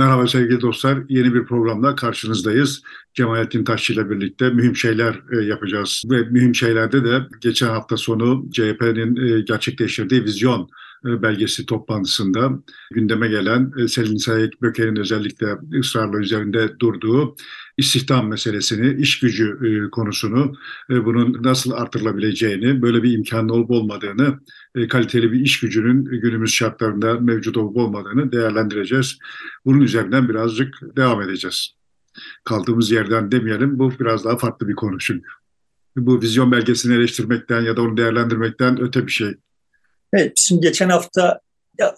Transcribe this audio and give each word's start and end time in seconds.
Merhaba 0.00 0.26
sevgili 0.26 0.60
dostlar. 0.60 0.98
Yeni 1.08 1.34
bir 1.34 1.44
programda 1.44 1.94
karşınızdayız. 1.94 2.82
Cemalettin 3.14 3.64
Taşçı 3.64 3.92
ile 3.92 4.10
birlikte 4.10 4.50
mühim 4.50 4.76
şeyler 4.76 5.20
e, 5.32 5.44
yapacağız. 5.44 6.02
Ve 6.10 6.22
mühim 6.22 6.54
şeylerde 6.54 7.04
de 7.04 7.20
geçen 7.40 7.68
hafta 7.68 7.96
sonu 7.96 8.50
CHP'nin 8.52 9.16
e, 9.16 9.40
gerçekleştirdiği 9.40 10.24
vizyon 10.24 10.68
belgesi 11.04 11.66
toplantısında 11.66 12.50
gündeme 12.90 13.28
gelen 13.28 13.72
Selin 13.86 14.16
Sayık 14.16 14.62
Böker'in 14.62 14.96
özellikle 14.96 15.46
ısrarla 15.78 16.18
üzerinde 16.18 16.78
durduğu 16.78 17.36
istihdam 17.76 18.28
meselesini, 18.28 19.00
iş 19.02 19.20
gücü 19.20 19.58
konusunu, 19.92 20.52
bunun 20.88 21.42
nasıl 21.42 21.70
artırılabileceğini, 21.70 22.82
böyle 22.82 23.02
bir 23.02 23.12
imkanın 23.12 23.48
olup 23.48 23.70
olmadığını, 23.70 24.40
kaliteli 24.88 25.32
bir 25.32 25.40
iş 25.40 25.60
gücünün 25.60 26.04
günümüz 26.04 26.50
şartlarında 26.50 27.20
mevcut 27.20 27.56
olup 27.56 27.76
olmadığını 27.76 28.32
değerlendireceğiz. 28.32 29.18
Bunun 29.64 29.80
üzerinden 29.80 30.28
birazcık 30.28 30.80
devam 30.96 31.22
edeceğiz. 31.22 31.74
Kaldığımız 32.44 32.90
yerden 32.90 33.32
demeyelim, 33.32 33.78
bu 33.78 33.92
biraz 34.00 34.24
daha 34.24 34.36
farklı 34.36 34.68
bir 34.68 34.74
konu 34.74 34.98
çünkü. 34.98 35.28
Bu 35.96 36.22
vizyon 36.22 36.52
belgesini 36.52 36.94
eleştirmekten 36.94 37.60
ya 37.60 37.76
da 37.76 37.82
onu 37.82 37.96
değerlendirmekten 37.96 38.80
öte 38.80 39.06
bir 39.06 39.12
şey. 39.12 39.34
Evet, 40.12 40.32
şimdi 40.36 40.60
geçen 40.60 40.88
hafta 40.88 41.40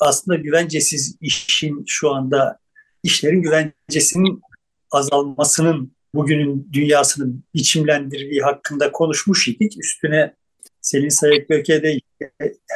aslında 0.01 0.39
güvencesiz 0.39 1.17
işin 1.21 1.85
şu 1.87 2.11
anda 2.11 2.59
işlerin 3.03 3.43
güvencesinin 3.43 4.43
azalmasının 4.91 5.93
bugünün 6.15 6.69
dünyasını 6.73 7.35
biçimlendirdiği 7.55 8.43
hakkında 8.43 8.93
konuşmuş 8.93 9.49
idik. 9.49 9.73
Üstüne 9.79 10.35
Selin 10.81 11.09
Sayıkböke'de 11.09 11.99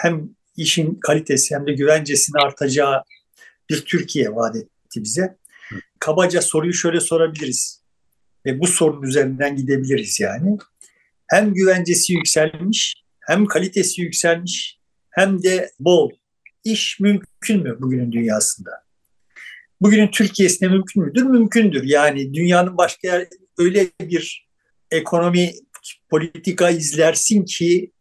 hem 0.02 0.30
işin 0.56 0.94
kalitesi 0.94 1.54
hem 1.54 1.66
de 1.66 1.72
güvencesini 1.72 2.40
artacağı 2.40 3.02
bir 3.70 3.84
Türkiye 3.84 4.34
vaat 4.34 4.56
etti 4.56 5.02
bize. 5.02 5.36
Kabaca 5.98 6.42
soruyu 6.42 6.72
şöyle 6.72 7.00
sorabiliriz 7.00 7.82
ve 8.46 8.60
bu 8.60 8.66
sorunun 8.66 9.02
üzerinden 9.02 9.56
gidebiliriz 9.56 10.20
yani. 10.20 10.58
Hem 11.26 11.54
güvencesi 11.54 12.12
yükselmiş, 12.12 12.94
hem 13.20 13.46
kalitesi 13.46 14.02
yükselmiş, 14.02 14.75
hem 15.16 15.42
de 15.42 15.70
bol. 15.80 16.10
iş 16.64 17.00
mümkün 17.00 17.62
mü 17.62 17.76
bugünün 17.80 18.12
dünyasında? 18.12 18.70
Bugünün 19.80 20.10
Türkiye'sinde 20.10 20.68
mümkün 20.68 21.02
müdür? 21.02 21.22
Mümkündür. 21.22 21.84
Yani 21.84 22.34
dünyanın 22.34 22.76
başka 22.76 23.08
yer 23.08 23.28
öyle 23.58 23.86
bir 24.00 24.48
ekonomi 24.90 25.52
politika 26.10 26.70
izlersin 26.70 27.44
ki 27.44 27.92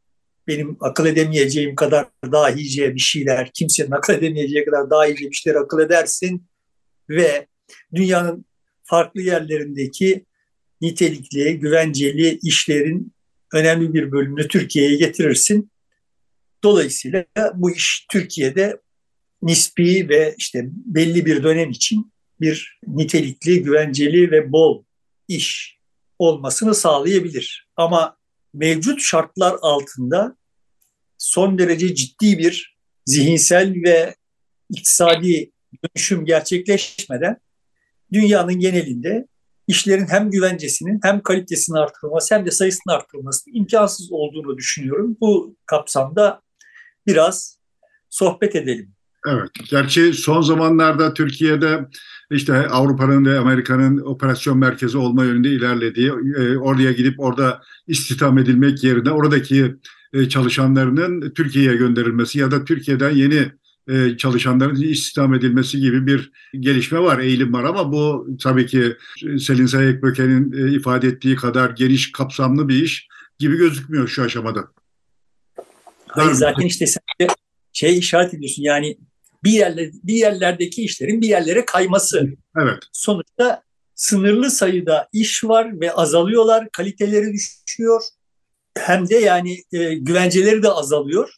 benim 0.47 0.77
akıl 0.79 1.05
edemeyeceğim 1.05 1.75
kadar 1.75 2.07
dahice 2.31 2.95
bir 2.95 2.99
şeyler, 2.99 3.51
kimsenin 3.53 3.91
akıl 3.91 4.13
edemeyeceği 4.13 4.65
kadar 4.65 4.89
dahice 4.89 5.29
bir 5.29 5.35
şeyler 5.35 5.59
akıl 5.59 5.79
edersin 5.79 6.45
ve 7.09 7.47
dünyanın 7.95 8.45
farklı 8.83 9.21
yerlerindeki 9.21 10.25
nitelikli, 10.81 11.59
güvenceli 11.59 12.39
işlerin 12.43 13.13
önemli 13.53 13.93
bir 13.93 14.11
bölümünü 14.11 14.47
Türkiye'ye 14.47 14.95
getirirsin. 14.95 15.71
Dolayısıyla 16.65 17.25
bu 17.53 17.71
iş 17.71 18.05
Türkiye'de 18.11 18.81
nispi 19.41 20.09
ve 20.09 20.35
işte 20.37 20.63
belli 20.71 21.25
bir 21.25 21.43
dönem 21.43 21.69
için 21.69 22.13
bir 22.41 22.79
nitelikli, 22.87 23.63
güvenceli 23.63 24.31
ve 24.31 24.51
bol 24.51 24.83
iş 25.27 25.77
olmasını 26.19 26.75
sağlayabilir. 26.75 27.67
Ama 27.75 28.17
mevcut 28.53 29.01
şartlar 29.01 29.55
altında 29.61 30.37
son 31.17 31.57
derece 31.57 31.95
ciddi 31.95 32.37
bir 32.37 32.77
zihinsel 33.05 33.73
ve 33.85 34.15
iktisadi 34.69 35.51
dönüşüm 35.83 36.25
gerçekleşmeden 36.25 37.37
dünyanın 38.13 38.59
genelinde 38.59 39.27
işlerin 39.67 40.07
hem 40.07 40.31
güvencesinin 40.31 40.99
hem 41.03 41.21
kalitesinin 41.21 41.77
artırılması 41.77 42.35
hem 42.35 42.45
de 42.45 42.51
sayısının 42.51 42.95
artırılması 42.95 43.49
imkansız 43.49 44.11
olduğunu 44.11 44.57
düşünüyorum. 44.57 45.17
Bu 45.21 45.55
kapsamda 45.65 46.44
biraz 47.07 47.59
sohbet 48.09 48.55
edelim. 48.55 48.95
Evet. 49.27 49.49
Gerçi 49.69 50.13
son 50.13 50.41
zamanlarda 50.41 51.13
Türkiye'de 51.13 51.85
işte 52.31 52.67
Avrupa'nın 52.67 53.25
ve 53.25 53.39
Amerika'nın 53.39 53.97
operasyon 53.97 54.57
merkezi 54.57 54.97
olma 54.97 55.25
yönünde 55.25 55.49
ilerlediği, 55.49 56.11
e, 56.37 56.57
oraya 56.57 56.91
gidip 56.91 57.19
orada 57.19 57.61
istihdam 57.87 58.37
edilmek 58.37 58.83
yerine 58.83 59.11
oradaki 59.11 59.75
e, 60.13 60.29
çalışanlarının 60.29 61.33
Türkiye'ye 61.33 61.75
gönderilmesi 61.75 62.39
ya 62.39 62.51
da 62.51 62.65
Türkiye'den 62.65 63.09
yeni 63.09 63.51
e, 63.87 64.17
çalışanların 64.17 64.75
istihdam 64.75 65.33
edilmesi 65.33 65.79
gibi 65.79 66.07
bir 66.07 66.31
gelişme 66.59 66.99
var, 66.99 67.19
eğilim 67.19 67.53
var 67.53 67.63
ama 67.63 67.91
bu 67.91 68.27
tabii 68.41 68.65
ki 68.65 68.95
Selin 69.39 69.65
Sayekböke'nin 69.65 70.51
ifade 70.73 71.07
ettiği 71.07 71.35
kadar 71.35 71.69
geniş, 71.69 72.11
kapsamlı 72.11 72.69
bir 72.69 72.83
iş 72.83 73.07
gibi 73.39 73.57
gözükmüyor 73.57 74.07
şu 74.07 74.23
aşamada. 74.23 74.67
Hayır 76.15 76.31
zaten 76.31 76.65
işte 76.65 76.87
sen 76.87 77.03
de 77.21 77.27
şey 77.73 77.97
işaret 77.97 78.33
ediyorsun 78.33 78.63
yani 78.63 78.97
bir 79.43 79.51
yerler 79.51 79.89
bir 80.03 80.13
yerlerdeki 80.13 80.83
işlerin 80.83 81.21
bir 81.21 81.27
yerlere 81.27 81.65
kayması. 81.65 82.27
Evet. 82.57 82.77
Sonuçta 82.91 83.63
sınırlı 83.95 84.51
sayıda 84.51 85.09
iş 85.13 85.43
var 85.43 85.81
ve 85.81 85.91
azalıyorlar, 85.91 86.69
kaliteleri 86.71 87.33
düşüyor. 87.33 88.03
Hem 88.77 89.09
de 89.09 89.15
yani 89.15 89.57
e, 89.71 89.93
güvenceleri 89.93 90.63
de 90.63 90.69
azalıyor. 90.69 91.35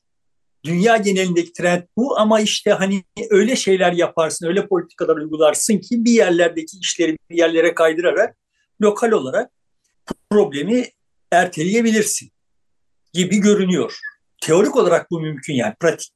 Dünya 0.66 0.98
genelindeki 0.98 1.54
trend 1.54 1.84
bu 1.98 2.20
ama 2.20 2.40
işte 2.40 2.72
hani 2.72 3.04
öyle 3.30 3.56
şeyler 3.56 3.92
yaparsın, 3.92 4.48
öyle 4.48 4.68
politikalar 4.68 5.16
uygularsın 5.16 5.78
ki 5.78 6.06
bir 6.06 6.12
yerlerdeki 6.12 6.78
işleri 6.78 7.18
bir 7.30 7.38
yerlere 7.38 7.76
kaydırarak 7.76 8.38
lokal 8.82 9.12
olarak 9.12 9.52
problemi 10.30 10.86
erteleyebilirsin 11.32 12.32
gibi 13.14 13.38
görünüyor. 13.38 14.00
Teorik 14.42 14.76
olarak 14.76 15.12
bu 15.12 15.20
mümkün 15.20 15.54
yani 15.54 15.74
pratik 15.80 16.14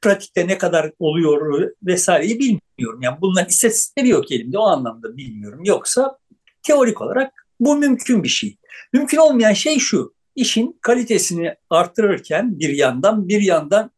pratikte 0.00 0.46
ne 0.46 0.58
kadar 0.58 0.92
oluyor 0.98 1.70
vesaireyi 1.82 2.38
bilmiyorum. 2.38 3.02
Yani 3.02 3.18
bunların 3.20 3.48
istatistikleri 3.48 4.08
yok 4.08 4.32
elimde 4.32 4.58
o 4.58 4.62
anlamda 4.62 5.16
bilmiyorum. 5.16 5.60
Yoksa 5.64 6.18
teorik 6.62 7.00
olarak 7.00 7.46
bu 7.60 7.76
mümkün 7.76 8.22
bir 8.22 8.28
şey. 8.28 8.56
Mümkün 8.92 9.18
olmayan 9.18 9.52
şey 9.52 9.78
şu. 9.78 10.14
işin 10.36 10.78
kalitesini 10.82 11.54
arttırırken 11.70 12.60
bir 12.60 12.68
yandan 12.68 13.28
bir 13.28 13.40
yandan 13.40 13.90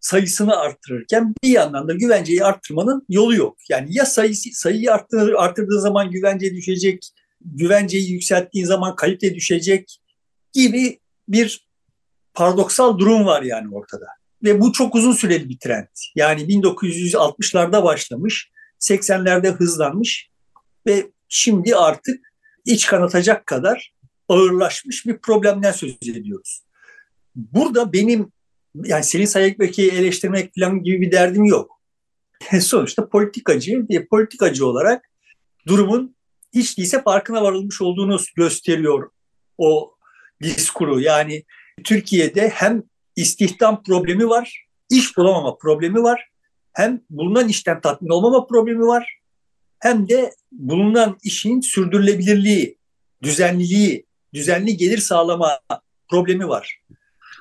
sayısını 0.00 0.56
arttırırken 0.56 1.34
bir 1.44 1.48
yandan 1.48 1.88
da 1.88 1.92
güvenceyi 1.92 2.44
arttırmanın 2.44 3.06
yolu 3.08 3.34
yok. 3.34 3.56
Yani 3.68 3.88
ya 3.90 4.06
sayısı, 4.06 4.48
sayıyı 4.52 4.92
arttırır, 4.92 5.32
arttırdığı 5.32 5.80
zaman 5.80 6.10
güvence 6.10 6.54
düşecek, 6.54 7.12
güvenceyi 7.40 8.12
yükselttiğin 8.12 8.66
zaman 8.66 8.96
kalite 8.96 9.34
düşecek 9.34 10.00
gibi 10.52 11.00
bir 11.28 11.67
paradoksal 12.38 12.98
durum 12.98 13.26
var 13.26 13.42
yani 13.42 13.74
ortada. 13.74 14.06
Ve 14.44 14.60
bu 14.60 14.72
çok 14.72 14.94
uzun 14.94 15.12
süreli 15.12 15.48
bir 15.48 15.58
trend. 15.58 15.86
Yani 16.14 16.42
1960'larda 16.42 17.84
başlamış, 17.84 18.50
80'lerde 18.80 19.50
hızlanmış 19.50 20.30
ve 20.86 21.06
şimdi 21.28 21.76
artık 21.76 22.20
iç 22.64 22.86
kanatacak 22.86 23.46
kadar 23.46 23.94
ağırlaşmış 24.28 25.06
bir 25.06 25.18
problemden 25.18 25.72
söz 25.72 25.96
ediyoruz. 26.02 26.62
Burada 27.34 27.92
benim 27.92 28.32
yani 28.74 29.04
Selin 29.04 29.26
Sayıkbek'i 29.26 29.90
eleştirmek 29.90 30.52
falan 30.58 30.82
gibi 30.82 31.00
bir 31.00 31.12
derdim 31.12 31.44
yok. 31.44 31.80
Sonuçta 32.60 33.08
politikacı 33.08 33.86
ve 33.90 34.06
politikacı 34.06 34.66
olarak 34.66 35.04
durumun 35.66 36.16
hiç 36.54 36.78
değilse 36.78 37.02
farkına 37.02 37.42
varılmış 37.42 37.82
olduğunu 37.82 38.18
gösteriyor 38.36 39.10
o 39.58 39.94
diskuru. 40.42 41.00
Yani 41.00 41.44
Türkiye'de 41.82 42.48
hem 42.48 42.82
istihdam 43.16 43.82
problemi 43.82 44.28
var, 44.28 44.66
iş 44.90 45.16
bulamama 45.16 45.58
problemi 45.58 46.02
var. 46.02 46.28
Hem 46.72 47.00
bulunan 47.10 47.48
işten 47.48 47.80
tatmin 47.80 48.08
olmama 48.08 48.46
problemi 48.46 48.86
var. 48.86 49.18
Hem 49.78 50.08
de 50.08 50.32
bulunan 50.52 51.18
işin 51.22 51.60
sürdürülebilirliği, 51.60 52.78
düzenliliği, 53.22 54.06
düzenli 54.34 54.76
gelir 54.76 54.98
sağlama 54.98 55.60
problemi 56.10 56.48
var. 56.48 56.80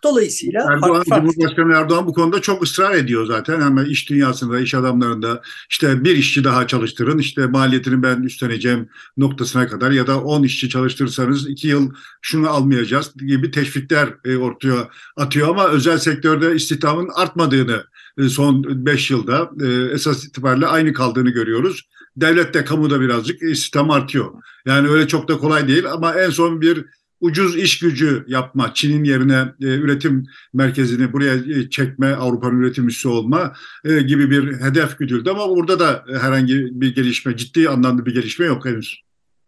Dolayısıyla 0.04 0.62
Erdoğan, 0.74 1.04
farklı. 1.04 1.32
Cumhurbaşkanı 1.32 1.74
Erdoğan 1.74 2.08
bu 2.08 2.14
konuda 2.14 2.42
çok 2.42 2.64
ısrar 2.64 2.96
ediyor 2.96 3.26
zaten. 3.26 3.62
Hemen 3.62 3.86
iş 3.86 4.10
dünyasında, 4.10 4.60
iş 4.60 4.74
adamlarında 4.74 5.42
işte 5.70 6.04
bir 6.04 6.16
işçi 6.16 6.44
daha 6.44 6.68
çalıştırın, 6.68 7.18
işte 7.18 7.48
maliyetini 7.48 8.04
ben 8.04 8.22
üstleneceğim 8.22 8.90
noktasına 9.18 9.68
kadar 9.68 9.92
ya 9.92 10.08
da 10.08 10.22
10 10.22 10.44
işçi 10.44 10.70
çalıştırırsanız 10.70 11.50
2 11.50 11.68
yıl 11.68 11.92
şunu 12.22 12.50
almayacağız 12.50 13.14
gibi 13.14 13.52
teşvikler 13.52 14.10
e, 14.26 14.38
ortaya 14.38 14.90
atıyor 15.16 15.50
ama 15.50 15.68
özel 15.68 15.98
sektörde 15.98 16.56
istihdamın 16.56 17.10
artmadığını 17.16 17.84
e, 18.18 18.30
son 18.30 18.86
5 18.86 19.12
yılda 19.12 19.52
e, 19.62 19.94
esas 19.94 20.26
itibariyle 20.26 20.68
aynı 20.68 20.94
kaldığını 20.94 21.30
görüyoruz. 21.30 21.88
Devlette, 22.18 22.66
kamuda 22.66 23.02
birazcık 23.02 23.42
istihdam 23.42 23.92
artıyor. 23.92 24.32
Yani 24.66 24.90
öyle 24.90 25.08
çok 25.08 25.28
da 25.28 25.38
kolay 25.38 25.68
değil 25.68 25.92
ama 25.92 26.14
en 26.14 26.30
son 26.30 26.62
bir 26.62 26.86
ucuz 27.22 27.58
iş 27.58 27.80
gücü 27.80 28.25
yapma, 28.28 28.74
Çin'in 28.74 29.04
yerine 29.04 29.46
e, 29.62 29.66
üretim 29.66 30.25
merkezini 30.54 31.14
buraya 31.14 31.36
e, 31.36 31.69
çekme, 31.69 32.14
Avrupa'nın 32.14 32.60
üretim 32.60 32.88
üssü 32.88 33.08
olma 33.08 33.54
e, 33.86 34.02
gibi 34.02 34.31
bir 34.31 34.62
hedef 34.62 34.98
güdüldü 34.98 35.30
ama 35.30 35.50
burada 35.50 35.80
da 35.80 36.06
herhangi 36.22 36.68
bir 36.72 36.96
gelişme, 36.96 37.38
ciddi 37.38 37.69
anlamda 37.69 38.06
bir 38.06 38.14
gelişme 38.14 38.46
yok 38.46 38.66
henüz. 38.66 39.02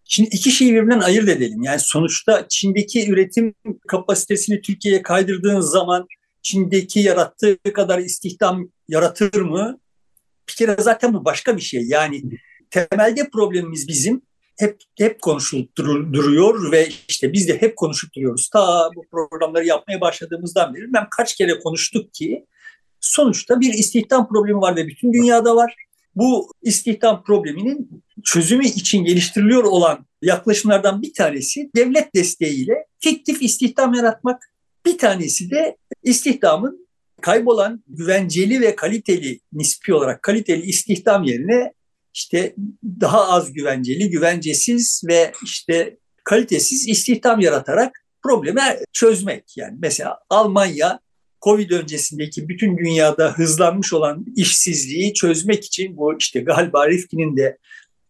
Şimdi 0.05 0.29
iki 0.31 0.51
şeyi 0.51 0.73
birbirinden 0.73 0.99
ayırt 0.99 1.29
edelim. 1.29 1.63
Yani 1.63 1.79
sonuçta 1.79 2.45
Çin'deki 2.49 3.11
üretim 3.11 3.53
kapasitesini 3.87 4.61
Türkiye'ye 4.61 5.01
kaydırdığın 5.01 5.59
zaman 5.59 6.07
Çin'deki 6.41 6.99
yarattığı 6.99 7.57
kadar 7.73 7.99
istihdam 7.99 8.69
yaratır 8.87 9.41
mı? 9.41 9.79
Bir 10.49 10.53
kere 10.53 10.75
zaten 10.79 11.13
bu 11.13 11.25
başka 11.25 11.57
bir 11.57 11.61
şey. 11.61 11.83
Yani 11.87 12.23
temelde 12.69 13.29
problemimiz 13.29 13.87
bizim 13.87 14.21
hep 14.59 14.81
hep 14.97 15.21
konuşulup 15.21 15.75
duruyor 15.77 16.71
ve 16.71 16.89
işte 17.07 17.33
biz 17.33 17.47
de 17.47 17.61
hep 17.61 17.75
konuşup 17.75 18.15
duruyoruz. 18.15 18.49
Ta 18.49 18.89
bu 18.95 19.05
programları 19.11 19.65
yapmaya 19.65 20.01
başladığımızdan 20.01 20.75
beri 20.75 20.93
ben 20.93 21.07
kaç 21.17 21.35
kere 21.35 21.59
konuştuk 21.59 22.13
ki 22.13 22.45
sonuçta 22.99 23.59
bir 23.59 23.73
istihdam 23.73 24.27
problemi 24.27 24.61
var 24.61 24.75
ve 24.75 24.87
bütün 24.87 25.13
dünyada 25.13 25.55
var. 25.55 25.75
Bu 26.15 26.51
istihdam 26.61 27.23
probleminin 27.23 28.03
çözümü 28.23 28.65
için 28.65 29.03
geliştiriliyor 29.03 29.63
olan 29.63 30.05
yaklaşımlardan 30.21 31.01
bir 31.01 31.13
tanesi 31.13 31.69
devlet 31.75 32.15
desteğiyle 32.15 32.85
fiktif 32.99 33.41
istihdam 33.41 33.93
yaratmak. 33.93 34.53
Bir 34.85 34.97
tanesi 34.97 35.51
de 35.51 35.77
istihdamın 36.03 36.87
kaybolan 37.21 37.83
güvenceli 37.87 38.61
ve 38.61 38.75
kaliteli 38.75 39.39
nispi 39.53 39.93
olarak 39.93 40.23
kaliteli 40.23 40.61
istihdam 40.65 41.23
yerine 41.23 41.73
işte 42.13 42.55
daha 43.01 43.27
az 43.27 43.53
güvenceli, 43.53 44.09
güvencesiz 44.09 45.01
ve 45.07 45.31
işte 45.43 45.97
kalitesiz 46.23 46.87
istihdam 46.87 47.39
yaratarak 47.39 48.05
problemi 48.23 48.61
çözmek. 48.93 49.57
Yani 49.57 49.77
mesela 49.81 50.19
Almanya 50.29 50.99
Covid 51.41 51.71
öncesindeki 51.71 52.49
bütün 52.49 52.77
dünyada 52.77 53.31
hızlanmış 53.31 53.93
olan 53.93 54.25
işsizliği 54.35 55.13
çözmek 55.13 55.65
için 55.65 55.97
bu 55.97 56.17
işte 56.17 56.39
galiba 56.39 56.87
Rifkin'in 56.89 57.37
de 57.37 57.57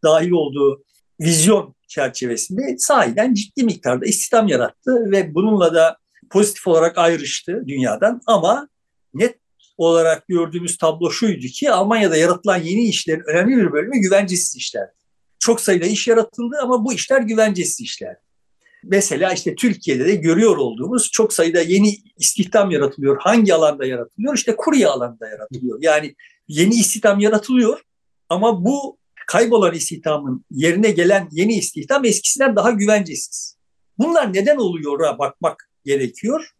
dahil 0.03 0.31
olduğu 0.31 0.83
vizyon 1.19 1.75
çerçevesinde 1.87 2.75
sahiden 2.77 3.33
ciddi 3.33 3.63
miktarda 3.63 4.05
istihdam 4.05 4.47
yarattı 4.47 5.11
ve 5.11 5.35
bununla 5.35 5.73
da 5.73 5.97
pozitif 6.29 6.67
olarak 6.67 6.97
ayrıştı 6.97 7.63
dünyadan 7.67 8.21
ama 8.25 8.69
net 9.13 9.39
olarak 9.79 10.27
gördüğümüz 10.27 10.77
tablo 10.77 11.11
şuydu 11.11 11.47
ki 11.47 11.71
Almanya'da 11.71 12.17
yaratılan 12.17 12.57
yeni 12.57 12.87
işlerin 12.87 13.23
önemli 13.27 13.57
bir 13.57 13.71
bölümü 13.71 13.99
güvencesiz 13.99 14.55
işler. 14.55 14.89
Çok 15.39 15.61
sayıda 15.61 15.85
iş 15.85 16.07
yaratıldı 16.07 16.55
ama 16.61 16.85
bu 16.85 16.93
işler 16.93 17.21
güvencesiz 17.21 17.81
işler. 17.81 18.15
Mesela 18.83 19.33
işte 19.33 19.55
Türkiye'de 19.55 20.05
de 20.05 20.15
görüyor 20.15 20.57
olduğumuz 20.57 21.11
çok 21.11 21.33
sayıda 21.33 21.61
yeni 21.61 21.97
istihdam 22.17 22.71
yaratılıyor. 22.71 23.17
Hangi 23.19 23.53
alanda 23.53 23.85
yaratılıyor? 23.85 24.35
İşte 24.35 24.55
kurye 24.55 24.87
alanında 24.87 25.27
yaratılıyor. 25.29 25.79
Yani 25.81 26.15
yeni 26.47 26.75
istihdam 26.75 27.19
yaratılıyor 27.19 27.81
ama 28.29 28.65
bu 28.65 28.97
kaybolan 29.27 29.73
istihdamın 29.73 30.45
yerine 30.51 30.91
gelen 30.91 31.29
yeni 31.31 31.55
istihdam 31.55 32.05
eskisinden 32.05 32.55
daha 32.55 32.71
güvencesiz. 32.71 33.57
Bunlar 33.97 34.33
neden 34.33 34.57
oluyor'a 34.57 35.19
bakmak 35.19 35.69
gerekiyor 35.85 36.51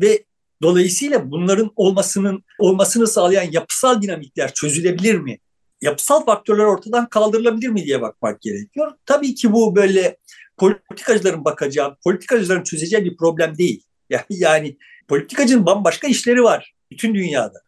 ve 0.00 0.24
dolayısıyla 0.62 1.30
bunların 1.30 1.70
olmasının 1.76 2.44
olmasını 2.58 3.06
sağlayan 3.06 3.52
yapısal 3.52 4.02
dinamikler 4.02 4.54
çözülebilir 4.54 5.14
mi? 5.14 5.38
Yapısal 5.80 6.24
faktörler 6.24 6.64
ortadan 6.64 7.08
kaldırılabilir 7.08 7.68
mi 7.68 7.84
diye 7.84 8.02
bakmak 8.02 8.40
gerekiyor. 8.40 8.92
Tabii 9.06 9.34
ki 9.34 9.52
bu 9.52 9.76
böyle 9.76 10.16
politikacıların 10.56 11.44
bakacağı, 11.44 11.96
politikacıların 12.04 12.64
çözeceği 12.64 13.04
bir 13.04 13.16
problem 13.16 13.58
değil. 13.58 13.82
Yani, 14.10 14.24
yani 14.30 14.76
politikacının 15.08 15.66
bambaşka 15.66 16.08
işleri 16.08 16.42
var 16.42 16.74
bütün 16.90 17.14
dünyada. 17.14 17.62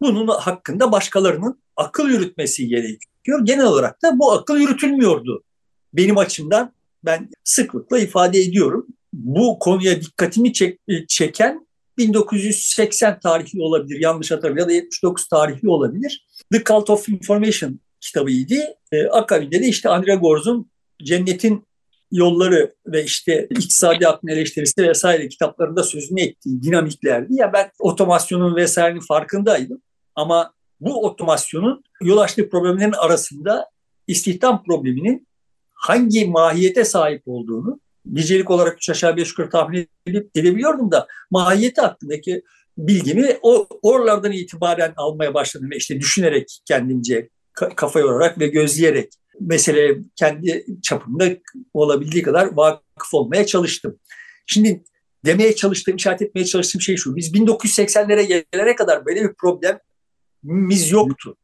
Bunun 0.00 0.26
hakkında 0.26 0.92
başkalarının 0.92 1.62
akıl 1.76 2.10
yürütmesi 2.10 2.68
gerekiyor. 2.68 3.40
Genel 3.44 3.64
olarak 3.64 4.02
da 4.02 4.18
bu 4.18 4.32
akıl 4.32 4.58
yürütülmüyordu. 4.58 5.44
Benim 5.92 6.18
açımdan 6.18 6.72
ben 7.04 7.30
sıklıkla 7.44 7.98
ifade 7.98 8.38
ediyorum. 8.38 8.86
Bu 9.12 9.58
konuya 9.58 10.00
dikkatimi 10.00 10.52
çek, 10.52 10.80
çeken 11.08 11.67
1980 11.98 13.20
tarihli 13.20 13.62
olabilir 13.62 14.00
yanlış 14.00 14.30
hatırlamıyorum 14.30 14.70
ya 14.70 14.74
da 14.74 14.84
79 14.84 15.28
tarihli 15.28 15.68
olabilir. 15.68 16.26
The 16.52 16.64
Cult 16.64 16.90
of 16.90 17.08
Information 17.08 17.80
kitabıydı. 18.00 18.54
E, 18.92 19.06
akabinde 19.06 19.60
de 19.60 19.66
işte 19.66 19.88
Andre 19.88 20.14
Gorz'un 20.14 20.70
Cennetin 21.02 21.68
Yolları 22.12 22.74
ve 22.86 23.04
işte 23.04 23.46
İktisadi 23.50 24.08
Aklın 24.08 24.28
Eleştirisi 24.28 24.82
vesaire 24.82 25.28
kitaplarında 25.28 25.82
sözünü 25.82 26.20
ettiği 26.20 26.62
dinamiklerdi. 26.62 27.34
Ya 27.34 27.52
ben 27.52 27.70
otomasyonun 27.78 28.56
vesairenin 28.56 29.00
farkındaydım 29.00 29.82
ama 30.14 30.52
bu 30.80 31.04
otomasyonun 31.04 31.84
yol 32.02 32.18
açtığı 32.18 32.48
problemlerin 32.48 32.92
arasında 32.92 33.70
istihdam 34.06 34.62
probleminin 34.62 35.28
hangi 35.74 36.26
mahiyete 36.26 36.84
sahip 36.84 37.22
olduğunu 37.26 37.80
nicelik 38.08 38.50
olarak 38.50 38.76
üç 38.76 38.90
aşağı 38.90 39.16
beş 39.16 39.28
yukarı 39.28 39.50
tahmin 39.50 39.88
edip 40.06 40.30
edebiliyordum 40.34 40.90
da 40.90 41.06
mahiyeti 41.30 41.80
hakkındaki 41.80 42.42
bilgimi 42.78 43.38
o 43.42 43.66
oralardan 43.82 44.32
itibaren 44.32 44.92
almaya 44.96 45.34
başladım. 45.34 45.68
İşte 45.72 46.00
düşünerek 46.00 46.60
kendimce 46.64 47.28
kafa 47.52 48.00
yorarak 48.00 48.38
ve 48.38 48.46
gözleyerek 48.46 49.12
mesele 49.40 49.98
kendi 50.16 50.66
çapımda 50.82 51.28
olabildiği 51.74 52.22
kadar 52.22 52.56
vakıf 52.56 53.14
olmaya 53.14 53.46
çalıştım. 53.46 53.98
Şimdi 54.46 54.84
demeye 55.24 55.54
çalıştığım, 55.54 55.96
işaret 55.96 56.22
etmeye 56.22 56.44
çalıştığım 56.44 56.80
şey 56.80 56.96
şu. 56.96 57.16
Biz 57.16 57.32
1980'lere 57.34 58.22
gelene 58.52 58.76
kadar 58.76 59.06
böyle 59.06 59.22
bir 59.22 59.34
problemimiz 59.34 60.90
yoktu. 60.90 61.36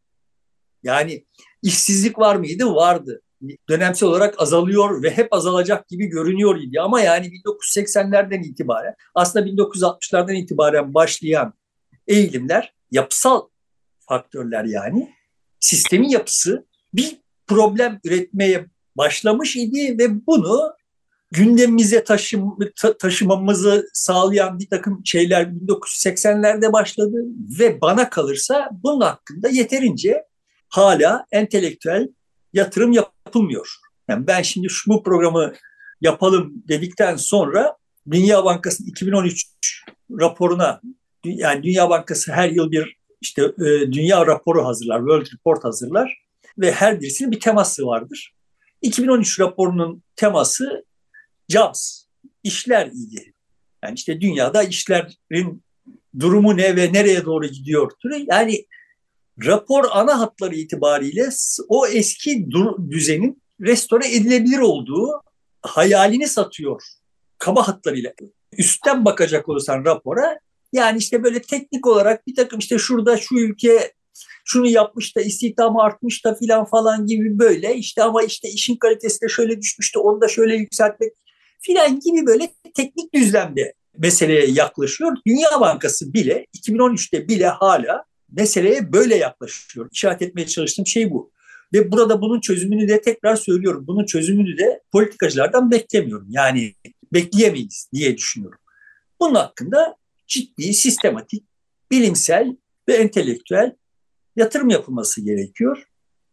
Yani 0.82 1.25
işsizlik 1.62 2.19
var 2.19 2.37
mıydı? 2.37 2.66
Vardı 2.66 3.22
dönemsel 3.69 4.08
olarak 4.08 4.43
azalıyor 4.43 5.02
ve 5.02 5.11
hep 5.11 5.29
azalacak 5.31 5.88
gibi 5.88 6.06
görünüyor 6.06 6.56
idi. 6.56 6.81
Ama 6.81 7.00
yani 7.00 7.26
1980'lerden 7.26 8.43
itibaren 8.43 8.94
aslında 9.14 9.46
1960'lardan 9.46 10.35
itibaren 10.35 10.94
başlayan 10.94 11.55
eğilimler 12.06 12.75
yapısal 12.91 13.49
faktörler 13.99 14.64
yani 14.64 15.14
sistemin 15.61 16.08
yapısı 16.08 16.67
bir 16.94 17.17
problem 17.46 18.00
üretmeye 18.05 18.67
başlamış 18.96 19.56
idi 19.56 19.97
ve 19.99 20.26
bunu 20.26 20.75
gündemimize 21.31 22.05
taşım, 22.05 22.58
ta, 22.81 22.99
taşımamızı 22.99 23.88
sağlayan 23.93 24.58
bir 24.58 24.69
takım 24.69 25.00
şeyler 25.05 25.47
1980'lerde 25.47 26.73
başladı 26.73 27.17
ve 27.61 27.81
bana 27.81 28.11
kalırsa 28.11 28.70
bunun 28.82 29.00
hakkında 29.00 29.49
yeterince 29.49 30.25
hala 30.69 31.26
entelektüel 31.32 32.08
yatırım 32.55 32.93
yapılmıyor. 32.93 33.69
Yani 34.09 34.26
ben 34.26 34.43
şimdi 34.43 34.71
şu 34.71 34.90
bu 34.90 35.02
programı 35.02 35.52
yapalım 36.00 36.52
dedikten 36.69 37.17
sonra 37.17 37.76
Dünya 38.11 38.45
Bankası'nın 38.45 38.88
2013 38.88 39.47
raporuna 40.11 40.81
yani 41.25 41.62
Dünya 41.62 41.90
Bankası 41.90 42.33
her 42.33 42.50
yıl 42.50 42.71
bir 42.71 42.97
işte 43.21 43.43
e, 43.43 43.93
dünya 43.93 44.26
raporu 44.26 44.64
hazırlar, 44.67 44.99
World 44.99 45.26
Report 45.33 45.64
hazırlar 45.64 46.25
ve 46.59 46.73
her 46.73 47.00
birisinin 47.00 47.31
bir 47.31 47.40
teması 47.40 47.87
vardır. 47.87 48.35
2013 48.83 49.40
raporunun 49.40 50.02
teması 50.17 50.85
jobs, 51.49 52.05
işler 52.43 52.87
idi. 52.87 53.33
Yani 53.85 53.95
işte 53.95 54.21
dünyada 54.21 54.62
işlerin 54.62 55.62
durumu 56.19 56.57
ne 56.57 56.76
ve 56.76 56.93
nereye 56.93 57.25
doğru 57.25 57.47
gidiyor? 57.47 57.93
Yani 58.26 58.64
rapor 59.45 59.85
ana 59.91 60.21
hatları 60.21 60.55
itibariyle 60.55 61.29
o 61.69 61.87
eski 61.87 62.47
düzenin 62.91 63.43
restore 63.61 64.09
edilebilir 64.09 64.59
olduğu 64.59 65.23
hayalini 65.62 66.29
satıyor 66.29 66.83
kaba 67.38 67.69
hatlarıyla. 67.69 68.12
Üstten 68.59 69.05
bakacak 69.05 69.49
olursan 69.49 69.85
rapora 69.85 70.38
yani 70.73 70.99
işte 70.99 71.23
böyle 71.23 71.43
teknik 71.43 71.87
olarak 71.87 72.26
bir 72.26 72.35
takım 72.35 72.59
işte 72.59 72.79
şurada 72.79 73.17
şu 73.17 73.35
ülke 73.35 73.93
şunu 74.45 74.67
yapmış 74.67 75.17
da 75.17 75.21
istihdamı 75.21 75.83
artmış 75.83 76.25
da 76.25 76.35
filan 76.35 76.64
falan 76.64 77.07
gibi 77.07 77.38
böyle 77.38 77.75
işte 77.75 78.03
ama 78.03 78.23
işte 78.23 78.49
işin 78.49 78.76
kalitesi 78.76 79.21
de 79.21 79.29
şöyle 79.29 79.61
düşmüş 79.61 79.95
de 79.95 79.99
onu 79.99 80.21
da 80.21 80.29
şöyle 80.29 80.57
yükseltmek 80.57 81.12
filan 81.61 82.00
gibi 82.00 82.26
böyle 82.26 82.49
teknik 82.75 83.14
düzlemde 83.14 83.75
meseleye 83.99 84.47
yaklaşıyor. 84.47 85.17
Dünya 85.26 85.61
Bankası 85.61 86.14
bile 86.14 86.47
2013'te 86.57 87.29
bile 87.29 87.49
hala 87.49 88.05
meseleye 88.33 88.93
böyle 88.93 89.16
yaklaşıyor. 89.16 89.88
İşaret 89.93 90.23
etmeye 90.23 90.47
çalıştığım 90.47 90.87
şey 90.87 91.11
bu. 91.11 91.33
Ve 91.73 91.93
burada 91.93 92.21
bunun 92.21 92.40
çözümünü 92.40 92.88
de 92.88 93.00
tekrar 93.00 93.37
söylüyorum. 93.37 93.87
Bunun 93.87 94.07
çözümünü 94.07 94.59
de 94.59 94.83
politikacılardan 94.93 95.71
beklemiyorum. 95.71 96.26
Yani 96.31 96.75
bekleyemeyiz 97.12 97.88
diye 97.93 98.16
düşünüyorum. 98.16 98.59
Bunun 99.21 99.35
hakkında 99.35 99.97
ciddi, 100.26 100.75
sistematik, 100.75 101.45
bilimsel 101.90 102.57
ve 102.88 102.95
entelektüel 102.95 103.73
yatırım 104.37 104.71
yapılması 104.71 105.21
gerekiyor. 105.21 105.87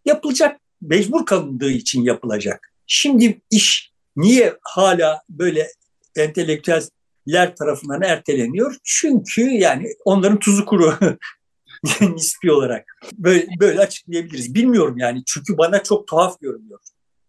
Yapılacak, 0.05 0.61
mecbur 0.81 1.25
kalındığı 1.25 1.71
için 1.71 2.03
yapılacak. 2.03 2.73
Şimdi 2.87 3.41
iş 3.51 3.91
niye 4.15 4.57
hala 4.61 5.21
böyle 5.29 5.67
entelektüeller 6.15 7.55
tarafından 7.55 8.01
erteleniyor. 8.01 8.75
Çünkü 8.83 9.41
yani 9.41 9.87
onların 10.05 10.39
tuzu 10.39 10.65
kuru 10.65 10.97
nispi 12.01 12.51
olarak 12.51 12.85
böyle, 13.13 13.47
böyle 13.59 13.79
açıklayabiliriz. 13.79 14.55
Bilmiyorum 14.55 14.97
yani 14.97 15.23
çünkü 15.25 15.57
bana 15.57 15.83
çok 15.83 16.07
tuhaf 16.07 16.41
görünüyor. 16.41 16.79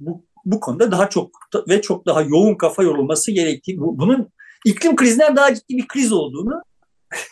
Bu, 0.00 0.25
bu 0.44 0.61
konuda 0.61 0.90
daha 0.92 1.09
çok 1.09 1.30
ve 1.68 1.82
çok 1.82 2.06
daha 2.06 2.23
yoğun 2.23 2.54
kafa 2.54 2.82
yorulması 2.82 3.32
gerektiği, 3.32 3.80
bunun 3.80 4.28
iklim 4.64 4.97
krizinden 4.97 5.37
daha 5.37 5.54
ciddi 5.54 5.76
bir 5.76 5.88
kriz 5.88 6.12
olduğunu 6.12 6.62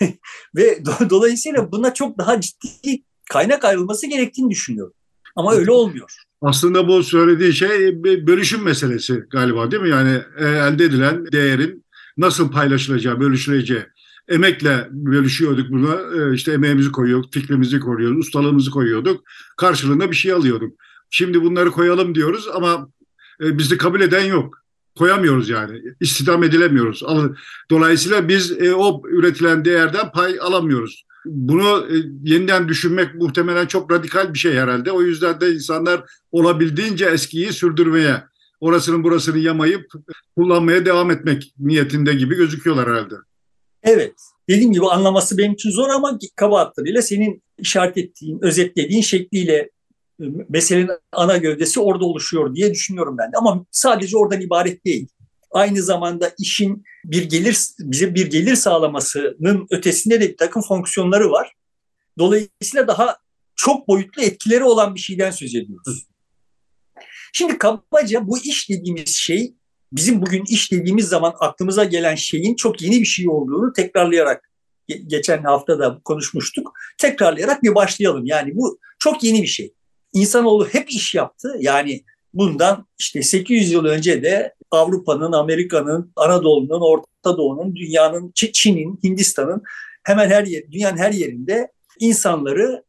ve 0.56 0.84
do, 0.84 1.10
dolayısıyla 1.10 1.72
buna 1.72 1.94
çok 1.94 2.18
daha 2.18 2.40
ciddi 2.40 3.02
kaynak 3.30 3.64
ayrılması 3.64 4.06
gerektiğini 4.06 4.50
düşünüyorum. 4.50 4.94
Ama 5.36 5.52
öyle 5.52 5.70
olmuyor. 5.70 6.10
Aslında 6.42 6.88
bu 6.88 7.02
söylediği 7.02 7.52
şey 7.52 8.04
bölüşüm 8.04 8.62
meselesi 8.62 9.24
galiba 9.30 9.70
değil 9.70 9.82
mi? 9.82 9.90
Yani 9.90 10.20
e, 10.38 10.44
elde 10.44 10.84
edilen 10.84 11.32
değerin 11.32 11.84
nasıl 12.16 12.50
paylaşılacağı, 12.50 13.20
bölüşüleceği. 13.20 13.84
Emekle 14.30 14.88
bölüşüyorduk 14.90 15.70
buna. 15.70 15.94
E, 15.94 16.34
işte 16.34 16.52
emeğimizi 16.52 16.92
koyuyorduk, 16.92 17.32
fikrimizi 17.32 17.80
koyuyorduk, 17.80 18.18
ustalığımızı 18.18 18.70
koyuyorduk. 18.70 19.24
Karşılığında 19.56 20.10
bir 20.10 20.16
şey 20.16 20.32
alıyorduk. 20.32 20.72
Şimdi 21.10 21.42
bunları 21.42 21.70
koyalım 21.70 22.14
diyoruz 22.14 22.48
ama 22.54 22.88
e, 23.42 23.58
bizi 23.58 23.78
kabul 23.78 24.00
eden 24.00 24.24
yok. 24.24 24.60
Koyamıyoruz 24.98 25.48
yani. 25.48 25.82
İstihdam 26.00 26.44
edilemiyoruz. 26.44 27.02
Dolayısıyla 27.70 28.28
biz 28.28 28.52
o 28.76 29.02
üretilen 29.08 29.64
değerden 29.64 30.12
pay 30.12 30.40
alamıyoruz 30.40 31.04
bunu 31.24 31.86
e, 31.90 31.94
yeniden 32.24 32.68
düşünmek 32.68 33.14
muhtemelen 33.14 33.66
çok 33.66 33.92
radikal 33.92 34.34
bir 34.34 34.38
şey 34.38 34.54
herhalde. 34.54 34.92
O 34.92 35.02
yüzden 35.02 35.40
de 35.40 35.54
insanlar 35.54 36.04
olabildiğince 36.32 37.06
eskiyi 37.06 37.52
sürdürmeye, 37.52 38.24
orasının 38.60 39.04
burasını 39.04 39.38
yamayıp 39.38 39.90
kullanmaya 40.36 40.86
devam 40.86 41.10
etmek 41.10 41.54
niyetinde 41.58 42.14
gibi 42.14 42.36
gözüküyorlar 42.36 42.88
herhalde. 42.88 43.14
Evet. 43.82 44.14
Dediğim 44.48 44.72
gibi 44.72 44.86
anlaması 44.86 45.38
benim 45.38 45.52
için 45.52 45.70
zor 45.70 45.88
ama 45.88 46.18
kaba 46.36 46.60
hatlarıyla 46.60 47.02
senin 47.02 47.42
işaret 47.58 47.96
ettiğin, 47.96 48.38
özetlediğin 48.42 49.02
şekliyle 49.02 49.56
e, 50.20 50.24
meselenin 50.48 50.90
ana 51.12 51.36
gövdesi 51.36 51.80
orada 51.80 52.04
oluşuyor 52.04 52.54
diye 52.54 52.70
düşünüyorum 52.70 53.16
ben 53.18 53.32
de. 53.32 53.36
Ama 53.36 53.66
sadece 53.70 54.16
oradan 54.16 54.40
ibaret 54.40 54.84
değil 54.84 55.08
aynı 55.50 55.82
zamanda 55.82 56.32
işin 56.38 56.84
bir 57.04 57.22
gelir 57.22 57.58
bize 57.78 58.14
bir 58.14 58.30
gelir 58.30 58.56
sağlamasının 58.56 59.66
ötesinde 59.70 60.20
de 60.20 60.28
bir 60.28 60.36
takım 60.36 60.62
fonksiyonları 60.62 61.30
var. 61.30 61.52
Dolayısıyla 62.18 62.88
daha 62.88 63.16
çok 63.56 63.88
boyutlu 63.88 64.22
etkileri 64.22 64.64
olan 64.64 64.94
bir 64.94 65.00
şeyden 65.00 65.30
söz 65.30 65.54
ediyoruz. 65.54 66.06
Şimdi 67.32 67.58
kabaca 67.58 68.26
bu 68.26 68.38
iş 68.38 68.70
dediğimiz 68.70 69.14
şey 69.14 69.54
bizim 69.92 70.22
bugün 70.22 70.44
iş 70.48 70.72
dediğimiz 70.72 71.08
zaman 71.08 71.34
aklımıza 71.40 71.84
gelen 71.84 72.14
şeyin 72.14 72.54
çok 72.54 72.82
yeni 72.82 73.00
bir 73.00 73.06
şey 73.06 73.28
olduğunu 73.28 73.72
tekrarlayarak 73.72 74.50
geçen 75.06 75.42
hafta 75.42 75.78
da 75.78 76.00
konuşmuştuk. 76.04 76.72
Tekrarlayarak 76.98 77.62
bir 77.62 77.74
başlayalım. 77.74 78.26
Yani 78.26 78.56
bu 78.56 78.78
çok 78.98 79.24
yeni 79.24 79.42
bir 79.42 79.46
şey. 79.46 79.74
İnsanoğlu 80.12 80.68
hep 80.68 80.90
iş 80.90 81.14
yaptı. 81.14 81.56
Yani 81.60 82.04
bundan 82.34 82.86
işte 82.98 83.22
800 83.22 83.72
yıl 83.72 83.84
önce 83.84 84.22
de 84.22 84.54
Avrupa'nın, 84.70 85.32
Amerika'nın, 85.32 86.12
Anadolu'nun, 86.16 86.80
Orta 86.80 87.38
Doğu'nun, 87.38 87.76
dünyanın, 87.76 88.32
Çin'in, 88.34 89.00
Hindistan'ın 89.04 89.62
hemen 90.04 90.30
her 90.30 90.44
yer, 90.44 90.72
dünyanın 90.72 90.98
her 90.98 91.12
yerinde 91.12 91.72
insanların 92.00 92.84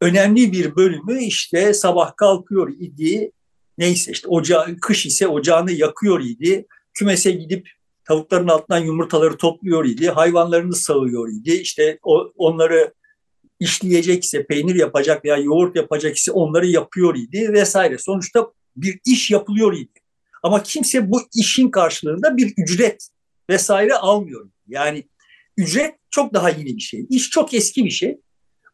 önemli 0.00 0.52
bir 0.52 0.76
bölümü 0.76 1.22
işte 1.22 1.74
sabah 1.74 2.16
kalkıyor 2.16 2.72
idi. 2.78 3.32
Neyse 3.78 4.12
işte 4.12 4.28
ocağı, 4.28 4.76
kış 4.80 5.06
ise 5.06 5.28
ocağını 5.28 5.72
yakıyor 5.72 6.20
idi. 6.20 6.66
Kümese 6.94 7.30
gidip 7.30 7.68
tavukların 8.04 8.48
altından 8.48 8.78
yumurtaları 8.78 9.36
topluyor 9.36 9.84
idi. 9.84 10.08
Hayvanlarını 10.08 10.74
sağıyor 10.74 11.28
idi. 11.32 11.50
İşte 11.50 11.98
o, 12.02 12.32
onları 12.36 12.94
işleyecekse, 13.60 14.46
peynir 14.46 14.74
yapacak 14.74 15.24
veya 15.24 15.36
yoğurt 15.36 15.76
yapacak 15.76 16.16
ise 16.16 16.32
onları 16.32 16.66
yapıyor 16.66 17.14
idi 17.16 17.50
vesaire. 17.52 17.98
Sonuçta 17.98 18.52
bir 18.76 19.00
iş 19.06 19.30
yapılıyor 19.30 19.72
idi. 19.72 20.00
Ama 20.42 20.62
kimse 20.62 21.10
bu 21.10 21.20
işin 21.34 21.70
karşılığında 21.70 22.36
bir 22.36 22.54
ücret 22.56 23.08
vesaire 23.50 23.94
almıyor. 23.94 24.50
Yani 24.68 25.08
ücret 25.56 25.94
çok 26.10 26.34
daha 26.34 26.50
yeni 26.50 26.76
bir 26.76 26.80
şey. 26.80 27.06
İş 27.10 27.30
çok 27.30 27.54
eski 27.54 27.84
bir 27.84 27.90
şey. 27.90 28.18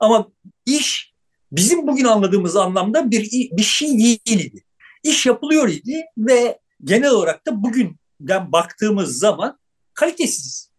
Ama 0.00 0.32
iş 0.66 1.14
bizim 1.52 1.86
bugün 1.86 2.04
anladığımız 2.04 2.56
anlamda 2.56 3.10
bir 3.10 3.30
bir 3.32 3.62
şey 3.62 3.88
değildi. 3.98 4.63
İş 5.04 5.26
yapılıyor 5.26 5.68
idi 5.68 6.02
ve 6.18 6.58
genel 6.84 7.10
olarak 7.10 7.46
da 7.46 7.62
bugünden 7.62 8.52
baktığımız 8.52 9.18
zaman 9.18 9.58
kalitesiz 9.94 10.70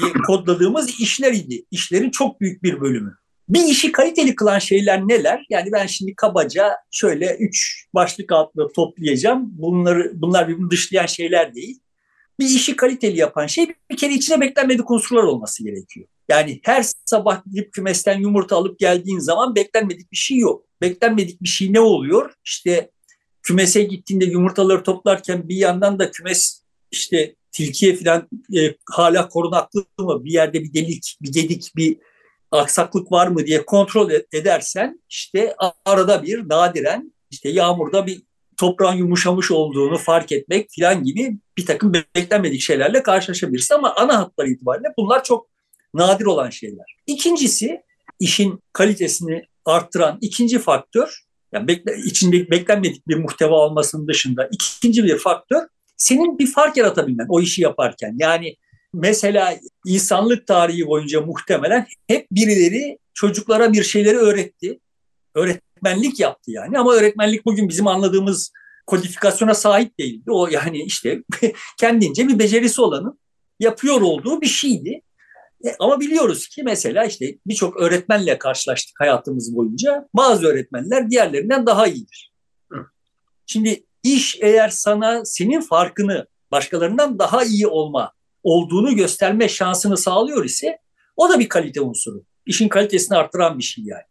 diye 0.00 0.12
kodladığımız 0.26 1.00
işler 1.00 1.32
idi. 1.32 1.64
İşlerin 1.70 2.10
çok 2.10 2.40
büyük 2.40 2.62
bir 2.62 2.80
bölümü. 2.80 3.16
Bir 3.48 3.64
işi 3.64 3.92
kaliteli 3.92 4.34
kılan 4.34 4.58
şeyler 4.58 5.08
neler? 5.08 5.46
Yani 5.50 5.72
ben 5.72 5.86
şimdi 5.86 6.14
kabaca 6.14 6.76
şöyle 6.90 7.36
üç 7.36 7.86
başlık 7.94 8.32
altında 8.32 8.68
toplayacağım. 8.72 9.42
Bunları 9.58 10.12
bunlar 10.14 10.48
birbirini 10.48 10.70
dışlayan 10.70 11.06
şeyler 11.06 11.54
değil. 11.54 11.80
Bir 12.38 12.46
işi 12.46 12.76
kaliteli 12.76 13.18
yapan 13.18 13.46
şey 13.46 13.66
bir 13.90 13.96
kere 13.96 14.12
içine 14.12 14.40
beklenmedik 14.40 14.90
unsurlar 14.90 15.22
olması 15.22 15.64
gerekiyor. 15.64 16.06
Yani 16.28 16.60
her 16.64 16.86
sabah 17.04 17.44
gidip 17.44 17.72
kümesten 17.72 18.20
yumurta 18.20 18.56
alıp 18.56 18.78
geldiğin 18.78 19.18
zaman 19.18 19.54
beklenmedik 19.54 20.12
bir 20.12 20.16
şey 20.16 20.38
yok. 20.38 20.64
Beklenmedik 20.80 21.42
bir 21.42 21.48
şey 21.48 21.72
ne 21.72 21.80
oluyor? 21.80 22.32
İşte 22.44 22.90
kümese 23.46 23.82
gittiğinde 23.82 24.24
yumurtaları 24.24 24.82
toplarken 24.82 25.48
bir 25.48 25.56
yandan 25.56 25.98
da 25.98 26.10
kümes 26.10 26.62
işte 26.90 27.34
tilkiye 27.52 27.96
falan 27.96 28.28
e, 28.56 28.74
hala 28.90 29.28
korunaklı 29.28 29.84
mı? 29.98 30.24
Bir 30.24 30.32
yerde 30.32 30.62
bir 30.62 30.74
delik, 30.74 31.18
bir 31.22 31.32
gedik, 31.32 31.72
bir 31.76 31.96
aksaklık 32.50 33.12
var 33.12 33.26
mı 33.26 33.46
diye 33.46 33.66
kontrol 33.66 34.10
edersen 34.32 35.02
işte 35.08 35.54
arada 35.84 36.22
bir 36.22 36.48
nadiren 36.48 37.12
işte 37.30 37.48
yağmurda 37.48 38.06
bir 38.06 38.22
toprağın 38.56 38.96
yumuşamış 38.96 39.50
olduğunu 39.50 39.98
fark 39.98 40.32
etmek 40.32 40.70
filan 40.70 41.02
gibi 41.04 41.38
bir 41.56 41.66
takım 41.66 41.92
beklenmedik 41.92 42.60
şeylerle 42.60 43.02
karşılaşabilirsin 43.02 43.74
ama 43.74 43.94
ana 43.94 44.18
hatları 44.18 44.48
itibariyle 44.48 44.88
bunlar 44.98 45.24
çok 45.24 45.48
nadir 45.94 46.24
olan 46.24 46.50
şeyler. 46.50 46.96
İkincisi 47.06 47.82
işin 48.20 48.62
kalitesini 48.72 49.42
arttıran 49.64 50.18
ikinci 50.20 50.58
faktör 50.58 51.25
yani 51.56 51.68
bekle, 51.68 51.96
içinde 52.04 52.50
beklenmedik 52.50 53.08
bir 53.08 53.16
muhteva 53.16 53.54
olmasının 53.54 54.08
dışında 54.08 54.48
ikinci 54.52 55.04
bir 55.04 55.18
faktör 55.18 55.62
senin 55.96 56.38
bir 56.38 56.46
fark 56.46 56.76
yaratabilmen 56.76 57.26
o 57.28 57.40
işi 57.40 57.62
yaparken. 57.62 58.16
Yani 58.18 58.56
mesela 58.94 59.56
insanlık 59.86 60.46
tarihi 60.46 60.86
boyunca 60.86 61.20
muhtemelen 61.20 61.86
hep 62.08 62.26
birileri 62.30 62.98
çocuklara 63.14 63.72
bir 63.72 63.82
şeyleri 63.82 64.16
öğretti. 64.16 64.80
Öğretmenlik 65.34 66.20
yaptı 66.20 66.50
yani 66.50 66.78
ama 66.78 66.94
öğretmenlik 66.94 67.46
bugün 67.46 67.68
bizim 67.68 67.86
anladığımız 67.86 68.52
kodifikasyona 68.86 69.54
sahip 69.54 69.98
değildi. 69.98 70.30
O 70.30 70.48
yani 70.48 70.82
işte 70.82 71.22
kendince 71.78 72.28
bir 72.28 72.38
becerisi 72.38 72.80
olanın 72.80 73.18
yapıyor 73.60 74.00
olduğu 74.00 74.40
bir 74.40 74.46
şeydi. 74.46 75.02
E, 75.66 75.76
ama 75.78 76.00
biliyoruz 76.00 76.48
ki 76.48 76.62
mesela 76.62 77.04
işte 77.04 77.38
birçok 77.46 77.76
öğretmenle 77.80 78.38
karşılaştık 78.38 79.00
hayatımız 79.00 79.56
boyunca. 79.56 80.08
Bazı 80.14 80.46
öğretmenler 80.46 81.10
diğerlerinden 81.10 81.66
daha 81.66 81.86
iyidir. 81.86 82.32
Şimdi 83.46 83.84
iş 84.02 84.38
eğer 84.40 84.68
sana 84.68 85.24
senin 85.24 85.60
farkını 85.60 86.26
başkalarından 86.50 87.18
daha 87.18 87.44
iyi 87.44 87.66
olma 87.66 88.12
olduğunu 88.42 88.96
gösterme 88.96 89.48
şansını 89.48 89.96
sağlıyor 89.96 90.44
ise 90.44 90.78
o 91.16 91.28
da 91.28 91.38
bir 91.38 91.48
kalite 91.48 91.80
unsuru. 91.80 92.24
İşin 92.46 92.68
kalitesini 92.68 93.18
arttıran 93.18 93.58
bir 93.58 93.64
şey 93.64 93.84
yani. 93.84 94.02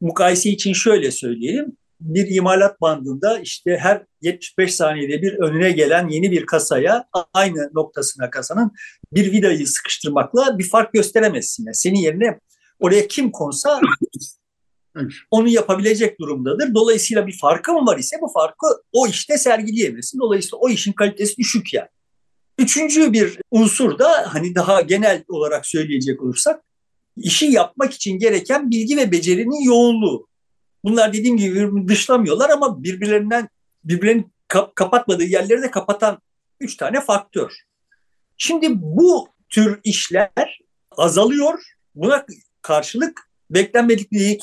Mukayese 0.00 0.50
için 0.50 0.72
şöyle 0.72 1.10
söyleyelim. 1.10 1.76
Bir 2.04 2.36
imalat 2.36 2.80
bandında 2.80 3.38
işte 3.38 3.76
her 3.80 4.04
75 4.22 4.74
saniyede 4.74 5.22
bir 5.22 5.32
önüne 5.32 5.70
gelen 5.70 6.08
yeni 6.08 6.30
bir 6.30 6.46
kasaya 6.46 7.04
aynı 7.32 7.70
noktasına 7.74 8.30
kasanın 8.30 8.72
bir 9.12 9.32
vidayı 9.32 9.66
sıkıştırmakla 9.66 10.58
bir 10.58 10.68
fark 10.68 10.92
gösteremezsin. 10.92 11.66
Yani 11.66 11.74
senin 11.74 11.98
yerine 11.98 12.40
oraya 12.80 13.08
kim 13.08 13.30
konsa 13.30 13.80
onu 15.30 15.48
yapabilecek 15.48 16.20
durumdadır. 16.20 16.74
Dolayısıyla 16.74 17.26
bir 17.26 17.38
farkı 17.38 17.72
mı 17.72 17.86
var 17.86 17.98
ise 17.98 18.16
bu 18.20 18.28
farkı 18.32 18.66
o 18.92 19.06
işte 19.06 19.38
sergileyemezsin. 19.38 20.20
Dolayısıyla 20.20 20.58
o 20.58 20.68
işin 20.68 20.92
kalitesi 20.92 21.36
düşük 21.36 21.74
yani. 21.74 21.88
Üçüncü 22.58 23.12
bir 23.12 23.38
unsur 23.50 23.98
da 23.98 24.34
hani 24.34 24.54
daha 24.54 24.80
genel 24.80 25.24
olarak 25.28 25.66
söyleyecek 25.66 26.22
olursak 26.22 26.60
işi 27.16 27.46
yapmak 27.46 27.92
için 27.92 28.18
gereken 28.18 28.70
bilgi 28.70 28.96
ve 28.96 29.12
becerinin 29.12 29.64
yoğunluğu. 29.64 30.28
Bunlar 30.84 31.12
dediğim 31.12 31.36
gibi 31.36 31.88
dışlamıyorlar 31.88 32.50
ama 32.50 32.82
birbirlerinden 32.82 33.48
birbirlerini 33.84 34.24
kap- 34.48 34.76
kapatmadığı 34.76 35.24
yerleri 35.24 35.62
de 35.62 35.70
kapatan 35.70 36.18
üç 36.60 36.76
tane 36.76 37.00
faktör. 37.00 37.52
Şimdi 38.36 38.68
bu 38.72 39.28
tür 39.48 39.80
işler 39.84 40.60
azalıyor. 40.96 41.62
Buna 41.94 42.26
karşılık 42.62 43.30
beklenmediklik 43.50 44.42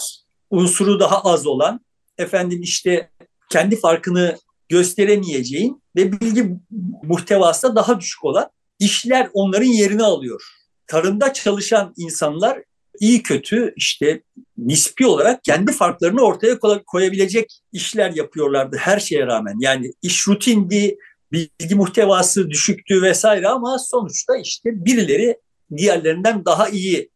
unsuru 0.50 1.00
daha 1.00 1.22
az 1.22 1.48
olan, 1.48 1.80
efendim 2.18 2.62
işte 2.62 3.12
kendi 3.50 3.80
farkını 3.80 4.38
gösteremeyeceğin 4.70 5.84
ve 5.96 6.12
bilgi 6.12 6.56
muhtevası 7.04 7.68
da 7.68 7.76
daha 7.76 8.00
düşük 8.00 8.24
olan 8.24 8.50
işler 8.80 9.30
onların 9.34 9.66
yerini 9.66 10.04
alıyor. 10.04 10.42
Tarımda 10.88 11.34
çalışan 11.34 11.94
insanlar 11.98 12.64
iyi 13.00 13.24
kötü 13.24 13.74
işte 13.76 14.22
nispi 14.58 15.06
olarak 15.06 15.44
kendi 15.44 15.72
farklarını 15.72 16.22
ortaya 16.22 16.60
koyabilecek 16.88 17.62
işler 17.72 18.12
yapıyorlardı 18.12 18.78
her 18.78 19.00
şeye 19.00 19.28
rağmen. 19.28 19.56
Yani 19.60 19.92
iş 20.02 20.28
rutindi, 20.28 20.98
bilgi 21.32 21.76
muhtevası 21.76 22.50
düşüktü 22.50 23.02
vesaire 23.02 23.48
ama 23.48 23.80
sonuçta 23.80 24.38
işte 24.38 24.86
birileri 24.86 25.38
diğerlerinden 25.78 26.46
daha 26.46 26.70
iyi 26.70 27.10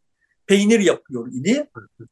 peynir 0.48 0.80
yapıyor 0.80 1.28
idi. 1.34 1.66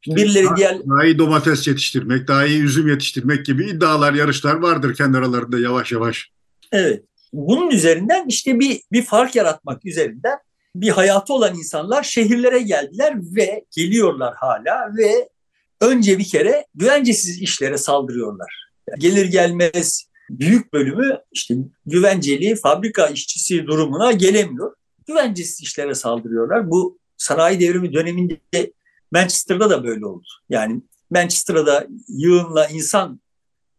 Birileri 0.08 0.46
daha, 0.46 0.56
diğer 0.56 0.80
daha 0.90 1.06
iyi 1.06 1.18
domates 1.18 1.68
yetiştirmek, 1.68 2.28
daha 2.28 2.46
iyi 2.46 2.64
üzüm 2.64 2.88
yetiştirmek 2.88 3.46
gibi 3.46 3.70
iddialar, 3.70 4.14
yarışlar 4.14 4.56
vardır 4.56 4.96
kendi 4.96 5.18
aralarında 5.18 5.60
yavaş 5.60 5.92
yavaş. 5.92 6.30
Evet. 6.72 7.04
Bunun 7.34 7.72
üzerinden 7.72 8.28
işte 8.28 8.60
bir 8.60 8.82
bir 8.92 9.02
fark 9.02 9.36
yaratmak 9.36 9.86
üzerinden 9.86 10.38
bir 10.76 10.90
hayatı 10.90 11.34
olan 11.34 11.56
insanlar 11.56 12.04
şehirlere 12.04 12.60
geldiler 12.60 13.16
ve 13.36 13.66
geliyorlar 13.72 14.34
hala 14.36 14.98
ve 14.98 15.30
önce 15.82 16.20
bir 16.20 16.24
kere 16.24 16.66
güvencesiz 16.76 17.42
işlere 17.42 17.78
saldırıyorlar. 17.78 18.70
Gelir 19.00 19.26
gelmez 19.26 20.08
büyük 20.30 20.74
bölümü 20.74 21.20
işte 21.32 21.56
güvenceli 21.86 22.56
fabrika 22.56 23.08
işçisi 23.08 23.68
durumuna 23.68 24.12
gelemiyor. 24.12 24.76
Güvencesiz 25.08 25.62
işlere 25.62 25.96
saldırıyorlar. 25.96 26.70
Bu 26.70 27.00
sanayi 27.18 27.60
devrimi 27.60 27.94
döneminde 27.94 28.40
Manchester'da 29.12 29.70
da 29.70 29.84
böyle 29.84 30.06
oldu. 30.06 30.28
Yani 30.50 30.82
Manchester'da 31.10 31.66
da 31.66 31.88
yığınla 32.08 32.68
insan 32.68 33.20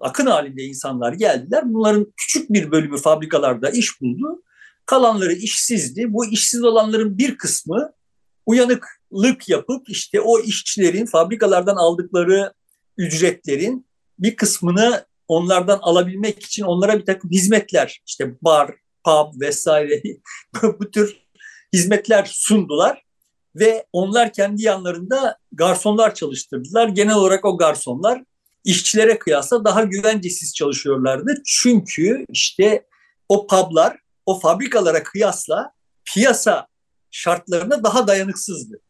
akın 0.01 0.27
halinde 0.27 0.63
insanlar 0.63 1.13
geldiler. 1.13 1.63
Bunların 1.67 2.13
küçük 2.17 2.53
bir 2.53 2.71
bölümü 2.71 2.99
fabrikalarda 2.99 3.71
iş 3.71 4.01
buldu. 4.01 4.43
Kalanları 4.87 5.33
işsizdi. 5.33 6.12
Bu 6.12 6.26
işsiz 6.26 6.64
olanların 6.64 7.19
bir 7.19 7.37
kısmı 7.38 7.93
uyanıklık 8.47 9.49
yapıp 9.49 9.91
işte 9.91 10.21
o 10.21 10.41
işçilerin 10.41 11.07
fabrikalardan 11.07 11.76
aldıkları 11.76 12.53
ücretlerin 12.99 13.87
bir 14.19 14.37
kısmını 14.37 15.07
onlardan 15.29 15.79
alabilmek 15.83 16.43
için 16.43 16.62
onlara 16.62 16.99
bir 16.99 17.07
takım 17.07 17.31
hizmetler 17.31 18.00
işte 18.07 18.35
bar, 18.43 18.75
pub 19.05 19.41
vesaire 19.41 20.03
bu 20.62 20.91
tür 20.91 21.17
hizmetler 21.73 22.31
sundular 22.33 23.05
ve 23.55 23.87
onlar 23.93 24.33
kendi 24.33 24.62
yanlarında 24.62 25.38
garsonlar 25.53 26.14
çalıştırdılar. 26.14 26.88
Genel 26.88 27.14
olarak 27.14 27.45
o 27.45 27.59
garsonlar 27.59 28.23
işçilere 28.64 29.19
kıyasla 29.19 29.64
daha 29.64 29.85
güvencesiz 29.85 30.55
çalışıyorlardı. 30.55 31.35
Çünkü 31.47 32.25
işte 32.29 32.87
o 33.29 33.47
publar 33.47 33.97
o 34.26 34.40
fabrikalara 34.40 35.02
kıyasla 35.02 35.73
piyasa 36.04 36.66
şartlarına 37.11 37.85
daha 37.85 38.07
dayanıksızdı. 38.07 38.81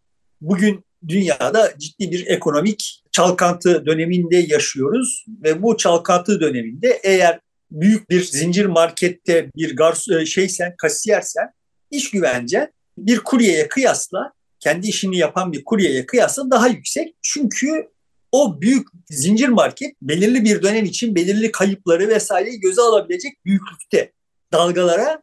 Bugün 0.40 0.84
dünyada 1.08 1.74
ciddi 1.78 2.10
bir 2.10 2.26
ekonomik 2.26 3.02
çalkantı 3.12 3.86
döneminde 3.86 4.36
yaşıyoruz 4.36 5.24
ve 5.44 5.62
bu 5.62 5.76
çalkantı 5.76 6.40
döneminde 6.40 7.00
eğer 7.02 7.40
büyük 7.70 8.10
bir 8.10 8.24
zincir 8.24 8.66
markette 8.66 9.50
bir 9.56 9.76
garson 9.76 10.20
e, 10.20 10.26
şeysen, 10.26 10.74
kasiyersen 10.78 11.46
iş 11.90 12.10
güvence 12.10 12.72
bir 12.98 13.18
kuryeye 13.18 13.68
kıyasla 13.68 14.32
kendi 14.60 14.88
işini 14.88 15.16
yapan 15.16 15.52
bir 15.52 15.64
kuryeye 15.64 16.06
kıyasla 16.06 16.50
daha 16.50 16.68
yüksek. 16.68 17.14
Çünkü 17.22 17.88
o 18.32 18.60
büyük 18.60 18.88
zincir 19.10 19.48
market 19.48 19.92
belirli 20.02 20.44
bir 20.44 20.62
dönem 20.62 20.84
için 20.84 21.14
belirli 21.14 21.52
kayıpları 21.52 22.08
vesaireyi 22.08 22.60
göze 22.60 22.82
alabilecek 22.82 23.44
büyüklükte 23.44 24.12
dalgalara 24.54 25.23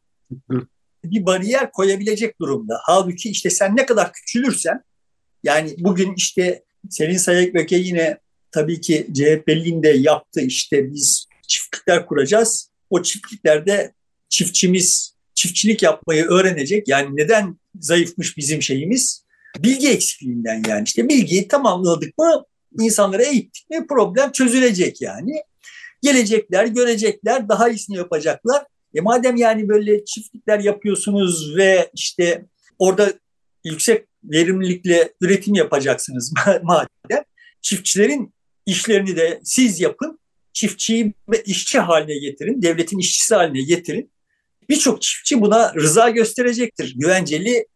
bir 1.04 1.26
bariyer 1.26 1.72
koyabilecek 1.72 2.40
durumda. 2.42 2.80
Halbuki 2.84 3.30
işte 3.30 3.50
sen 3.50 3.76
ne 3.76 3.86
kadar 3.86 4.14
küçülürsen 4.14 4.84
yani 5.44 5.76
bugün 5.80 6.14
işte 6.18 6.64
Selin 6.90 7.18
Sayekbeke 7.18 7.76
yine 7.76 8.18
tabii 8.52 8.82
ki 8.82 9.08
CHP'liğin 9.14 9.84
de 9.84 9.90
yaptı 9.90 10.42
işte 10.42 10.92
biz 10.92 11.26
çiftlikler 11.48 12.06
kuracağız. 12.06 12.72
O 12.90 13.02
çiftliklerde 13.02 13.94
çiftçimiz 14.30 15.16
çiftçilik 15.36 15.84
yapmayı 15.84 16.25
öğrenecek. 16.25 16.88
Yani 16.88 17.10
neden 17.18 17.60
zayıfmış 17.79 18.38
bizim 18.38 18.62
şeyimiz? 18.62 19.25
Bilgi 19.60 19.90
eksikliğinden 19.90 20.64
yani 20.68 20.84
işte 20.84 21.10
bilgiyi 21.10 21.48
tamamladık 21.48 22.18
mı 22.18 22.46
insanlara 22.79 23.24
eğittik 23.24 23.70
mi 23.70 23.88
problem 23.88 24.32
çözülecek 24.32 25.01
yani. 25.01 25.44
Gelecekler, 26.01 26.66
görecekler, 26.66 27.50
daha 27.50 27.70
iyisini 27.70 27.98
yapacaklar. 27.98 28.66
E 28.96 29.01
madem 29.01 29.36
yani 29.36 29.70
böyle 29.70 30.06
çiftlikler 30.06 30.60
yapıyorsunuz 30.60 31.58
ve 31.58 31.90
işte 31.94 32.46
orada 32.80 33.14
yüksek 33.64 34.06
verimlilikle 34.24 35.14
üretim 35.22 35.56
yapacaksınız 35.56 36.34
madem 36.64 37.24
çiftçilerin 37.62 38.34
işlerini 38.66 39.16
de 39.16 39.42
siz 39.44 39.80
yapın. 39.80 40.20
Çiftçiyi 40.54 41.14
işçi 41.46 41.80
haline 41.80 42.18
getirin. 42.18 42.62
Devletin 42.62 43.00
işçisi 43.00 43.36
haline 43.36 43.62
getirin. 43.62 44.12
Birçok 44.70 45.01
çiftçi 45.01 45.42
buna 45.42 45.74
rıza 45.75 46.10
gösterecektir. 46.10 46.96
Güvenceli 46.98 47.68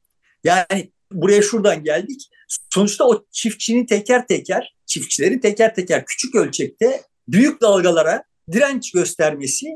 yani 0.43 0.91
buraya 1.11 1.41
şuradan 1.41 1.83
geldik. 1.83 2.29
Sonuçta 2.73 3.07
o 3.07 3.25
çiftçinin 3.31 3.85
teker 3.85 4.27
teker, 4.27 4.75
çiftçilerin 4.85 5.39
teker 5.39 5.75
teker 5.75 6.05
küçük 6.05 6.35
ölçekte 6.35 7.01
büyük 7.27 7.61
dalgalara 7.61 8.23
direnç 8.51 8.91
göstermesi 8.91 9.67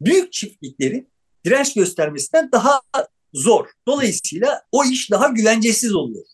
büyük 0.00 0.32
çiftliklerin 0.32 1.08
direnç 1.44 1.74
göstermesinden 1.74 2.52
daha 2.52 2.80
zor. 3.32 3.66
Dolayısıyla 3.86 4.62
o 4.72 4.84
iş 4.84 5.10
daha 5.10 5.28
güvencesiz 5.28 5.94
oluyor. 5.94 6.24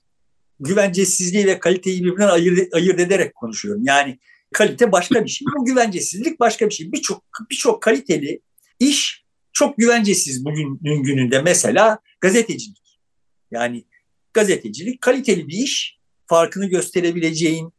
Güvencesizliği 0.60 1.46
ve 1.46 1.58
kaliteyi 1.58 2.04
birbirinden 2.04 2.28
ayırt, 2.28 2.74
ayırt 2.74 3.00
ederek 3.00 3.34
konuşuyorum. 3.34 3.82
Yani 3.84 4.18
kalite 4.54 4.92
başka 4.92 5.24
bir 5.24 5.30
şey, 5.30 5.46
bu 5.58 5.64
güvencesizlik 5.64 6.40
başka 6.40 6.68
bir 6.68 6.74
şey. 6.74 6.92
Birçok 6.92 7.24
birçok 7.50 7.82
kaliteli 7.82 8.40
iş 8.80 9.24
çok 9.52 9.76
güvencesiz 9.76 10.44
bugün 10.44 11.02
gününde. 11.02 11.42
Mesela 11.42 11.98
gazetecilik. 12.20 12.98
Yani 13.50 13.84
gazetecilik 14.32 15.00
kaliteli 15.00 15.48
bir 15.48 15.58
iş. 15.58 15.96
Farkını 16.28 16.66
gösterebileceğin, 16.66 17.72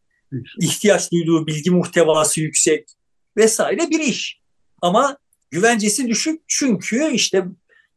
ihtiyaç 0.62 1.12
duyduğu 1.12 1.47
bilgi 1.47 1.71
muhtevası 1.71 2.41
yüksek 2.41 2.89
vesaire 3.38 3.89
bir 3.89 4.00
iş. 4.00 4.41
Ama 4.82 5.17
güvencesi 5.52 6.08
düşük 6.08 6.42
çünkü 6.48 7.12
işte 7.12 7.46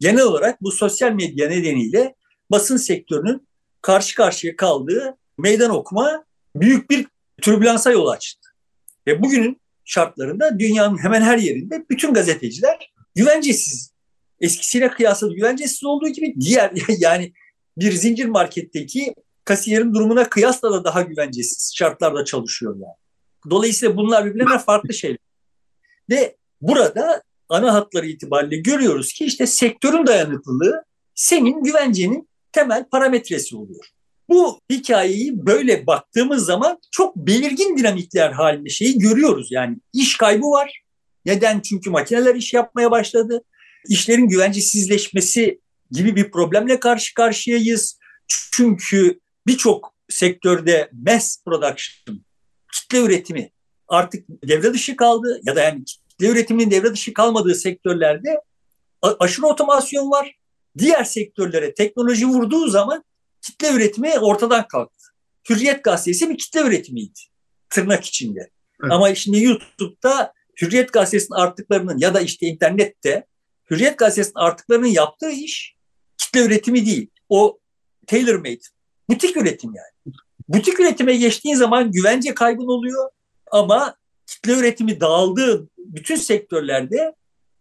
genel 0.00 0.22
olarak 0.22 0.62
bu 0.62 0.72
sosyal 0.72 1.12
medya 1.12 1.48
nedeniyle 1.48 2.14
basın 2.50 2.76
sektörünün 2.76 3.48
karşı 3.82 4.14
karşıya 4.14 4.56
kaldığı 4.56 5.16
meydan 5.38 5.70
okuma 5.70 6.24
büyük 6.56 6.90
bir 6.90 7.06
türbülansa 7.42 7.90
yol 7.90 8.06
açtı. 8.06 8.48
Ve 9.06 9.22
bugünün 9.22 9.60
şartlarında 9.84 10.58
dünyanın 10.58 11.02
hemen 11.02 11.22
her 11.22 11.38
yerinde 11.38 11.84
bütün 11.90 12.14
gazeteciler 12.14 12.92
güvencesiz. 13.14 13.92
Eskisiyle 14.40 14.90
kıyasla 14.90 15.28
güvencesiz 15.28 15.84
olduğu 15.84 16.08
gibi 16.08 16.34
diğer 16.40 16.72
yani 16.98 17.32
bir 17.76 17.92
zincir 17.92 18.26
marketteki 18.26 19.14
kasiyerin 19.44 19.94
durumuna 19.94 20.28
kıyasla 20.28 20.72
da 20.72 20.84
daha 20.84 21.02
güvencesiz 21.02 21.72
şartlarda 21.76 22.24
çalışıyor 22.24 22.74
yani. 22.74 22.94
Dolayısıyla 23.50 23.96
bunlar 23.96 24.24
birbirine 24.26 24.58
farklı 24.58 24.94
şeyler. 24.94 25.18
Ve 26.10 26.36
burada 26.60 27.22
ana 27.50 27.74
hatları 27.74 28.06
itibariyle 28.06 28.56
görüyoruz 28.56 29.12
ki 29.12 29.24
işte 29.24 29.46
sektörün 29.46 30.06
dayanıklılığı 30.06 30.84
senin 31.14 31.64
güvencenin 31.64 32.28
temel 32.52 32.84
parametresi 32.84 33.56
oluyor. 33.56 33.84
Bu 34.28 34.60
hikayeyi 34.70 35.46
böyle 35.46 35.86
baktığımız 35.86 36.44
zaman 36.44 36.78
çok 36.90 37.16
belirgin 37.16 37.78
dinamikler 37.78 38.32
halinde 38.32 38.68
şeyi 38.68 38.98
görüyoruz. 38.98 39.48
Yani 39.52 39.76
iş 39.92 40.16
kaybı 40.16 40.46
var. 40.46 40.82
Neden? 41.26 41.60
Çünkü 41.60 41.90
makineler 41.90 42.34
iş 42.34 42.54
yapmaya 42.54 42.90
başladı. 42.90 43.44
İşlerin 43.88 44.28
güvencesizleşmesi 44.28 45.60
gibi 45.90 46.16
bir 46.16 46.30
problemle 46.30 46.80
karşı 46.80 47.14
karşıyayız. 47.14 47.98
Çünkü 48.28 49.20
birçok 49.46 49.94
sektörde 50.08 50.90
mass 50.92 51.44
production, 51.44 52.20
kitle 52.72 52.98
üretimi 52.98 53.50
artık 53.88 54.24
devre 54.28 54.74
dışı 54.74 54.96
kaldı 54.96 55.40
ya 55.46 55.56
da 55.56 55.62
yani 55.62 55.84
kitle 56.20 56.32
üretiminin 56.32 56.70
devre 56.70 56.92
dışı 56.92 57.14
kalmadığı 57.14 57.54
sektörlerde 57.54 58.40
aşırı 59.02 59.46
otomasyon 59.46 60.10
var. 60.10 60.36
Diğer 60.78 61.04
sektörlere 61.04 61.74
teknoloji 61.74 62.26
vurduğu 62.26 62.68
zaman 62.68 63.04
kitle 63.42 63.72
üretimi 63.72 64.18
ortadan 64.18 64.68
kalktı. 64.68 65.06
Hürriyet 65.50 65.84
gazetesi 65.84 66.30
bir 66.30 66.38
kitle 66.38 66.60
üretimiydi 66.60 67.20
tırnak 67.70 68.04
içinde. 68.04 68.50
Evet. 68.82 68.92
Ama 68.92 69.14
şimdi 69.14 69.42
YouTube'da 69.42 70.32
Hürriyet 70.62 70.92
gazetesinin 70.92 71.38
artıklarının 71.38 71.98
ya 71.98 72.14
da 72.14 72.20
işte 72.20 72.46
internette 72.46 73.26
Hürriyet 73.70 73.98
gazetesinin 73.98 74.44
artıklarının 74.44 74.86
yaptığı 74.86 75.30
iş 75.30 75.76
kitle 76.18 76.44
üretimi 76.44 76.86
değil. 76.86 77.10
O 77.28 77.58
tailor 78.06 78.36
made. 78.38 78.60
Butik 79.10 79.36
üretim 79.36 79.70
yani. 79.74 80.14
Butik 80.48 80.80
üretime 80.80 81.16
geçtiğin 81.16 81.56
zaman 81.56 81.92
güvence 81.92 82.34
kaybın 82.34 82.66
oluyor 82.66 83.10
ama 83.50 83.94
kitle 84.30 84.52
üretimi 84.52 85.00
dağıldığı 85.00 85.68
bütün 85.78 86.16
sektörlerde 86.16 87.14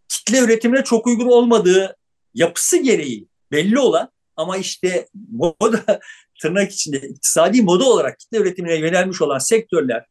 kitle 0.08 0.38
üretimine 0.38 0.84
çok 0.84 1.06
uygun 1.06 1.26
olmadığı 1.26 1.96
yapısı 2.34 2.76
gereği 2.76 3.28
belli 3.52 3.78
olan 3.78 4.08
ama 4.36 4.56
işte 4.56 5.08
moda 5.30 6.00
tırnak 6.42 6.72
içinde 6.72 6.98
iktisadi 6.98 7.62
moda 7.62 7.84
olarak 7.84 8.18
kitle 8.18 8.38
üretimine 8.38 8.74
yönelmiş 8.74 9.22
olan 9.22 9.38
sektörler 9.38 10.06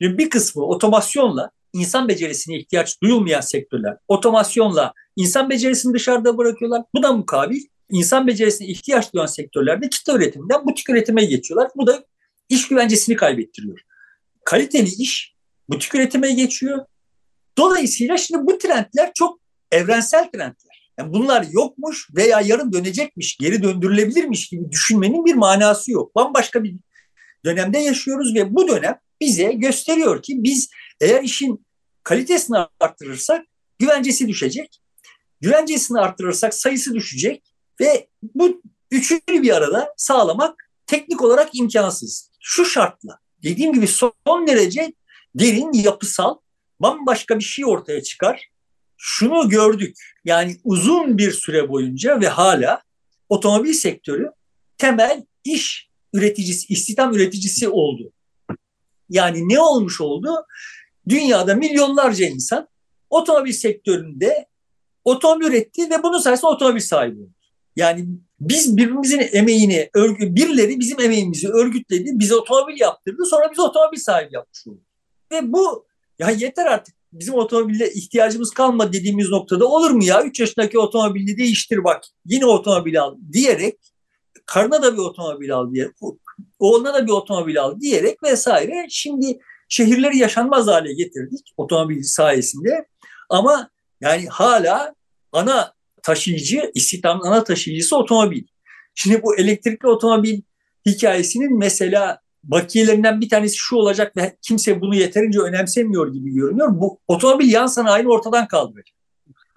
bir 0.00 0.30
kısmı 0.30 0.64
otomasyonla 0.64 1.50
insan 1.72 2.08
becerisine 2.08 2.58
ihtiyaç 2.58 3.02
duyulmayan 3.02 3.40
sektörler 3.40 3.96
otomasyonla 4.08 4.92
insan 5.16 5.50
becerisini 5.50 5.94
dışarıda 5.94 6.38
bırakıyorlar. 6.38 6.82
Bu 6.94 7.02
da 7.02 7.12
mukabil 7.12 7.60
insan 7.90 8.26
becerisine 8.26 8.68
ihtiyaç 8.68 9.14
duyan 9.14 9.26
sektörlerde 9.26 9.88
kitle 9.88 10.12
üretiminden 10.12 10.66
butik 10.66 10.90
üretime 10.90 11.24
geçiyorlar. 11.24 11.70
Bu 11.76 11.86
da 11.86 12.04
iş 12.48 12.68
güvencesini 12.68 13.16
kaybettiriyor. 13.16 13.78
Kaliteli 14.44 14.88
iş 14.88 15.34
butik 15.70 15.94
üretime 15.94 16.32
geçiyor. 16.32 16.86
Dolayısıyla 17.58 18.16
şimdi 18.16 18.46
bu 18.46 18.58
trendler 18.58 19.10
çok 19.14 19.40
evrensel 19.70 20.30
trendler. 20.30 20.90
Yani 20.98 21.12
bunlar 21.12 21.46
yokmuş 21.50 22.08
veya 22.16 22.40
yarın 22.40 22.72
dönecekmiş, 22.72 23.36
geri 23.36 23.62
döndürülebilirmiş 23.62 24.48
gibi 24.48 24.72
düşünmenin 24.72 25.24
bir 25.24 25.34
manası 25.34 25.92
yok. 25.92 26.14
Bambaşka 26.14 26.64
bir 26.64 26.74
dönemde 27.44 27.78
yaşıyoruz 27.78 28.34
ve 28.34 28.54
bu 28.54 28.68
dönem 28.68 28.98
bize 29.20 29.52
gösteriyor 29.52 30.22
ki 30.22 30.34
biz 30.38 30.70
eğer 31.00 31.22
işin 31.22 31.66
kalitesini 32.02 32.56
arttırırsak 32.80 33.46
güvencesi 33.78 34.28
düşecek. 34.28 34.80
Güvencesini 35.40 35.98
arttırırsak 35.98 36.54
sayısı 36.54 36.94
düşecek 36.94 37.54
ve 37.80 38.08
bu 38.34 38.62
üçünü 38.90 39.20
bir 39.28 39.56
arada 39.56 39.94
sağlamak 39.96 40.70
teknik 40.86 41.22
olarak 41.22 41.54
imkansız. 41.54 42.30
Şu 42.40 42.64
şartla 42.64 43.18
dediğim 43.42 43.72
gibi 43.72 43.86
son 43.86 44.46
derece 44.46 44.92
derin, 45.34 45.72
yapısal, 45.72 46.36
bambaşka 46.80 47.38
bir 47.38 47.44
şey 47.44 47.64
ortaya 47.64 48.02
çıkar. 48.02 48.48
Şunu 48.96 49.48
gördük. 49.48 49.96
Yani 50.24 50.56
uzun 50.64 51.18
bir 51.18 51.32
süre 51.32 51.68
boyunca 51.68 52.20
ve 52.20 52.28
hala 52.28 52.82
otomobil 53.28 53.72
sektörü 53.72 54.30
temel 54.78 55.24
iş 55.44 55.90
üreticisi, 56.12 56.72
istihdam 56.72 57.14
üreticisi 57.14 57.68
oldu. 57.68 58.12
Yani 59.08 59.48
ne 59.48 59.60
olmuş 59.60 60.00
oldu? 60.00 60.46
Dünyada 61.08 61.54
milyonlarca 61.54 62.26
insan 62.26 62.68
otomobil 63.10 63.52
sektöründe 63.52 64.46
otomobil 65.04 65.46
üretti 65.46 65.90
ve 65.90 66.02
bunun 66.02 66.18
sayesinde 66.18 66.50
otomobil 66.50 66.80
sahibi 66.80 67.20
oldu. 67.20 67.30
Yani 67.76 68.06
biz 68.40 68.76
birbirimizin 68.76 69.28
emeğini, 69.32 69.90
örgü, 69.94 70.34
birileri 70.34 70.80
bizim 70.80 71.00
emeğimizi 71.00 71.48
örgütledi, 71.48 72.10
bize 72.12 72.34
otomobil 72.34 72.80
yaptırdı, 72.80 73.24
sonra 73.24 73.50
biz 73.52 73.58
otomobil 73.58 73.98
sahibi 73.98 74.34
yapmış 74.34 74.66
olduk. 74.66 74.89
Ve 75.32 75.52
bu 75.52 75.86
ya 76.18 76.30
yeter 76.30 76.66
artık 76.66 76.94
bizim 77.12 77.34
otomobille 77.34 77.92
ihtiyacımız 77.92 78.50
kalmadı 78.50 78.92
dediğimiz 78.92 79.28
noktada 79.28 79.66
olur 79.68 79.90
mu 79.90 80.04
ya? 80.04 80.24
3 80.24 80.40
yaşındaki 80.40 80.78
otomobili 80.78 81.38
değiştir 81.38 81.84
bak 81.84 82.04
yine 82.26 82.46
otomobil 82.46 83.00
al 83.00 83.16
diyerek 83.32 83.78
karına 84.46 84.82
da 84.82 84.92
bir 84.92 84.98
otomobil 84.98 85.54
al 85.54 85.72
diye 85.72 85.92
oğluna 86.58 86.94
da 86.94 87.06
bir 87.06 87.12
otomobil 87.12 87.60
al 87.60 87.80
diyerek 87.80 88.22
vesaire 88.22 88.86
şimdi 88.90 89.38
şehirleri 89.68 90.18
yaşanmaz 90.18 90.66
hale 90.66 90.92
getirdik 90.92 91.54
otomobil 91.56 92.02
sayesinde 92.02 92.86
ama 93.28 93.70
yani 94.00 94.26
hala 94.26 94.94
ana 95.32 95.74
taşıyıcı, 96.02 96.70
istihdamın 96.74 97.26
ana 97.26 97.44
taşıyıcısı 97.44 97.96
otomobil. 97.96 98.44
Şimdi 98.94 99.22
bu 99.22 99.36
elektrikli 99.36 99.86
otomobil 99.86 100.40
hikayesinin 100.86 101.58
mesela 101.58 102.20
bakiyelerinden 102.44 103.20
bir 103.20 103.28
tanesi 103.28 103.56
şu 103.56 103.76
olacak 103.76 104.16
ve 104.16 104.36
kimse 104.42 104.80
bunu 104.80 104.94
yeterince 104.94 105.40
önemsemiyor 105.40 106.12
gibi 106.12 106.30
görünüyor. 106.34 106.68
Bu 106.80 106.98
otomobil 107.08 107.52
yan 107.52 107.66
sanayini 107.66 108.08
ortadan 108.08 108.48
kaldıracak. 108.48 108.96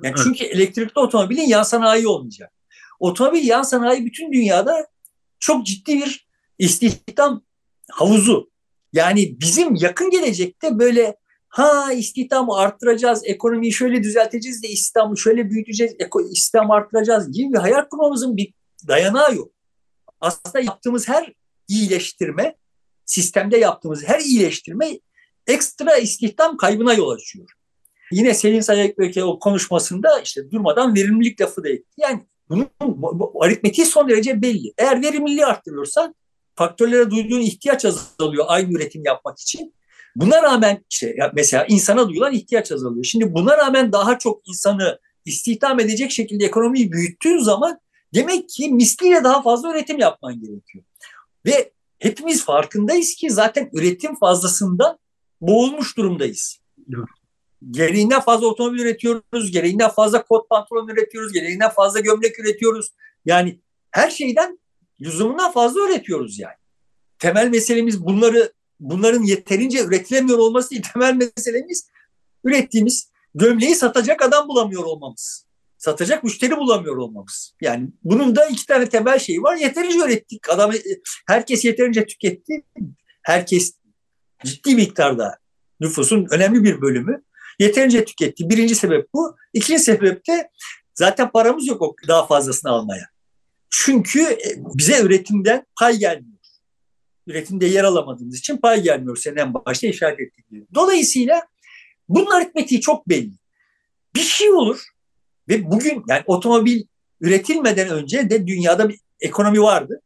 Yani 0.04 0.16
çünkü 0.24 0.44
elektrikli 0.44 1.00
otomobilin 1.00 1.48
yan 1.48 1.64
sanayi 1.64 2.08
olmayacak. 2.08 2.52
Otomobil 3.00 3.48
yan 3.48 3.64
sanayi 3.64 4.06
bütün 4.06 4.34
dünyada 4.34 4.88
çok 5.40 5.66
ciddi 5.66 5.98
bir 5.98 6.28
istihdam 6.60 7.44
havuzu. 7.92 8.50
Yani 8.94 9.40
bizim 9.40 9.76
yakın 9.76 10.10
gelecekte 10.10 10.80
böyle 10.80 11.16
ha 11.48 11.94
istihdamı 11.94 12.56
arttıracağız, 12.56 13.22
ekonomiyi 13.26 13.74
şöyle 13.74 14.04
düzelteceğiz 14.04 14.64
de 14.64 14.68
istihdamı 14.68 15.18
şöyle 15.18 15.50
büyüteceğiz, 15.50 15.96
istihdam 16.32 16.72
arttıracağız 16.72 17.32
gibi 17.32 17.54
bir 17.54 17.58
hayal 17.58 17.90
kurmamızın 17.90 18.38
bir 18.38 18.54
dayanağı 18.88 19.36
yok. 19.36 19.52
Aslında 20.22 20.60
yaptığımız 20.60 21.08
her 21.08 21.34
iyileştirme, 21.68 22.56
sistemde 23.06 23.58
yaptığımız 23.58 24.04
her 24.08 24.20
iyileştirme 24.20 25.00
ekstra 25.48 25.98
istihdam 25.98 26.58
kaybına 26.58 26.94
yol 26.94 27.10
açıyor. 27.10 27.50
Yine 28.12 28.34
Selin 28.34 28.62
Sayıkbeke 28.62 29.24
o 29.24 29.40
konuşmasında 29.40 30.20
işte 30.20 30.52
durmadan 30.52 30.96
verimlilik 30.96 31.42
lafı 31.42 31.64
da 31.64 31.70
etti. 31.70 31.94
Yani 31.98 32.24
bunun 32.50 32.68
bu, 32.82 33.44
aritmetiği 33.44 33.88
son 33.88 34.10
derece 34.10 34.42
belli. 34.42 34.74
Eğer 34.78 35.02
verimliliği 35.02 35.46
arttırıyorsan 35.46 36.16
faktörlere 36.56 37.12
duyduğun 37.12 37.42
ihtiyaç 37.42 37.86
azalıyor 37.86 38.46
aynı 38.48 38.74
üretim 38.74 39.02
yapmak 39.06 39.40
için. 39.40 39.74
Buna 40.16 40.44
rağmen 40.44 40.86
işte 40.90 41.16
mesela 41.34 41.66
insana 41.66 42.10
duyulan 42.10 42.34
ihtiyaç 42.34 42.72
azalıyor. 42.72 43.04
Şimdi 43.04 43.34
buna 43.34 43.58
rağmen 43.58 43.92
daha 43.92 44.20
çok 44.20 44.48
insanı 44.48 45.00
istihdam 45.26 45.80
edecek 45.80 46.12
şekilde 46.12 46.46
ekonomiyi 46.46 46.92
büyüttüğün 46.92 47.40
zaman 47.40 47.80
demek 48.14 48.50
ki 48.50 48.70
misliyle 48.70 49.24
daha 49.24 49.42
fazla 49.42 49.72
üretim 49.72 50.00
yapman 50.00 50.34
gerekiyor. 50.34 50.84
Ve 51.46 51.72
hepimiz 52.04 52.46
farkındayız 52.46 53.16
ki 53.16 53.30
zaten 53.30 53.70
üretim 53.74 54.16
fazlasından 54.16 55.00
boğulmuş 55.42 55.98
durumdayız. 55.98 56.60
Gereğinden 57.72 58.22
fazla 58.22 58.48
otomobil 58.48 58.80
üretiyoruz, 58.80 59.52
gereğinden 59.52 59.90
fazla 59.90 60.24
kot 60.24 60.50
pantolon 60.50 60.88
üretiyoruz, 60.88 61.34
gereğinden 61.34 61.70
fazla 61.70 62.00
gömlek 62.00 62.40
üretiyoruz. 62.40 62.90
Yani 63.26 63.60
her 63.92 64.10
şeyden 64.10 64.60
lüzumundan 65.02 65.52
fazla 65.52 65.80
üretiyoruz 65.82 66.40
yani. 66.40 66.56
Temel 67.20 67.50
meselemiz 67.50 68.06
bunları 68.06 68.54
bunların 68.80 69.24
yeterince 69.24 69.84
üretilemiyor 69.84 70.38
olması 70.38 70.70
değil. 70.70 70.84
Temel 70.94 71.14
meselemiz 71.14 71.88
ürettiğimiz 72.44 73.12
gömleği 73.36 73.76
satacak 73.76 74.22
adam 74.22 74.48
bulamıyor 74.48 74.84
olmamız. 74.84 75.46
Satacak 75.84 76.24
müşteri 76.24 76.58
bulamıyor 76.58 76.98
olmamız. 76.98 77.56
Yani 77.62 77.90
bunun 78.04 78.36
da 78.36 78.46
iki 78.46 78.66
tane 78.66 78.90
temel 78.90 79.20
şeyi 79.20 79.42
var. 79.42 79.56
Yeterince 79.56 79.98
ürettik. 79.98 80.50
Adam, 80.50 80.72
herkes 81.28 81.66
yeterince 81.66 82.06
tüketti. 82.06 82.64
Herkes 83.22 83.74
ciddi 84.46 84.76
miktarda 84.76 85.38
nüfusun 85.80 86.28
önemli 86.32 86.64
bir 86.64 86.82
bölümü 86.82 87.24
yeterince 87.60 88.06
tüketti. 88.06 88.50
Birinci 88.50 88.76
sebep 88.76 89.14
bu. 89.14 89.36
İkinci 89.54 89.84
sebep 89.84 90.28
de 90.28 90.50
zaten 90.94 91.32
paramız 91.32 91.68
yok 91.68 91.96
daha 92.08 92.28
fazlasını 92.28 92.72
almaya. 92.72 93.10
Çünkü 93.70 94.22
e, 94.22 94.56
bize 94.58 95.02
üretimden 95.02 95.66
pay 95.80 95.98
gelmiyor 95.98 96.40
üretimde 97.28 97.66
yer 97.66 97.84
alamadığımız 97.84 98.38
için 98.38 98.58
pay 98.58 98.82
gelmiyor 98.84 99.18
senin 99.18 99.38
en 99.38 99.54
başta 99.54 99.88
işaret 99.88 100.20
ettiğin. 100.20 100.68
Dolayısıyla 100.76 101.48
bunun 102.10 102.32
aritmetiği 102.32 102.82
çok 102.82 103.10
belli. 103.10 103.34
Bir 104.16 104.22
şey 104.22 104.52
olur 104.52 104.93
ve 105.50 105.72
bugün 105.72 106.04
yani 106.08 106.24
otomobil 106.26 106.84
üretilmeden 107.22 107.90
önce 107.90 108.30
de 108.30 108.48
dünyada 108.48 108.90
bir 108.90 109.00
ekonomi 109.20 109.62
vardı. 109.62 110.02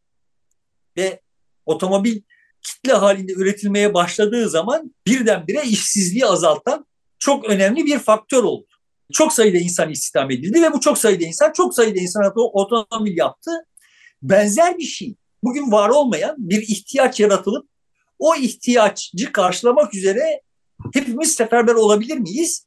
Ve 0.97 1.21
otomobil 1.65 2.21
kitle 2.61 2.93
halinde 2.93 3.33
üretilmeye 3.33 3.93
başladığı 3.93 4.49
zaman 4.49 4.95
birdenbire 5.07 5.63
işsizliği 5.63 6.25
azaltan 6.25 6.85
çok 7.19 7.45
önemli 7.45 7.85
bir 7.85 7.99
faktör 7.99 8.43
oldu. 8.43 8.67
Çok 9.13 9.33
sayıda 9.33 9.57
insan 9.57 9.89
istihdam 9.89 10.31
edildi 10.31 10.61
ve 10.61 10.73
bu 10.73 10.79
çok 10.79 10.97
sayıda 10.97 11.25
insan 11.25 11.51
çok 11.51 11.75
sayıda 11.75 11.99
insan 11.99 12.33
otomobil 12.35 13.17
yaptı. 13.17 13.51
Benzer 14.21 14.77
bir 14.77 14.83
şey 14.83 15.15
bugün 15.43 15.71
var 15.71 15.89
olmayan 15.89 16.35
bir 16.37 16.61
ihtiyaç 16.61 17.19
yaratılıp 17.19 17.69
o 18.19 18.35
ihtiyacı 18.35 19.31
karşılamak 19.31 19.95
üzere 19.95 20.41
hepimiz 20.93 21.35
seferber 21.35 21.73
olabilir 21.73 22.17
miyiz? 22.17 22.66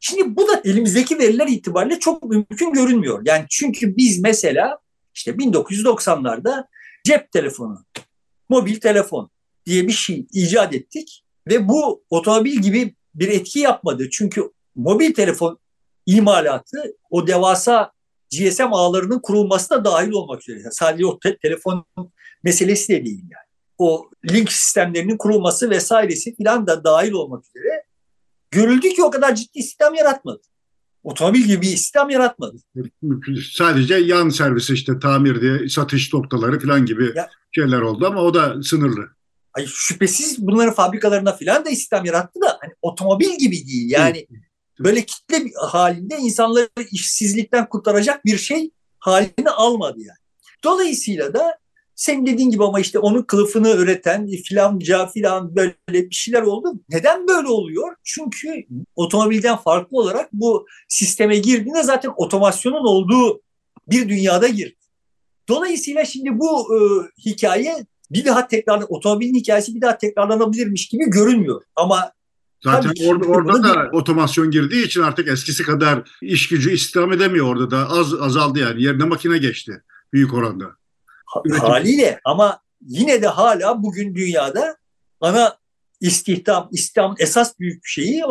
Şimdi 0.00 0.36
bu 0.36 0.48
da 0.48 0.60
elimizdeki 0.64 1.18
veriler 1.18 1.46
itibariyle 1.46 1.98
çok 1.98 2.22
mümkün 2.24 2.72
görünmüyor. 2.72 3.22
Yani 3.24 3.46
çünkü 3.50 3.96
biz 3.96 4.18
mesela 4.18 4.78
işte 5.14 5.30
1990'larda 5.30 6.66
cep 7.04 7.32
telefonu, 7.32 7.84
mobil 8.48 8.80
telefon 8.80 9.30
diye 9.66 9.86
bir 9.86 9.92
şey 9.92 10.26
icat 10.32 10.74
ettik 10.74 11.24
ve 11.48 11.68
bu 11.68 12.04
otomobil 12.10 12.56
gibi 12.56 12.94
bir 13.14 13.28
etki 13.28 13.58
yapmadı. 13.58 14.10
Çünkü 14.10 14.50
mobil 14.74 15.14
telefon 15.14 15.58
imalatı 16.06 16.96
o 17.10 17.26
devasa 17.26 17.92
GSM 18.32 18.72
ağlarının 18.72 19.18
kurulması 19.18 19.70
da 19.70 19.84
dahil 19.84 20.10
olmak 20.10 20.42
üzere. 20.42 20.60
Yani 20.60 20.72
sadece 20.72 21.06
o 21.06 21.18
te- 21.18 21.38
telefon 21.38 21.84
meselesi 22.42 22.92
de 22.92 23.04
değil 23.04 23.22
yani. 23.22 23.46
O 23.78 24.10
link 24.30 24.52
sistemlerinin 24.52 25.16
kurulması 25.16 25.70
vesairesi 25.70 26.36
filan 26.36 26.66
da 26.66 26.84
dahil 26.84 27.12
olmak 27.12 27.44
üzere 27.46 27.85
görüldü 28.50 28.88
ki 28.88 29.04
o 29.04 29.10
kadar 29.10 29.34
ciddi 29.34 29.58
istihdam 29.58 29.94
yaratmadı. 29.94 30.42
Otomobil 31.02 31.40
gibi 31.40 31.62
bir 31.62 31.72
istihdam 31.72 32.10
yaratmadı. 32.10 32.56
Sadece 33.52 33.94
yan 33.94 34.28
servisi 34.28 34.74
işte 34.74 34.98
tamir 34.98 35.40
diye 35.40 35.68
satış 35.68 36.14
noktaları 36.14 36.58
filan 36.58 36.86
gibi 36.86 37.12
ya, 37.16 37.30
şeyler 37.52 37.80
oldu 37.80 38.06
ama 38.06 38.22
o 38.22 38.34
da 38.34 38.62
sınırlı. 38.62 39.08
Ay 39.54 39.66
şüphesiz 39.66 40.46
bunların 40.46 40.74
fabrikalarına 40.74 41.36
filan 41.36 41.64
da 41.64 41.70
istihdam 41.70 42.04
yarattı 42.04 42.40
da 42.40 42.58
hani 42.60 42.72
otomobil 42.82 43.38
gibi 43.38 43.66
değil. 43.66 43.90
Yani 43.90 44.26
böyle 44.78 45.04
kitle 45.04 45.50
halinde 45.60 46.16
insanları 46.16 46.68
işsizlikten 46.90 47.68
kurtaracak 47.68 48.24
bir 48.24 48.38
şey 48.38 48.70
halini 48.98 49.50
almadı 49.50 50.00
yani. 50.00 50.18
Dolayısıyla 50.64 51.34
da 51.34 51.58
senin 51.96 52.26
dediğin 52.26 52.50
gibi 52.50 52.64
ama 52.64 52.80
işte 52.80 52.98
onun 52.98 53.22
kılıfını 53.22 53.70
üreten 53.70 54.26
filanca 54.26 55.06
filan 55.06 55.56
böyle 55.56 55.74
bir 55.88 56.14
şeyler 56.14 56.42
oldu. 56.42 56.72
Neden 56.88 57.28
böyle 57.28 57.48
oluyor? 57.48 57.96
Çünkü 58.04 58.66
otomobilden 58.96 59.56
farklı 59.56 59.98
olarak 59.98 60.32
bu 60.32 60.66
sisteme 60.88 61.38
girdiğinde 61.38 61.82
zaten 61.82 62.12
otomasyonun 62.16 62.84
olduğu 62.84 63.40
bir 63.88 64.08
dünyada 64.08 64.48
girdi. 64.48 64.76
Dolayısıyla 65.48 66.04
şimdi 66.04 66.38
bu 66.38 66.76
e, 66.76 66.78
hikaye 67.30 67.86
bir 68.10 68.24
daha 68.24 68.48
tekrar 68.48 68.84
otomobilin 68.88 69.34
hikayesi 69.34 69.74
bir 69.74 69.80
daha 69.80 69.98
tekrarlanabilirmiş 69.98 70.88
gibi 70.88 71.04
görünmüyor. 71.10 71.62
Ama 71.76 72.12
Zaten 72.64 72.92
orada, 73.08 73.26
orada 73.26 73.62
da 73.62 73.90
otomasyon 73.92 74.50
girdiği 74.50 74.86
için 74.86 75.02
artık 75.02 75.28
eskisi 75.28 75.62
kadar 75.62 76.10
iş 76.22 76.48
gücü 76.48 76.72
istihdam 76.72 77.12
edemiyor 77.12 77.46
orada 77.46 77.70
da 77.70 77.88
az 77.88 78.14
azaldı 78.14 78.58
yani 78.58 78.82
yerine 78.82 79.04
makine 79.04 79.38
geçti 79.38 79.82
büyük 80.12 80.34
oranda. 80.34 80.76
Haliyle 81.60 82.20
ama 82.24 82.60
yine 82.80 83.22
de 83.22 83.26
hala 83.26 83.82
bugün 83.82 84.14
dünyada 84.14 84.76
ana 85.20 85.58
istihdam, 86.00 86.68
istihdam 86.72 87.14
esas 87.18 87.58
büyük 87.58 87.86
şeyi 87.86 88.24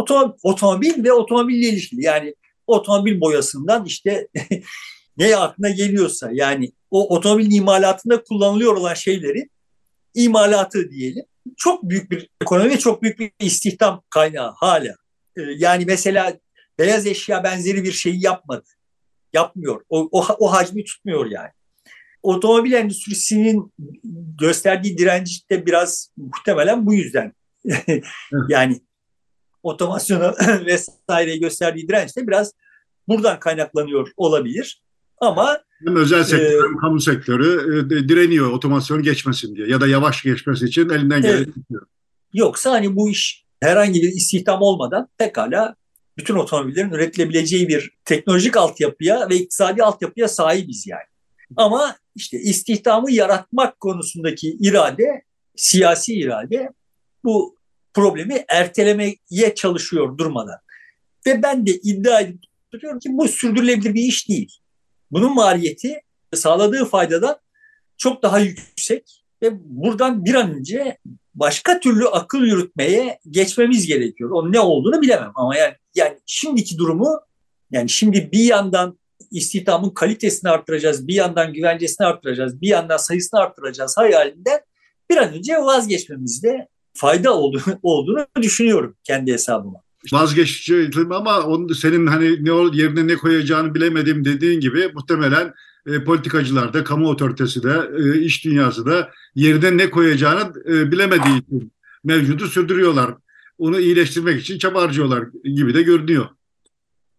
otomobil 0.44 1.04
ve 1.04 1.14
otomobille 1.14 1.68
ilişkili. 1.68 2.04
Yani 2.04 2.36
otomobil 2.68 3.22
boyasından 3.22 3.86
işte 3.86 4.28
ne 5.18 5.36
aklına 5.36 5.70
geliyorsa 5.70 6.30
yani 6.34 6.72
o 6.92 7.16
otomobil 7.16 7.52
imalatında 7.52 8.24
kullanılıyor 8.24 8.76
olan 8.76 8.94
şeylerin 8.94 9.52
imalatı 10.14 10.92
diyelim. 10.92 11.26
Çok 11.58 11.84
büyük 11.84 12.12
bir 12.12 12.30
ekonomi 12.42 12.70
ve 12.70 12.80
çok 12.80 13.02
büyük 13.02 13.20
bir 13.20 13.32
istihdam 13.40 14.04
kaynağı 14.10 14.54
hala. 14.58 14.96
Ee, 15.38 15.42
yani 15.58 15.86
mesela 15.86 16.38
beyaz 16.80 17.08
eşya 17.08 17.44
benzeri 17.44 17.84
bir 17.84 17.92
şeyi 17.92 18.26
yapmadı. 18.26 18.66
Yapmıyor. 19.34 19.82
O, 19.90 20.10
o, 20.12 20.26
o 20.40 20.54
hacmi 20.54 20.84
tutmuyor 20.84 21.32
yani 21.32 21.50
otomobil 22.26 22.72
endüstrisinin 22.72 23.74
gösterdiği 24.40 24.98
direnç 24.98 25.50
de 25.50 25.66
biraz 25.66 26.12
muhtemelen 26.18 26.86
bu 26.86 26.94
yüzden. 26.94 27.34
yani 28.50 28.82
otomasyona 29.64 30.34
vesaire 30.66 31.38
gösterdiği 31.38 31.88
direnç 31.88 32.18
de 32.18 32.28
biraz 32.28 32.52
buradan 33.08 33.40
kaynaklanıyor 33.40 34.12
olabilir. 34.18 34.82
Ama 35.18 35.58
hem 35.86 35.96
özel 35.96 36.24
sektör 36.24 36.64
e, 36.64 36.68
hem 36.68 36.78
kamu 36.78 37.00
sektörü 37.00 37.78
e, 37.78 38.10
direniyor 38.10 38.52
otomasyon 38.52 39.04
geçmesin 39.04 39.56
diye 39.56 39.68
ya 39.68 39.82
da 39.82 39.88
yavaş 39.88 40.24
geçmesi 40.24 40.66
için 40.66 40.90
elinden 40.90 41.22
geleni 41.22 41.40
yapıyor. 41.40 41.86
Yoksa 42.34 42.72
hani 42.72 42.96
bu 42.96 43.10
iş 43.10 43.46
herhangi 43.60 44.02
bir 44.02 44.08
istihdam 44.08 44.62
olmadan 44.62 45.08
pekala 45.18 45.76
bütün 46.18 46.36
otomobillerin 46.36 46.92
üretilebileceği 46.92 47.68
bir 47.68 47.92
teknolojik 48.06 48.58
altyapıya 48.58 49.30
ve 49.30 49.36
iktisadi 49.36 49.84
altyapıya 49.84 50.28
sahibiz 50.28 50.88
yani. 50.88 51.04
Ama 51.58 51.96
işte 52.16 52.40
istihdamı 52.40 53.12
yaratmak 53.12 53.80
konusundaki 53.80 54.58
irade, 54.60 55.24
siyasi 55.56 56.14
irade 56.14 56.70
bu 57.24 57.58
problemi 57.94 58.46
ertelemeye 58.48 59.56
çalışıyor 59.56 60.18
durmadan. 60.18 60.60
Ve 61.28 61.44
ben 61.44 61.68
de 61.68 61.72
iddia 61.72 62.22
edip 62.22 62.44
duruyorum 62.74 63.00
ki 63.00 63.10
bu 63.12 63.28
sürdürülebilir 63.28 63.94
bir 63.94 64.04
iş 64.04 64.30
değil. 64.30 64.60
Bunun 65.12 65.36
maliyeti 65.36 66.02
sağladığı 66.34 66.86
faydadan 66.86 67.38
çok 67.98 68.24
daha 68.24 68.40
yüksek 68.40 69.24
ve 69.42 69.50
buradan 69.54 70.26
bir 70.26 70.36
an 70.36 70.56
önce 70.56 70.98
başka 71.36 71.80
türlü 71.80 72.08
akıl 72.08 72.42
yürütmeye 72.42 73.20
geçmemiz 73.30 73.88
gerekiyor. 73.88 74.30
Onun 74.30 74.54
ne 74.54 74.60
olduğunu 74.60 75.02
bilemem 75.02 75.32
ama 75.36 75.58
yani 75.58 75.74
yani 75.96 76.18
şimdiki 76.26 76.78
durumu 76.78 77.22
yani 77.72 77.90
şimdi 77.90 78.32
bir 78.32 78.44
yandan 78.44 79.00
istihdamın 79.32 79.90
kalitesini 79.90 80.52
arttıracağız, 80.52 81.08
bir 81.08 81.14
yandan 81.14 81.54
güvencesini 81.54 82.08
arttıracağız, 82.08 82.62
bir 82.62 82.68
yandan 82.68 82.98
sayısını 82.98 83.40
arttıracağız 83.40 83.98
hayalinden 83.98 84.60
bir 85.10 85.18
an 85.18 85.34
önce 85.34 85.58
vazgeçmemizde 85.58 86.68
fayda 86.94 87.38
olduğunu, 87.38 87.80
olduğunu 87.84 88.26
düşünüyorum 88.42 88.96
kendi 89.04 89.34
hesabıma. 89.34 89.82
Vazgeçeceğim 90.14 91.12
ama 91.12 91.42
onun, 91.42 91.74
senin 91.74 92.08
hani 92.08 92.46
ne 92.46 92.78
yerine 92.78 93.08
ne 93.08 93.16
koyacağını 93.16 93.76
bilemedim 93.76 94.26
dediğin 94.26 94.60
gibi 94.60 94.92
muhtemelen 94.94 95.54
e, 95.88 96.04
politikacılar 96.04 96.74
da, 96.74 96.84
kamu 96.84 97.10
otoritesi 97.10 97.64
de, 97.64 97.82
e, 97.98 98.20
iş 98.20 98.46
dünyası 98.46 98.86
da 98.86 99.10
yerine 99.36 99.78
ne 99.78 99.90
koyacağını 99.90 100.54
e, 100.68 100.92
bilemediği 100.92 101.38
için 101.38 101.72
mevcudu 102.04 102.48
sürdürüyorlar. 102.48 103.16
Onu 103.58 103.80
iyileştirmek 103.80 104.42
için 104.42 104.58
çaba 104.58 104.82
harcıyorlar 104.82 105.24
gibi 105.44 105.74
de 105.74 105.82
görünüyor 105.82 106.28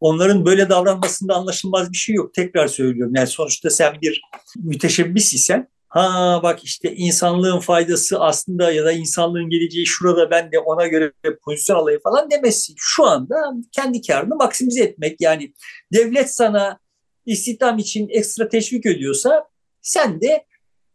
onların 0.01 0.47
böyle 0.47 0.69
davranmasında 0.69 1.35
anlaşılmaz 1.35 1.93
bir 1.93 1.97
şey 1.97 2.15
yok. 2.15 2.35
Tekrar 2.35 2.69
söylüyorum. 2.69 3.15
Yani 3.15 3.27
sonuçta 3.27 3.71
sen 3.71 4.01
bir 4.03 4.23
müteşebbis 4.57 5.35
isen 5.35 5.69
ha 5.89 6.41
bak 6.43 6.65
işte 6.65 6.95
insanlığın 6.97 7.61
faydası 7.61 8.21
aslında 8.21 8.73
ya 8.73 8.85
da 8.85 8.93
insanlığın 8.93 9.51
geleceği 9.51 9.87
şurada 9.87 10.31
ben 10.31 10.53
de 10.53 10.59
ona 10.59 10.87
göre 10.87 11.13
pozisyon 11.45 11.77
alayım 11.77 12.01
falan 12.05 12.31
demezsin. 12.31 12.75
Şu 12.79 13.07
anda 13.07 13.53
kendi 13.73 14.03
karını 14.03 14.37
maksimize 14.37 14.83
etmek 14.83 15.21
yani 15.21 15.53
devlet 15.93 16.35
sana 16.35 16.79
istihdam 17.27 17.79
için 17.79 18.09
ekstra 18.09 18.49
teşvik 18.49 18.87
ediyorsa 18.87 19.45
sen 19.83 20.21
de 20.21 20.45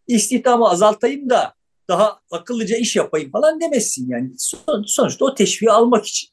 istihdamı 0.07 0.69
azaltayım 0.69 1.29
da 1.29 1.53
daha 1.87 2.19
akıllıca 2.31 2.77
iş 2.77 2.95
yapayım 2.95 3.31
falan 3.31 3.61
demezsin 3.61 4.09
yani. 4.09 4.31
Sonuçta 4.85 5.25
o 5.25 5.35
teşviği 5.35 5.71
almak 5.71 6.05
için 6.05 6.29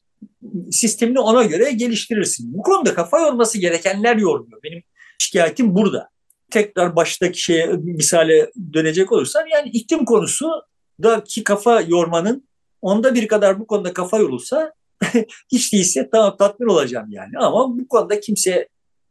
sistemini 0.71 1.19
ona 1.19 1.43
göre 1.43 1.71
geliştirirsin. 1.71 2.53
Bu 2.53 2.61
konuda 2.61 2.93
kafa 2.93 3.19
yorması 3.19 3.57
gerekenler 3.57 4.15
yormuyor. 4.15 4.63
Benim 4.63 4.83
şikayetim 5.17 5.75
burada. 5.75 6.09
Tekrar 6.51 6.95
baştaki 6.95 7.41
şeye 7.41 7.67
misale 7.67 8.51
dönecek 8.73 9.11
olursam 9.11 9.47
yani 9.47 9.69
iklim 9.69 10.05
konusu 10.05 10.51
da 11.03 11.23
ki 11.23 11.43
kafa 11.43 11.81
yormanın 11.81 12.47
onda 12.81 13.15
bir 13.15 13.27
kadar 13.27 13.59
bu 13.59 13.67
konuda 13.67 13.93
kafa 13.93 14.17
yorulsa 14.17 14.73
hiç 15.51 15.73
değilse 15.73 16.09
tamam 16.11 16.37
tatmin 16.37 16.67
olacağım 16.67 17.11
yani. 17.11 17.37
Ama 17.37 17.79
bu 17.79 17.87
konuda 17.87 18.19
kimse 18.19 18.67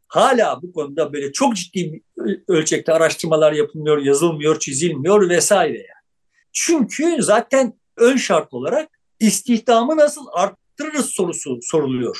hala 0.07 0.61
bu 0.61 0.73
konuda 0.73 1.13
böyle 1.13 1.31
çok 1.31 1.55
ciddi 1.55 2.01
ölçekte 2.47 2.93
araştırmalar 2.93 3.51
yapılmıyor, 3.51 3.97
yazılmıyor, 3.97 4.59
çizilmiyor 4.59 5.29
vesaire 5.29 5.77
yani. 5.77 6.05
Çünkü 6.53 7.17
zaten 7.19 7.73
ön 7.97 8.17
şart 8.17 8.53
olarak 8.53 8.89
istihdamı 9.19 9.97
nasıl 9.97 10.25
art 10.33 10.55
arttırırız 10.79 11.09
sorusu 11.09 11.59
soruluyor. 11.61 12.17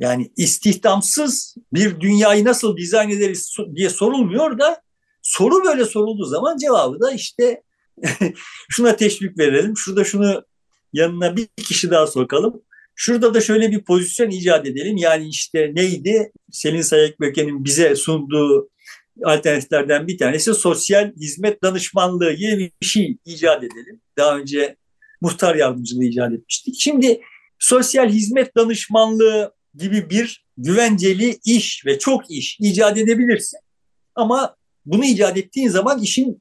Yani 0.00 0.32
istihdamsız 0.36 1.56
bir 1.72 2.00
dünyayı 2.00 2.44
nasıl 2.44 2.76
dizayn 2.76 3.10
ederiz 3.10 3.56
diye 3.74 3.90
sorulmuyor 3.90 4.58
da 4.58 4.82
soru 5.22 5.64
böyle 5.64 5.84
sorulduğu 5.84 6.24
zaman 6.24 6.56
cevabı 6.56 7.00
da 7.00 7.12
işte 7.12 7.62
şuna 8.68 8.96
teşvik 8.96 9.38
verelim, 9.38 9.76
şurada 9.76 10.04
şunu 10.04 10.44
yanına 10.92 11.36
bir 11.36 11.46
kişi 11.46 11.90
daha 11.90 12.06
sokalım. 12.06 12.62
Şurada 12.94 13.34
da 13.34 13.40
şöyle 13.40 13.70
bir 13.70 13.84
pozisyon 13.84 14.30
icat 14.30 14.66
edelim. 14.66 14.96
Yani 14.96 15.28
işte 15.28 15.70
neydi? 15.74 16.32
Selin 16.52 16.82
Sayık 16.82 17.20
bize 17.64 17.96
sunduğu 17.96 18.70
alternatiflerden 19.24 20.06
bir 20.06 20.18
tanesi 20.18 20.54
sosyal 20.54 21.12
hizmet 21.16 21.62
danışmanlığı 21.62 22.32
gibi 22.32 22.72
bir 22.82 22.86
şey 22.86 23.18
icat 23.24 23.64
edelim. 23.64 24.00
Daha 24.16 24.38
önce 24.38 24.76
muhtar 25.20 25.54
yardımcılığı 25.54 26.04
icat 26.04 26.32
etmiştik. 26.32 26.74
Şimdi 26.80 27.20
sosyal 27.58 28.08
hizmet 28.08 28.56
danışmanlığı 28.56 29.54
gibi 29.74 30.10
bir 30.10 30.46
güvenceli 30.56 31.38
iş 31.44 31.86
ve 31.86 31.98
çok 31.98 32.30
iş 32.30 32.58
icat 32.60 32.98
edebilirsin. 32.98 33.58
Ama 34.14 34.56
bunu 34.86 35.04
icat 35.04 35.36
ettiğin 35.36 35.68
zaman 35.68 36.02
işin 36.02 36.38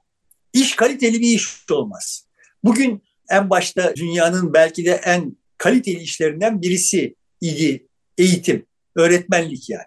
iş 0.54 0.76
kaliteli 0.76 1.20
bir 1.20 1.36
iş 1.36 1.48
olmaz. 1.72 2.28
Bugün 2.64 3.04
en 3.30 3.50
başta 3.50 3.96
dünyanın 3.96 4.54
belki 4.54 4.86
de 4.86 5.02
en 5.06 5.38
kaliteli 5.58 6.00
işlerinden 6.00 6.62
birisi 6.62 7.16
idi 7.42 7.88
eğitim, 8.18 8.66
öğretmenlik 8.96 9.70
yani. 9.70 9.86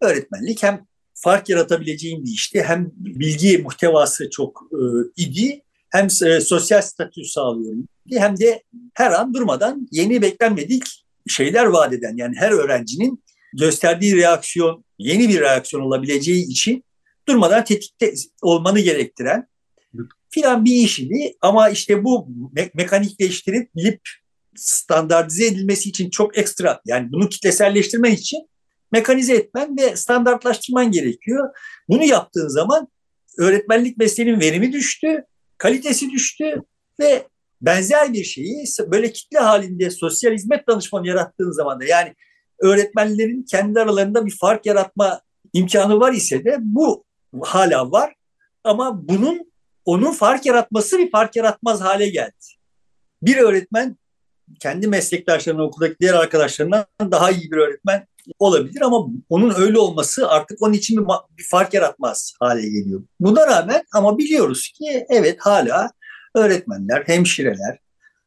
Öğretmenlik 0.00 0.62
hem 0.62 0.86
fark 1.14 1.48
yaratabileceğim 1.48 2.24
bir 2.24 2.30
işti 2.30 2.62
hem 2.62 2.90
bilgi 2.96 3.58
muhtevası 3.58 4.30
çok 4.30 4.62
e, 4.72 4.80
idi 5.16 5.61
hem 5.92 6.06
e, 6.26 6.40
sosyal 6.40 6.82
statü 6.82 7.24
sağlıyor 7.24 7.74
hem 8.10 8.38
de 8.38 8.62
her 8.94 9.10
an 9.10 9.34
durmadan 9.34 9.88
yeni 9.90 10.22
beklenmedik 10.22 11.04
şeyler 11.28 11.66
vaat 11.66 11.92
eden 11.92 12.16
yani 12.16 12.36
her 12.36 12.50
öğrencinin 12.50 13.24
gösterdiği 13.52 14.16
reaksiyon 14.16 14.84
yeni 14.98 15.28
bir 15.28 15.40
reaksiyon 15.40 15.82
olabileceği 15.82 16.46
için 16.46 16.84
durmadan 17.28 17.64
tetikte 17.64 18.14
olmanı 18.42 18.80
gerektiren 18.80 19.46
filan 20.30 20.64
bir 20.64 20.74
iş 20.74 20.98
idi. 20.98 21.34
Ama 21.40 21.70
işte 21.70 22.04
bu 22.04 22.28
me- 22.56 22.70
mekanikleştirilip 22.74 24.00
standartize 24.56 25.46
edilmesi 25.46 25.88
için 25.88 26.10
çok 26.10 26.38
ekstra 26.38 26.80
yani 26.86 27.12
bunu 27.12 27.28
kitleselleştirmen 27.28 28.12
için 28.12 28.48
mekanize 28.92 29.34
etmen 29.34 29.76
ve 29.76 29.96
standartlaştırman 29.96 30.90
gerekiyor. 30.90 31.48
Bunu 31.88 32.04
yaptığın 32.04 32.48
zaman 32.48 32.88
öğretmenlik 33.38 33.96
mesleğinin 33.96 34.40
verimi 34.40 34.72
düştü 34.72 35.24
kalitesi 35.62 36.10
düştü 36.10 36.62
ve 37.00 37.26
benzer 37.60 38.12
bir 38.12 38.24
şeyi 38.24 38.64
böyle 38.86 39.12
kitle 39.12 39.38
halinde 39.38 39.90
sosyal 39.90 40.32
hizmet 40.32 40.68
danışmanı 40.68 41.08
yarattığın 41.08 41.50
zaman 41.50 41.80
da 41.80 41.84
yani 41.84 42.14
öğretmenlerin 42.60 43.42
kendi 43.42 43.80
aralarında 43.80 44.26
bir 44.26 44.36
fark 44.40 44.66
yaratma 44.66 45.20
imkanı 45.52 46.00
var 46.00 46.12
ise 46.12 46.44
de 46.44 46.56
bu 46.60 47.04
hala 47.42 47.90
var 47.90 48.14
ama 48.64 49.08
bunun 49.08 49.52
onun 49.84 50.12
fark 50.12 50.46
yaratması 50.46 50.98
bir 50.98 51.10
fark 51.10 51.36
yaratmaz 51.36 51.80
hale 51.80 52.08
geldi. 52.08 52.46
Bir 53.22 53.36
öğretmen 53.36 53.96
kendi 54.60 54.88
meslektaşlarına, 54.88 55.62
okuldaki 55.62 55.96
diğer 56.00 56.14
arkadaşlarından 56.14 56.86
daha 57.00 57.30
iyi 57.30 57.50
bir 57.50 57.56
öğretmen 57.56 58.06
olabilir 58.38 58.80
ama 58.80 59.06
onun 59.28 59.54
öyle 59.56 59.78
olması 59.78 60.28
artık 60.28 60.62
onun 60.62 60.72
için 60.72 60.96
bir, 60.96 61.06
bir 61.38 61.46
fark 61.50 61.74
yaratmaz 61.74 62.34
hale 62.40 62.68
geliyor. 62.68 63.02
Buna 63.20 63.46
rağmen 63.46 63.82
ama 63.94 64.18
biliyoruz 64.18 64.72
ki 64.78 65.06
evet 65.08 65.36
hala 65.40 65.90
öğretmenler, 66.34 67.02
hemşireler, 67.06 67.78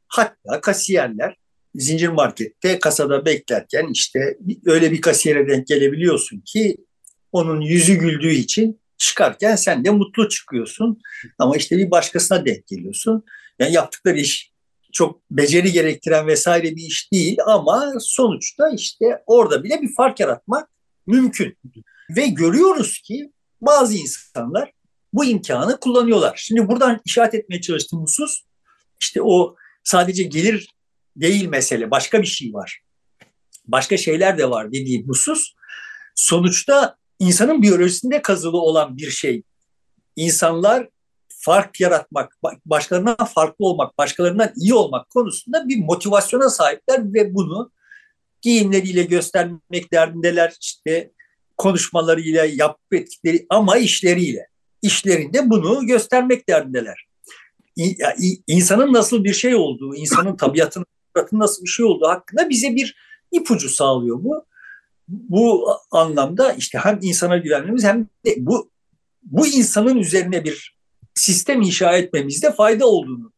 hatta 0.07 0.61
kasiyerler 0.61 1.35
zincir 1.75 2.09
markette 2.09 2.79
kasada 2.79 3.25
beklerken 3.25 3.87
işte 3.91 4.37
öyle 4.65 4.91
bir 4.91 5.01
kasiyere 5.01 5.47
denk 5.47 5.67
gelebiliyorsun 5.67 6.41
ki 6.45 6.77
onun 7.31 7.61
yüzü 7.61 7.95
güldüğü 7.95 8.33
için 8.33 8.79
çıkarken 8.97 9.55
sen 9.55 9.85
de 9.85 9.89
mutlu 9.89 10.29
çıkıyorsun. 10.29 11.01
Ama 11.39 11.57
işte 11.57 11.77
bir 11.77 11.91
başkasına 11.91 12.45
denk 12.45 12.67
geliyorsun. 12.67 13.23
Yani 13.59 13.73
yaptıkları 13.73 14.17
iş 14.17 14.51
çok 14.95 15.31
beceri 15.31 15.71
gerektiren 15.71 16.27
vesaire 16.27 16.75
bir 16.75 16.81
iş 16.81 17.11
değil 17.11 17.37
ama 17.45 17.93
sonuçta 17.99 18.69
işte 18.69 19.23
orada 19.25 19.63
bile 19.63 19.81
bir 19.81 19.95
fark 19.95 20.19
yaratmak 20.19 20.69
mümkün. 21.07 21.57
Ve 22.09 22.27
görüyoruz 22.27 23.01
ki 23.01 23.31
bazı 23.61 23.93
insanlar 23.97 24.71
bu 25.13 25.25
imkanı 25.25 25.79
kullanıyorlar. 25.79 26.33
Şimdi 26.37 26.67
buradan 26.67 27.01
işaret 27.05 27.33
etmeye 27.33 27.61
çalıştığım 27.61 28.01
husus 28.01 28.41
işte 28.99 29.21
o 29.21 29.55
sadece 29.83 30.23
gelir 30.23 30.75
değil 31.15 31.47
mesele 31.47 31.91
başka 31.91 32.21
bir 32.21 32.27
şey 32.27 32.53
var. 32.53 32.81
Başka 33.65 33.97
şeyler 33.97 34.37
de 34.37 34.49
var 34.49 34.71
dediğim 34.71 35.07
husus. 35.07 35.53
Sonuçta 36.15 36.97
insanın 37.19 37.61
biyolojisinde 37.61 38.21
kazılı 38.21 38.57
olan 38.57 38.97
bir 38.97 39.09
şey. 39.09 39.43
İnsanlar 40.15 40.89
fark 41.45 41.79
yaratmak, 41.79 42.37
başkalarından 42.65 43.25
farklı 43.25 43.65
olmak, 43.65 43.97
başkalarından 43.97 44.53
iyi 44.55 44.73
olmak 44.73 45.09
konusunda 45.09 45.67
bir 45.67 45.77
motivasyona 45.77 46.49
sahipler 46.49 47.13
ve 47.13 47.35
bunu 47.35 47.71
giyimleriyle 48.41 49.03
göstermek 49.03 49.93
derdindeler. 49.93 50.53
işte 50.61 51.11
konuşmalarıyla, 51.57 52.45
yapıp 52.45 52.93
ettikleri 52.93 53.45
ama 53.49 53.77
işleriyle. 53.77 54.47
işlerinde 54.81 55.49
bunu 55.49 55.85
göstermek 55.85 56.49
derdindeler. 56.49 57.07
İnsanın 58.47 58.93
nasıl 58.93 59.23
bir 59.23 59.33
şey 59.33 59.55
olduğu, 59.55 59.95
insanın 59.95 60.35
tabiatının 60.35 60.85
nasıl 61.31 61.63
bir 61.63 61.69
şey 61.69 61.85
olduğu 61.85 62.07
hakkında 62.07 62.49
bize 62.49 62.75
bir 62.75 62.95
ipucu 63.31 63.69
sağlıyor 63.69 64.23
bu. 64.23 64.45
Bu 65.07 65.67
anlamda 65.91 66.53
işte 66.53 66.77
hem 66.77 66.99
insana 67.01 67.37
güvenmemiz 67.37 67.83
hem 67.83 68.03
de 68.25 68.35
bu 68.37 68.71
bu 69.23 69.47
insanın 69.47 69.97
üzerine 69.97 70.43
bir 70.43 70.74
sistem 71.15 71.61
inşa 71.61 71.97
etmemizde 71.97 72.51
fayda 72.51 72.87
olduğunu 72.87 73.33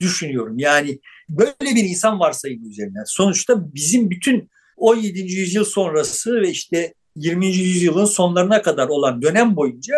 düşünüyorum. 0.00 0.58
Yani 0.58 1.00
böyle 1.28 1.54
bir 1.60 1.84
insan 1.84 2.20
varsayımı 2.20 2.68
üzerinden. 2.68 3.04
Sonuçta 3.06 3.74
bizim 3.74 4.10
bütün 4.10 4.50
17. 4.76 5.20
yüzyıl 5.20 5.64
sonrası 5.64 6.40
ve 6.40 6.50
işte 6.50 6.94
20. 7.16 7.46
yüzyılın 7.46 8.04
sonlarına 8.04 8.62
kadar 8.62 8.88
olan 8.88 9.22
dönem 9.22 9.56
boyunca 9.56 9.94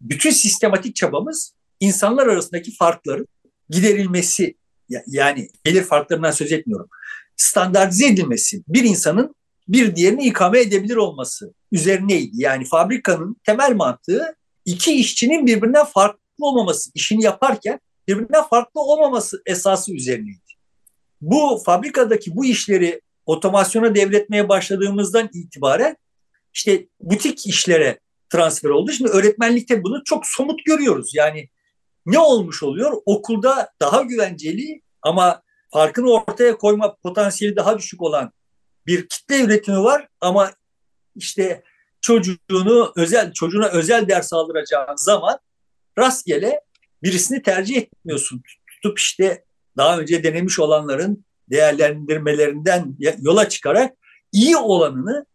bütün 0.00 0.30
sistematik 0.30 0.96
çabamız 0.96 1.54
insanlar 1.80 2.26
arasındaki 2.26 2.76
farkların 2.76 3.26
giderilmesi 3.70 4.54
yani 5.06 5.48
gelir 5.64 5.82
farklarından 5.82 6.30
söz 6.30 6.52
etmiyorum. 6.52 6.88
Standartize 7.36 8.06
edilmesi, 8.06 8.62
bir 8.68 8.84
insanın 8.84 9.34
bir 9.68 9.96
diğerini 9.96 10.26
ikame 10.26 10.60
edebilir 10.60 10.96
olması 10.96 11.54
üzerineydi. 11.72 12.30
Yani 12.32 12.64
fabrikanın 12.64 13.36
temel 13.44 13.74
mantığı 13.74 14.36
iki 14.64 14.92
işçinin 14.92 15.46
birbirinden 15.46 15.84
farklı 15.84 16.27
olmaması, 16.46 16.90
işini 16.94 17.24
yaparken 17.24 17.80
birbirinden 18.08 18.42
farklı 18.42 18.80
olmaması 18.80 19.42
esası 19.46 19.94
üzerineydi. 19.94 20.38
Bu 21.20 21.62
fabrikadaki 21.66 22.36
bu 22.36 22.44
işleri 22.44 23.00
otomasyona 23.26 23.94
devretmeye 23.94 24.48
başladığımızdan 24.48 25.30
itibaren 25.32 25.96
işte 26.54 26.86
butik 27.00 27.46
işlere 27.46 28.00
transfer 28.30 28.70
oldu. 28.70 28.92
Şimdi 28.92 29.10
öğretmenlikte 29.10 29.82
bunu 29.82 30.04
çok 30.04 30.26
somut 30.26 30.64
görüyoruz. 30.64 31.14
Yani 31.14 31.48
ne 32.06 32.18
olmuş 32.18 32.62
oluyor? 32.62 32.92
Okulda 33.06 33.70
daha 33.80 34.02
güvenceli 34.02 34.82
ama 35.02 35.42
farkını 35.70 36.12
ortaya 36.12 36.58
koyma 36.58 36.96
potansiyeli 36.96 37.56
daha 37.56 37.78
düşük 37.78 38.02
olan 38.02 38.32
bir 38.86 39.08
kitle 39.08 39.40
üretimi 39.40 39.82
var 39.82 40.08
ama 40.20 40.52
işte 41.14 41.62
çocuğunu 42.00 42.92
özel 42.96 43.32
çocuğuna 43.32 43.68
özel 43.68 44.08
ders 44.08 44.32
aldıracağın 44.32 44.96
zaman 44.96 45.38
rastgele 45.98 46.60
birisini 47.02 47.42
tercih 47.42 47.76
etmiyorsun. 47.76 48.42
Tutup 48.74 48.98
işte 48.98 49.44
daha 49.76 49.98
önce 49.98 50.22
denemiş 50.22 50.58
olanların 50.58 51.24
değerlendirmelerinden 51.50 52.96
yola 53.20 53.48
çıkarak 53.48 53.94
iyi 54.32 54.56
olanını 54.56 55.26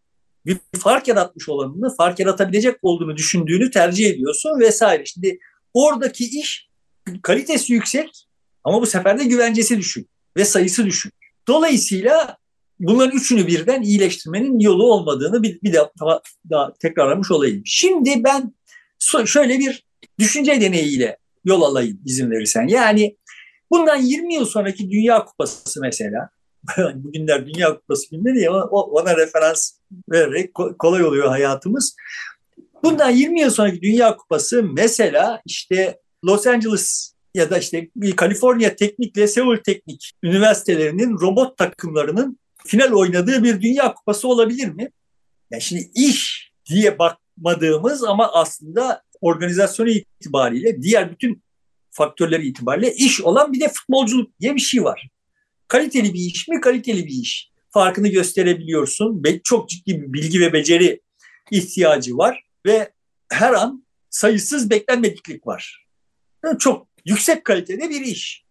bir 0.45 0.57
fark 0.79 1.07
yaratmış 1.07 1.49
olanını 1.49 1.95
fark 1.95 2.19
yaratabilecek 2.19 2.75
olduğunu 2.81 3.17
düşündüğünü 3.17 3.71
tercih 3.71 4.09
ediyorsun 4.09 4.59
vesaire. 4.59 5.05
Şimdi 5.05 5.39
oradaki 5.73 6.39
iş 6.39 6.69
kalitesi 7.21 7.73
yüksek 7.73 8.27
ama 8.63 8.81
bu 8.81 8.85
sefer 8.85 9.19
de 9.19 9.23
güvencesi 9.23 9.77
düşük 9.77 10.09
ve 10.37 10.45
sayısı 10.45 10.85
düşük. 10.85 11.13
Dolayısıyla 11.47 12.37
bunların 12.79 13.17
üçünü 13.17 13.47
birden 13.47 13.81
iyileştirmenin 13.81 14.59
yolu 14.59 14.93
olmadığını 14.93 15.43
bir, 15.43 15.61
bir 15.61 15.73
daha, 15.73 16.21
daha 16.49 16.73
tekrarlamış 16.73 17.31
olayım. 17.31 17.61
Şimdi 17.65 18.23
ben 18.23 18.53
şöyle 19.25 19.59
bir 19.59 19.85
düşünce 20.19 20.61
deneyiyle 20.61 21.17
yol 21.45 21.61
alayım 21.61 21.99
izin 22.05 22.31
verirsen. 22.31 22.67
Yani 22.67 23.17
bundan 23.71 24.01
20 24.01 24.33
yıl 24.33 24.45
sonraki 24.45 24.91
Dünya 24.91 25.25
Kupası 25.25 25.81
mesela 25.81 26.29
bugünler 26.95 27.45
Dünya 27.45 27.75
Kupası 27.75 28.09
günleri 28.11 28.41
ya 28.41 28.51
ona 28.51 29.17
referans 29.17 29.71
vererek 30.11 30.53
kolay 30.79 31.03
oluyor 31.03 31.27
hayatımız. 31.27 31.95
Bundan 32.83 33.09
20 33.09 33.41
yıl 33.41 33.49
sonraki 33.49 33.81
Dünya 33.81 34.17
Kupası 34.17 34.63
mesela 34.63 35.41
işte 35.45 35.99
Los 36.25 36.47
Angeles 36.47 37.13
ya 37.35 37.49
da 37.49 37.57
işte 37.57 37.89
Kaliforniya 38.15 38.75
Teknik 38.75 39.29
Seul 39.29 39.57
Teknik 39.57 40.11
üniversitelerinin 40.23 41.19
robot 41.21 41.57
takımlarının 41.57 42.39
final 42.65 42.91
oynadığı 42.91 43.43
bir 43.43 43.61
Dünya 43.61 43.93
Kupası 43.93 44.27
olabilir 44.27 44.69
mi? 44.69 44.89
Yani 45.51 45.61
şimdi 45.61 45.91
iş 45.95 46.51
diye 46.69 46.99
bakmadığımız 46.99 48.03
ama 48.03 48.31
aslında 48.33 49.01
organizasyonu 49.23 49.89
itibariyle 49.89 50.81
diğer 50.81 51.11
bütün 51.11 51.43
faktörleri 51.91 52.47
itibariyle 52.47 52.93
iş 52.93 53.21
olan 53.21 53.53
bir 53.53 53.59
de 53.59 53.69
futbolculuk 53.69 54.39
diye 54.39 54.55
bir 54.55 54.61
şey 54.61 54.83
var. 54.83 55.09
Kaliteli 55.67 56.13
bir 56.13 56.19
iş 56.19 56.47
mi? 56.47 56.61
Kaliteli 56.61 57.05
bir 57.05 57.21
iş. 57.21 57.49
Farkını 57.69 58.07
gösterebiliyorsun. 58.07 59.23
Çok 59.43 59.69
ciddi 59.69 60.01
bir 60.01 60.13
bilgi 60.13 60.39
ve 60.39 60.53
beceri 60.53 61.01
ihtiyacı 61.51 62.17
var 62.17 62.43
ve 62.65 62.91
her 63.31 63.53
an 63.53 63.85
sayısız 64.09 64.69
beklenmediklik 64.69 65.47
var. 65.47 65.85
Yani 66.45 66.59
çok 66.59 66.87
yüksek 67.05 67.45
kalitede 67.45 67.89
bir 67.89 68.01
iş. 68.01 68.43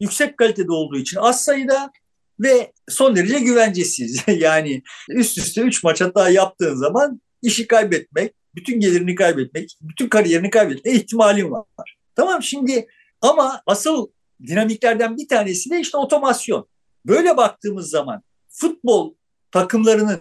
Yüksek 0.00 0.36
kalitede 0.36 0.72
olduğu 0.72 0.98
için 0.98 1.16
az 1.16 1.44
sayıda 1.44 1.92
ve 2.40 2.72
son 2.88 3.16
derece 3.16 3.38
güvencesiz. 3.38 4.24
yani 4.28 4.82
üst 5.08 5.38
üste 5.38 5.60
3 5.60 5.84
maç 5.84 6.00
hata 6.00 6.30
yaptığın 6.30 6.74
zaman 6.74 7.20
işi 7.42 7.66
kaybetmek, 7.66 8.34
bütün 8.54 8.80
gelirini 8.80 9.14
kaybetmek, 9.14 9.78
bütün 9.80 10.08
kariyerini 10.08 10.50
kaybetme 10.50 10.92
ihtimalin 10.92 11.50
var. 11.50 11.96
Tamam 12.14 12.42
şimdi 12.42 12.86
ama 13.20 13.62
asıl 13.66 14.06
dinamiklerden 14.46 15.16
bir 15.16 15.28
tanesi 15.28 15.70
de 15.70 15.80
işte 15.80 15.98
otomasyon. 15.98 16.68
Böyle 17.06 17.36
baktığımız 17.36 17.90
zaman 17.90 18.22
futbol 18.48 19.14
takımlarının 19.50 20.20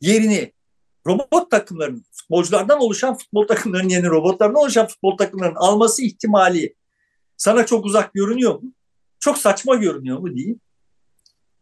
yerini 0.00 0.52
robot 1.06 1.50
takımlarının, 1.50 2.04
futbolculardan 2.12 2.80
oluşan 2.80 3.16
futbol 3.16 3.46
takımlarının 3.46 3.88
yerini 3.88 4.08
robotlardan 4.08 4.54
oluşan 4.54 4.86
futbol 4.86 5.16
takımlarının 5.16 5.56
alması 5.56 6.02
ihtimali 6.02 6.74
sana 7.36 7.66
çok 7.66 7.84
uzak 7.86 8.14
görünüyor 8.14 8.54
mu? 8.62 8.72
Çok 9.20 9.38
saçma 9.38 9.74
görünüyor 9.74 10.18
mu 10.18 10.36
değil? 10.36 10.58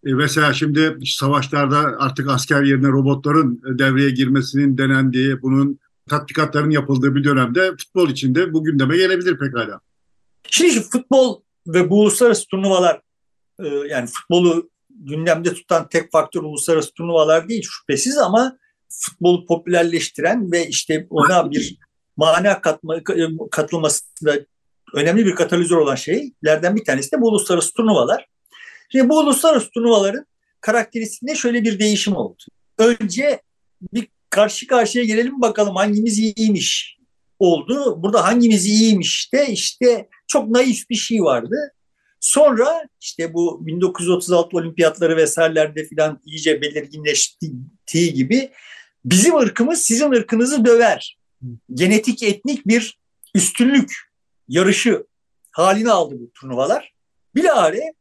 E 0.06 0.14
mesela 0.14 0.52
şimdi 0.52 0.98
savaşlarda 1.06 1.78
artık 1.78 2.30
asker 2.30 2.62
yerine 2.62 2.88
robotların 2.88 3.78
devreye 3.78 4.10
girmesinin 4.10 4.78
denendiği, 4.78 5.42
bunun 5.42 5.78
tatbikatların 6.10 6.70
yapıldığı 6.70 7.14
bir 7.14 7.24
dönemde 7.24 7.70
futbol 7.70 8.08
içinde 8.08 8.52
bu 8.52 8.64
gündeme 8.64 8.96
gelebilir 8.96 9.38
pekala. 9.38 9.80
Şimdi 10.50 10.80
futbol 10.80 11.40
ve 11.66 11.90
bu 11.90 12.00
uluslararası 12.00 12.46
turnuvalar 12.46 13.00
e, 13.64 13.68
yani 13.68 14.06
futbolu 14.06 14.70
gündemde 14.90 15.54
tutan 15.54 15.88
tek 15.88 16.12
faktör 16.12 16.42
uluslararası 16.42 16.92
turnuvalar 16.92 17.48
değil 17.48 17.66
şüphesiz 17.70 18.18
ama 18.18 18.58
futbolu 18.88 19.46
popülerleştiren 19.46 20.52
ve 20.52 20.66
işte 20.66 21.06
ona 21.10 21.50
bir 21.50 21.78
mana 22.16 22.60
katma, 22.60 23.00
katılması 23.50 24.04
da 24.24 24.36
önemli 24.94 25.26
bir 25.26 25.34
katalizör 25.34 25.76
olan 25.76 25.94
şeylerden 25.94 26.76
bir 26.76 26.84
tanesi 26.84 27.12
de 27.12 27.20
bu 27.20 27.28
uluslararası 27.28 27.72
turnuvalar. 27.72 28.26
Şimdi 28.92 29.08
bu 29.08 29.18
uluslararası 29.18 29.70
turnuvaların 29.70 30.26
karakteristiğinde 30.60 31.36
şöyle 31.36 31.64
bir 31.64 31.78
değişim 31.78 32.16
oldu. 32.16 32.42
Önce 32.78 33.42
bir 33.92 34.08
karşı 34.36 34.66
karşıya 34.66 35.04
gelelim 35.04 35.40
bakalım 35.40 35.76
hangimiz 35.76 36.18
iyiymiş 36.18 36.98
oldu. 37.38 38.02
Burada 38.02 38.24
hangimiz 38.24 38.66
iyiymiş 38.66 39.32
de 39.32 39.46
işte 39.48 40.08
çok 40.26 40.48
naif 40.48 40.90
bir 40.90 40.94
şey 40.94 41.22
vardı. 41.22 41.56
Sonra 42.20 42.88
işte 43.00 43.34
bu 43.34 43.66
1936 43.66 44.56
olimpiyatları 44.56 45.16
vesairelerde 45.16 45.84
filan 45.84 46.20
iyice 46.24 46.60
belirginleştiği 46.62 48.14
gibi 48.14 48.50
bizim 49.04 49.36
ırkımız 49.36 49.82
sizin 49.82 50.10
ırkınızı 50.10 50.64
döver. 50.64 51.18
Genetik 51.74 52.22
etnik 52.22 52.66
bir 52.66 52.98
üstünlük 53.34 53.92
yarışı 54.48 55.06
halini 55.50 55.90
aldı 55.90 56.14
bu 56.20 56.30
turnuvalar. 56.40 56.92
Bilahare 57.34 57.92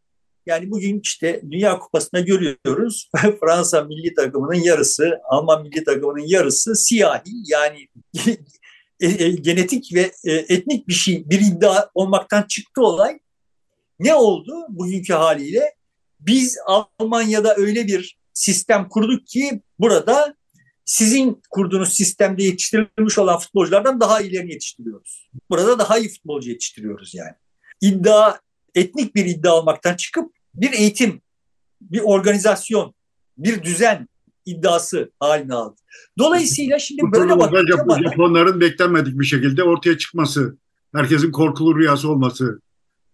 yani 0.46 0.72
bugün 0.72 1.00
işte 1.04 1.42
Dünya 1.52 1.80
Kupası'nda 1.80 2.20
görüyoruz 2.20 3.10
Fransa 3.40 3.84
milli 3.84 4.14
takımının 4.14 4.64
yarısı, 4.64 5.20
Alman 5.30 5.64
milli 5.64 5.84
takımının 5.84 6.28
yarısı 6.28 6.76
siyahi 6.76 7.32
yani 7.48 7.88
e, 9.00 9.08
e, 9.08 9.32
genetik 9.32 9.94
ve 9.94 10.12
e, 10.24 10.32
etnik 10.32 10.88
bir 10.88 10.94
şey, 10.94 11.30
bir 11.30 11.40
iddia 11.40 11.90
olmaktan 11.94 12.44
çıktı 12.44 12.82
olay. 12.82 13.20
Ne 14.00 14.16
oldu 14.16 14.66
bugünkü 14.70 15.14
haliyle? 15.14 15.76
Biz 16.20 16.58
Almanya'da 16.66 17.56
öyle 17.56 17.88
bir 17.88 18.18
sistem 18.34 18.90
kurduk 18.90 19.28
ki 19.28 19.62
burada 19.80 20.36
sizin 20.86 21.42
kurduğunuz 21.50 21.94
sistemde 21.94 22.44
yetiştirilmiş 22.44 23.18
olan 23.18 23.40
futbolculardan 23.40 24.00
daha 24.00 24.22
ileri 24.22 24.52
yetiştiriyoruz. 24.52 25.30
Burada 25.50 25.80
daha 25.80 25.98
iyi 25.98 26.10
futbolcu 26.10 26.50
yetiştiriyoruz 26.50 27.16
yani. 27.16 27.34
İddia, 27.82 28.40
etnik 28.76 29.16
bir 29.16 29.26
iddia 29.26 29.56
olmaktan 29.56 29.96
çıkıp 29.96 30.35
bir 30.56 30.74
eğitim, 30.74 31.22
bir 31.82 32.02
organizasyon, 32.04 32.94
bir 33.38 33.64
düzen 33.64 34.08
iddiası 34.46 35.12
haline 35.20 35.54
aldı. 35.54 35.76
Dolayısıyla 36.20 36.80
şimdi 36.80 37.02
Bu 37.02 37.12
böyle 37.12 37.40
bakınca 37.40 37.78
Japon, 37.78 38.04
Japonların 38.04 38.62
beklenmedik 38.62 39.20
bir 39.20 39.26
şekilde 39.26 39.64
ortaya 39.64 39.98
çıkması, 39.98 40.58
herkesin 40.96 41.32
korkulu 41.32 41.78
rüyası 41.78 42.12
olması. 42.12 42.60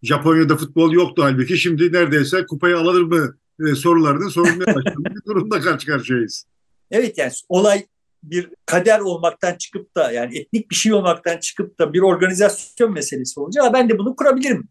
Japonya'da 0.04 0.58
futbol 0.58 0.92
yoktu 0.92 1.24
halbuki 1.24 1.58
şimdi 1.58 1.94
neredeyse 1.94 2.46
kupayı 2.46 2.78
alır 2.78 3.02
mı 3.02 3.38
e, 3.68 3.76
sorularının 3.76 4.30
sorulmaya 4.30 4.66
başladığı 4.76 5.16
bir 5.16 5.26
durumda 5.26 5.60
karşı 5.60 5.88
karşıyayız. 5.88 6.46
Evet 6.92 7.18
yani 7.18 7.32
olay 7.50 7.86
bir 8.24 8.50
kader 8.66 9.00
olmaktan 9.00 9.56
çıkıp 9.56 9.96
da 9.96 10.12
yani 10.12 10.38
etnik 10.38 10.70
bir 10.70 10.76
şey 10.76 10.94
olmaktan 10.94 11.38
çıkıp 11.38 11.80
da 11.80 11.94
bir 11.94 12.00
organizasyon 12.00 12.94
meselesi 12.94 13.39
olunca 13.39 13.74
ben 13.74 13.89
de 13.89 13.98
bunu 13.98 14.16
kurabilirim 14.16 14.68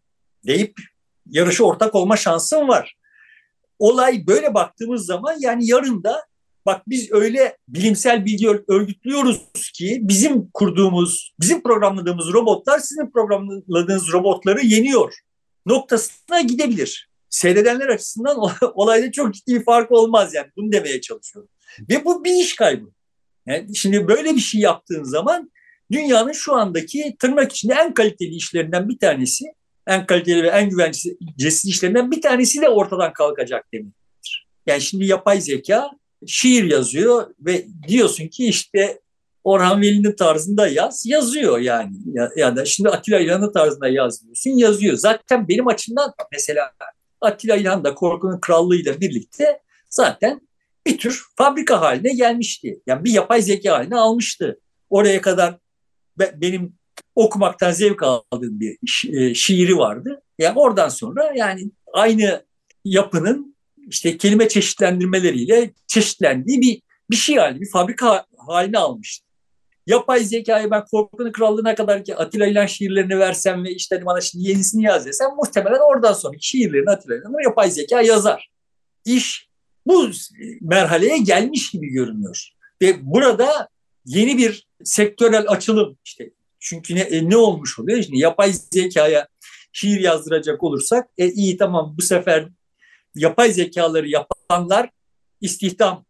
deyip 0.47 0.73
yarışa 1.25 1.63
ortak 1.63 1.95
olma 1.95 2.17
şansım 2.17 2.67
var. 2.67 2.95
Olay 3.79 4.27
böyle 4.27 4.53
baktığımız 4.53 5.05
zaman 5.05 5.35
yani 5.39 5.67
yarın 5.67 6.03
da 6.03 6.25
bak 6.65 6.81
biz 6.87 7.11
öyle 7.11 7.57
bilimsel 7.67 8.25
bilgi 8.25 8.49
örgütlüyoruz 8.67 9.71
ki 9.73 9.99
bizim 10.01 10.51
kurduğumuz, 10.51 11.33
bizim 11.39 11.63
programladığımız 11.63 12.33
robotlar 12.33 12.79
sizin 12.79 13.11
programladığınız 13.11 14.13
robotları 14.13 14.65
yeniyor 14.65 15.13
noktasına 15.65 16.41
gidebilir. 16.41 17.09
Seyredenler 17.29 17.87
açısından 17.87 18.37
olayda 18.73 19.11
çok 19.11 19.33
ciddi 19.33 19.59
bir 19.59 19.65
fark 19.65 19.91
olmaz 19.91 20.33
yani 20.33 20.47
bunu 20.57 20.71
demeye 20.71 21.01
çalışıyorum. 21.01 21.49
Ve 21.89 22.05
bu 22.05 22.23
bir 22.23 22.33
iş 22.33 22.55
kaybı. 22.55 22.85
Yani 23.45 23.75
şimdi 23.75 24.07
böyle 24.07 24.35
bir 24.35 24.39
şey 24.41 24.61
yaptığın 24.61 25.03
zaman 25.03 25.51
dünyanın 25.91 26.31
şu 26.31 26.53
andaki 26.53 27.15
tırnak 27.19 27.51
içinde 27.51 27.73
en 27.73 27.93
kaliteli 27.93 28.35
işlerinden 28.35 28.89
bir 28.89 28.99
tanesi, 28.99 29.45
en 29.91 30.05
kaliteli 30.05 30.43
ve 30.43 30.47
en 30.47 30.69
güvencesiz 30.69 31.65
işlerinden 31.65 32.11
bir 32.11 32.21
tanesi 32.21 32.61
de 32.61 32.69
ortadan 32.69 33.13
kalkacak 33.13 33.65
demektir. 33.73 34.47
Yani 34.67 34.81
şimdi 34.81 35.05
yapay 35.05 35.41
zeka 35.41 35.89
şiir 36.27 36.63
yazıyor 36.63 37.33
ve 37.39 37.65
diyorsun 37.87 38.27
ki 38.27 38.45
işte 38.45 38.99
Orhan 39.43 39.81
Veli'nin 39.81 40.15
tarzında 40.15 40.67
yaz, 40.67 41.05
yazıyor 41.05 41.59
yani. 41.59 41.95
Ya, 42.13 42.29
ya 42.35 42.55
da 42.55 42.65
şimdi 42.65 42.89
Atilla 42.89 43.19
İlhan'ın 43.19 43.53
tarzında 43.53 43.87
yaz 43.87 44.23
diyorsun, 44.23 44.49
yazıyor. 44.49 44.97
Zaten 44.97 45.47
benim 45.47 45.67
açımdan 45.67 46.13
mesela 46.31 46.71
Atilla 47.21 47.55
İlhan 47.55 47.83
da 47.83 47.95
Korkunun 47.95 48.39
Krallığı'yla 48.39 49.01
birlikte 49.01 49.59
zaten 49.89 50.41
bir 50.85 50.97
tür 50.97 51.23
fabrika 51.35 51.81
haline 51.81 52.13
gelmişti. 52.13 52.81
Yani 52.87 53.03
bir 53.03 53.11
yapay 53.11 53.41
zeka 53.41 53.73
haline 53.73 53.95
almıştı. 53.95 54.59
Oraya 54.89 55.21
kadar 55.21 55.57
benim 56.17 56.73
okumaktan 57.15 57.71
zevk 57.71 58.03
aldığım 58.03 58.59
bir 58.59 58.77
şi- 58.87 59.35
şiiri 59.35 59.77
vardı. 59.77 60.21
Yani 60.39 60.59
oradan 60.59 60.89
sonra 60.89 61.33
yani 61.35 61.71
aynı 61.93 62.45
yapının 62.85 63.55
işte 63.87 64.17
kelime 64.17 64.47
çeşitlendirmeleriyle 64.47 65.71
çeşitlendiği 65.87 66.61
bir 66.61 66.81
bir 67.11 67.15
şey 67.15 67.35
haline, 67.35 67.61
bir 67.61 67.69
fabrika 67.69 68.25
haline 68.37 68.77
almıştı. 68.77 69.27
Yapay 69.87 70.23
zekayı 70.23 70.71
ben 70.71 70.85
Korkunun 70.85 71.31
Krallığı'na 71.31 71.75
kadar 71.75 72.03
ki 72.03 72.15
Atilla 72.15 72.47
İlhan 72.47 72.65
şiirlerini 72.65 73.19
versem 73.19 73.63
ve 73.63 73.71
işte 73.71 74.05
bana 74.05 74.21
şimdi 74.21 74.49
yenisini 74.49 74.83
yaz 74.83 75.05
desem 75.05 75.29
muhtemelen 75.35 75.79
oradan 75.91 76.13
sonraki 76.13 76.47
şiirlerini 76.47 76.89
Atilla 76.89 77.15
İlhan'ı 77.15 77.43
yapay 77.43 77.71
zeka 77.71 78.01
yazar. 78.01 78.51
İş 79.05 79.49
bu 79.87 80.09
merhaleye 80.61 81.17
gelmiş 81.17 81.71
gibi 81.71 81.87
görünüyor. 81.87 82.49
Ve 82.81 82.95
burada 83.01 83.67
yeni 84.05 84.37
bir 84.37 84.67
sektörel 84.83 85.45
açılım 85.47 85.97
işte 86.05 86.31
çünkü 86.61 86.95
ne, 86.95 87.29
ne 87.29 87.37
olmuş 87.37 87.79
oluyor? 87.79 88.03
Şimdi 88.03 88.19
yapay 88.19 88.53
zekaya 88.71 89.27
şiir 89.73 89.99
yazdıracak 89.99 90.63
olursak 90.63 91.09
e, 91.17 91.31
iyi 91.31 91.57
tamam 91.57 91.95
bu 91.97 92.01
sefer 92.01 92.47
yapay 93.15 93.51
zekaları 93.51 94.07
yapanlar 94.07 94.89
istihdam 95.41 96.05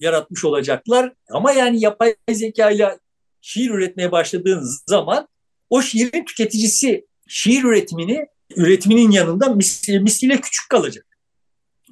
yaratmış 0.00 0.44
olacaklar. 0.44 1.12
Ama 1.30 1.52
yani 1.52 1.80
yapay 1.80 2.14
zekayla 2.30 2.98
şiir 3.40 3.70
üretmeye 3.70 4.12
başladığın 4.12 4.62
zaman 4.86 5.28
o 5.70 5.82
şiirin 5.82 6.24
tüketicisi 6.24 7.06
şiir 7.28 7.64
üretimini 7.64 8.26
üretiminin 8.56 9.10
yanında 9.10 9.48
mis, 9.48 9.88
misliyle 9.88 10.40
küçük 10.40 10.68
kalacak. 10.70 11.06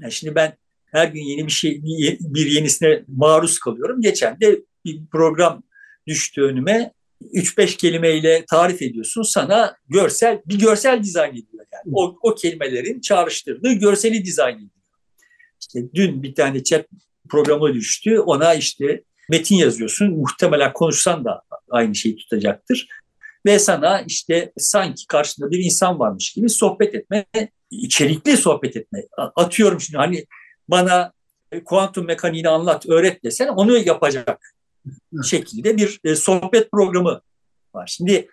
Yani 0.00 0.12
şimdi 0.12 0.34
ben 0.34 0.56
her 0.86 1.08
gün 1.08 1.22
yeni 1.22 1.46
bir 1.46 1.52
şey 1.52 1.82
bir 2.20 2.46
yenisine 2.46 3.04
maruz 3.08 3.58
kalıyorum. 3.58 4.00
Geçen 4.00 4.40
de 4.40 4.60
bir 4.84 5.06
program 5.06 5.62
düştü 6.06 6.42
önüme. 6.42 6.92
3-5 7.22 7.76
kelimeyle 7.76 8.44
tarif 8.50 8.82
ediyorsun. 8.82 9.22
Sana 9.22 9.76
görsel 9.88 10.42
bir 10.46 10.58
görsel 10.58 11.02
dizayn 11.02 11.30
ediyor 11.30 11.66
yani. 11.72 11.92
O, 11.92 12.16
o 12.22 12.34
kelimelerin 12.34 13.00
çağrıştırdığı 13.00 13.72
görseli 13.72 14.24
dizayn 14.24 14.56
ediyor. 14.56 14.70
İşte 15.60 15.80
dün 15.94 16.22
bir 16.22 16.34
tane 16.34 16.62
chat 16.62 16.86
programı 17.28 17.74
düştü. 17.74 18.18
Ona 18.18 18.54
işte 18.54 19.02
metin 19.30 19.56
yazıyorsun. 19.56 20.10
Muhtemelen 20.10 20.72
konuşsan 20.72 21.24
da 21.24 21.42
aynı 21.70 21.94
şeyi 21.94 22.16
tutacaktır. 22.16 22.88
Ve 23.46 23.58
sana 23.58 24.00
işte 24.00 24.52
sanki 24.56 25.06
karşında 25.06 25.50
bir 25.50 25.58
insan 25.58 25.98
varmış 25.98 26.32
gibi 26.32 26.48
sohbet 26.48 26.94
etme, 26.94 27.26
içerikli 27.70 28.36
sohbet 28.36 28.76
etme. 28.76 28.98
Atıyorum 29.36 29.80
şimdi 29.80 29.96
hani 29.96 30.24
bana 30.68 31.12
e, 31.52 31.64
kuantum 31.64 32.06
mekaniğini 32.06 32.48
anlat, 32.48 32.86
öğret 32.88 33.24
desen 33.24 33.48
onu 33.48 33.78
yapacak 33.78 34.54
şekilde 35.24 35.76
bir 35.76 36.00
e, 36.04 36.16
sohbet 36.16 36.70
programı 36.70 37.20
var. 37.74 37.86
Şimdi 37.96 38.28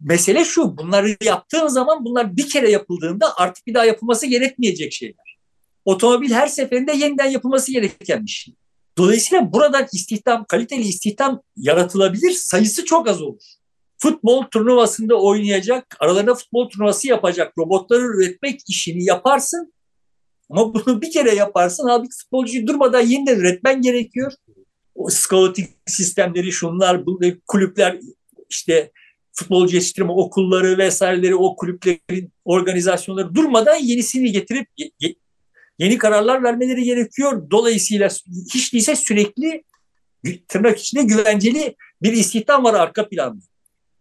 mesele 0.00 0.44
şu, 0.44 0.78
bunları 0.78 1.16
yaptığın 1.24 1.66
zaman 1.66 2.04
bunlar 2.04 2.36
bir 2.36 2.48
kere 2.48 2.70
yapıldığında 2.70 3.36
artık 3.36 3.66
bir 3.66 3.74
daha 3.74 3.84
yapılması 3.84 4.26
gerekmeyecek 4.26 4.92
şeyler. 4.92 5.38
Otomobil 5.84 6.30
her 6.30 6.46
seferinde 6.46 6.92
yeniden 6.92 7.30
yapılması 7.30 7.72
gereken 7.72 8.24
bir 8.24 8.30
şey. 8.30 8.54
Dolayısıyla 8.98 9.52
buradan 9.52 9.86
istihdam, 9.92 10.44
kaliteli 10.48 10.82
istihdam 10.82 11.42
yaratılabilir, 11.56 12.30
sayısı 12.30 12.84
çok 12.84 13.08
az 13.08 13.22
olur. 13.22 13.42
Futbol 13.98 14.44
turnuvasında 14.44 15.14
oynayacak, 15.14 15.96
aralarında 16.00 16.34
futbol 16.34 16.68
turnuvası 16.68 17.08
yapacak 17.08 17.52
robotları 17.58 18.02
üretmek 18.02 18.60
işini 18.68 19.04
yaparsın 19.04 19.72
ama 20.50 20.74
bunu 20.74 21.02
bir 21.02 21.10
kere 21.10 21.34
yaparsın 21.34 21.88
abi 21.88 22.06
futbolcuyu 22.20 22.66
durmadan 22.66 23.00
yeniden 23.00 23.36
üretmen 23.36 23.82
gerekiyor. 23.82 24.32
O 25.02 25.08
sistemleri 25.86 26.52
şunlar, 26.52 27.06
bu 27.06 27.20
kulüpler 27.46 27.98
işte 28.50 28.92
futbolcu 29.32 29.76
yetiştirme 29.76 30.12
okulları 30.12 30.78
vesaireleri 30.78 31.34
o 31.34 31.56
kulüplerin 31.56 32.32
organizasyonları 32.44 33.34
durmadan 33.34 33.76
yenisini 33.76 34.32
getirip 34.32 34.68
yeni 35.78 35.98
kararlar 35.98 36.42
vermeleri 36.42 36.82
gerekiyor. 36.82 37.50
Dolayısıyla 37.50 38.08
hiç 38.54 38.72
değilse 38.72 38.96
sürekli 38.96 39.64
tırnak 40.48 40.78
içinde 40.78 41.02
güvenceli 41.02 41.76
bir 42.02 42.12
istihdam 42.12 42.64
var 42.64 42.74
arka 42.74 43.08
planda. 43.08 43.44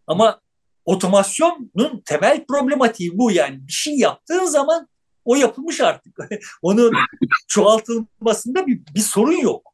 Ama 0.08 0.42
otomasyonun 0.86 2.02
temel 2.06 2.46
problematiği 2.46 3.18
bu 3.18 3.32
yani 3.32 3.68
bir 3.68 3.74
şey 3.74 3.98
yaptığın 3.98 4.46
zaman 4.46 4.88
o 5.26 5.36
yapılmış 5.36 5.82
artık. 5.82 6.18
Onun 6.62 6.94
çoğaltılmasında 7.48 8.68
bir, 8.68 8.82
bir 8.96 9.00
sorun 9.00 9.38
yok. 9.38 9.71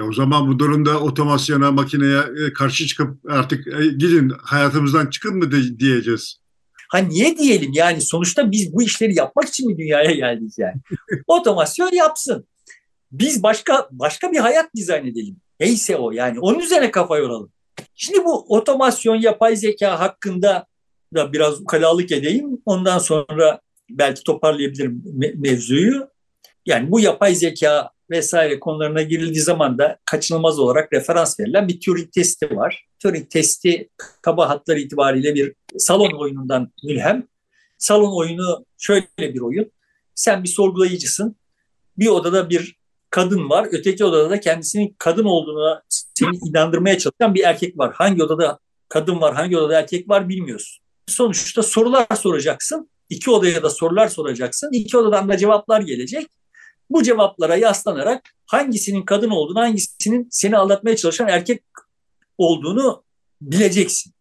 Ya 0.00 0.06
o 0.06 0.12
zaman 0.12 0.48
bu 0.48 0.58
durumda 0.58 1.00
otomasyona, 1.00 1.72
makineye 1.72 2.18
e, 2.18 2.52
karşı 2.52 2.86
çıkıp 2.86 3.18
artık 3.28 3.66
e, 3.66 3.86
gidin 3.86 4.32
hayatımızdan 4.42 5.06
çıkın 5.06 5.36
mı 5.36 5.50
diyeceğiz. 5.78 6.40
Ha 6.88 6.98
niye 6.98 7.38
diyelim 7.38 7.70
yani 7.74 8.00
sonuçta 8.00 8.50
biz 8.50 8.74
bu 8.74 8.82
işleri 8.82 9.18
yapmak 9.18 9.48
için 9.48 9.66
mi 9.66 9.78
dünyaya 9.78 10.12
geldik 10.12 10.52
yani? 10.58 10.74
Otomasyon 11.26 11.92
yapsın. 11.92 12.46
Biz 13.12 13.42
başka 13.42 13.88
başka 13.90 14.32
bir 14.32 14.38
hayat 14.38 14.74
dizayn 14.76 15.06
edelim. 15.06 15.36
Neyse 15.60 15.96
o 15.96 16.10
yani 16.10 16.40
onun 16.40 16.58
üzerine 16.58 16.90
kafa 16.90 17.18
yoralım. 17.18 17.52
Şimdi 17.94 18.24
bu 18.24 18.56
otomasyon, 18.56 19.16
yapay 19.16 19.56
zeka 19.56 20.00
hakkında 20.00 20.66
da 21.14 21.32
biraz 21.32 21.60
ukalalık 21.60 22.12
edeyim. 22.12 22.58
Ondan 22.66 22.98
sonra 22.98 23.60
belki 23.90 24.24
toparlayabilirim 24.24 25.02
mevzuyu. 25.36 26.08
Yani 26.66 26.90
bu 26.90 27.00
yapay 27.00 27.34
zeka 27.34 27.90
vesaire 28.10 28.60
konularına 28.60 29.02
girildiği 29.02 29.42
zaman 29.42 29.78
da 29.78 29.98
kaçınılmaz 30.04 30.58
olarak 30.58 30.92
referans 30.92 31.40
verilen 31.40 31.68
bir 31.68 31.80
Turing 31.80 32.12
testi 32.12 32.56
var. 32.56 32.86
Turing 32.98 33.30
testi 33.30 33.88
kaba 34.22 34.48
hatlar 34.48 34.76
itibariyle 34.76 35.34
bir 35.34 35.54
salon 35.78 36.20
oyunundan 36.20 36.72
mülhem. 36.84 37.26
Salon 37.78 38.16
oyunu 38.16 38.64
şöyle 38.78 39.06
bir 39.18 39.40
oyun. 39.40 39.72
Sen 40.14 40.42
bir 40.42 40.48
sorgulayıcısın. 40.48 41.36
Bir 41.98 42.06
odada 42.06 42.50
bir 42.50 42.76
kadın 43.10 43.50
var. 43.50 43.68
Öteki 43.72 44.04
odada 44.04 44.30
da 44.30 44.40
kendisinin 44.40 44.96
kadın 44.98 45.24
olduğuna 45.24 45.82
seni 45.88 46.36
inandırmaya 46.48 46.98
çalışan 46.98 47.34
bir 47.34 47.44
erkek 47.44 47.78
var. 47.78 47.92
Hangi 47.94 48.24
odada 48.24 48.58
kadın 48.88 49.20
var, 49.20 49.34
hangi 49.34 49.58
odada 49.58 49.78
erkek 49.78 50.08
var 50.08 50.28
bilmiyorsun. 50.28 50.84
Sonuçta 51.06 51.62
sorular 51.62 52.06
soracaksın. 52.16 52.90
İki 53.08 53.30
odaya 53.30 53.62
da 53.62 53.70
sorular 53.70 54.08
soracaksın. 54.08 54.70
İki 54.72 54.98
odadan 54.98 55.28
da 55.28 55.36
cevaplar 55.36 55.80
gelecek. 55.80 56.26
Bu 56.90 57.02
cevaplara 57.02 57.56
yaslanarak 57.56 58.34
hangisinin 58.46 59.02
kadın 59.02 59.30
olduğunu, 59.30 59.60
hangisinin 59.60 60.28
seni 60.30 60.56
aldatmaya 60.56 60.96
çalışan 60.96 61.28
erkek 61.28 61.62
olduğunu 62.38 63.04
bileceksin. 63.40 64.12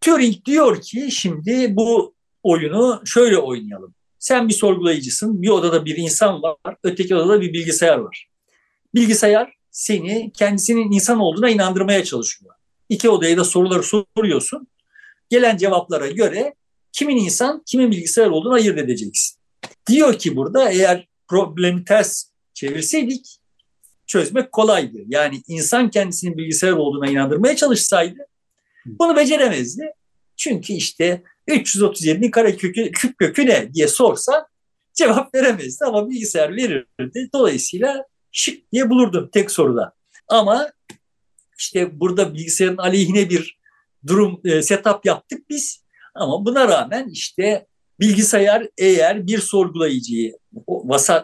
Turing 0.00 0.44
diyor 0.44 0.80
ki 0.80 1.08
şimdi 1.10 1.76
bu 1.76 2.14
oyunu 2.42 3.02
şöyle 3.04 3.38
oynayalım. 3.38 3.94
Sen 4.18 4.48
bir 4.48 4.54
sorgulayıcısın, 4.54 5.42
bir 5.42 5.48
odada 5.48 5.84
bir 5.84 5.96
insan 5.96 6.42
var, 6.42 6.56
öteki 6.82 7.16
odada 7.16 7.40
bir 7.40 7.52
bilgisayar 7.52 7.98
var. 7.98 8.28
Bilgisayar 8.94 9.52
seni 9.70 10.32
kendisinin 10.32 10.92
insan 10.92 11.18
olduğuna 11.18 11.50
inandırmaya 11.50 12.04
çalışıyor. 12.04 12.54
İki 12.88 13.10
odaya 13.10 13.36
da 13.36 13.44
soruları 13.44 13.82
soruyorsun. 13.82 14.66
Gelen 15.30 15.56
cevaplara 15.56 16.10
göre 16.10 16.54
kimin 16.92 17.16
insan, 17.16 17.62
kimin 17.66 17.90
bilgisayar 17.90 18.26
olduğunu 18.26 18.54
ayırt 18.54 18.78
edeceksin. 18.78 19.38
Diyor 19.88 20.18
ki 20.18 20.36
burada 20.36 20.70
eğer 20.70 21.08
problemi 21.30 21.84
ters 21.84 22.24
çevirseydik 22.54 23.40
çözmek 24.06 24.52
kolaydı. 24.52 24.98
Yani 25.06 25.42
insan 25.48 25.90
kendisinin 25.90 26.36
bilgisayar 26.36 26.72
olduğuna 26.72 27.10
inandırmaya 27.10 27.56
çalışsaydı 27.56 28.18
bunu 28.86 29.16
beceremezdi. 29.16 29.92
Çünkü 30.36 30.72
işte 30.72 31.22
337'nin 31.48 32.30
karekökü 32.30 32.92
küp 32.92 33.18
kökü 33.18 33.46
ne 33.46 33.74
diye 33.74 33.88
sorsa 33.88 34.46
cevap 34.94 35.34
veremezdi 35.34 35.84
ama 35.84 36.10
bilgisayar 36.10 36.56
verirdi. 36.56 37.28
Dolayısıyla 37.34 38.04
şık 38.32 38.72
diye 38.72 38.90
bulurdum 38.90 39.30
tek 39.32 39.50
soruda. 39.50 39.92
Ama 40.28 40.72
işte 41.58 42.00
burada 42.00 42.34
bilgisayarın 42.34 42.76
aleyhine 42.76 43.30
bir 43.30 43.58
durum 44.06 44.40
e, 44.44 44.62
setup 44.62 45.06
yaptık 45.06 45.50
biz. 45.50 45.84
Ama 46.14 46.44
buna 46.44 46.68
rağmen 46.68 47.08
işte 47.08 47.66
bilgisayar 48.00 48.68
eğer 48.78 49.26
bir 49.26 49.38
sorgulayıcıyı, 49.38 50.36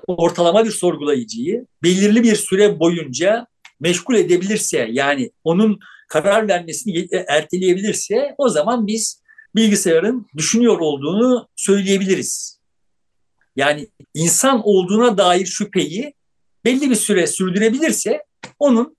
ortalama 0.06 0.64
bir 0.64 0.70
sorgulayıcıyı 0.70 1.66
belirli 1.82 2.22
bir 2.22 2.36
süre 2.36 2.80
boyunca 2.80 3.46
meşgul 3.80 4.14
edebilirse 4.14 4.88
yani 4.90 5.30
onun 5.44 5.78
karar 6.08 6.48
vermesini 6.48 7.08
erteleyebilirse 7.28 8.34
o 8.38 8.48
zaman 8.48 8.86
biz 8.86 9.22
bilgisayarın 9.54 10.26
düşünüyor 10.36 10.78
olduğunu 10.78 11.48
söyleyebiliriz. 11.56 12.60
Yani 13.56 13.88
insan 14.14 14.60
olduğuna 14.64 15.18
dair 15.18 15.46
şüpheyi 15.46 16.14
belli 16.64 16.90
bir 16.90 16.94
süre 16.94 17.26
sürdürebilirse 17.26 18.24
onun 18.58 18.96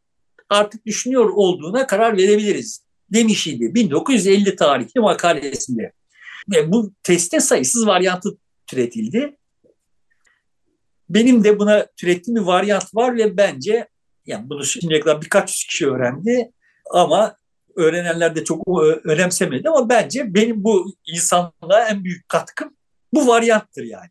artık 0.49 0.85
düşünüyor 0.85 1.29
olduğuna 1.29 1.87
karar 1.87 2.17
verebiliriz 2.17 2.81
demiş 3.13 3.47
idi 3.47 3.75
1950 3.75 4.55
tarihli 4.55 4.99
makalesinde. 4.99 5.91
Ve 6.51 6.71
bu 6.71 6.93
testin 7.03 7.39
sayısız 7.39 7.87
varyantı 7.87 8.37
türetildi. 8.67 9.37
Benim 11.09 11.43
de 11.43 11.59
buna 11.59 11.87
türettiğim 11.97 12.41
bir 12.41 12.45
varyant 12.45 12.95
var 12.95 13.17
ve 13.17 13.37
bence 13.37 13.87
yani 14.25 14.49
bunu 14.49 14.65
şimdiye 14.65 14.99
kadar 14.99 15.21
birkaç 15.21 15.49
yüz 15.49 15.63
kişi 15.63 15.87
öğrendi 15.87 16.51
ama 16.93 17.37
öğrenenler 17.75 18.35
de 18.35 18.43
çok 18.43 18.67
önemsemedi 19.03 19.69
ama 19.69 19.89
bence 19.89 20.33
benim 20.33 20.63
bu 20.63 20.95
insanlığa 21.07 21.89
en 21.89 22.03
büyük 22.03 22.29
katkım 22.29 22.77
bu 23.13 23.27
varyanttır 23.27 23.83
yani. 23.83 24.09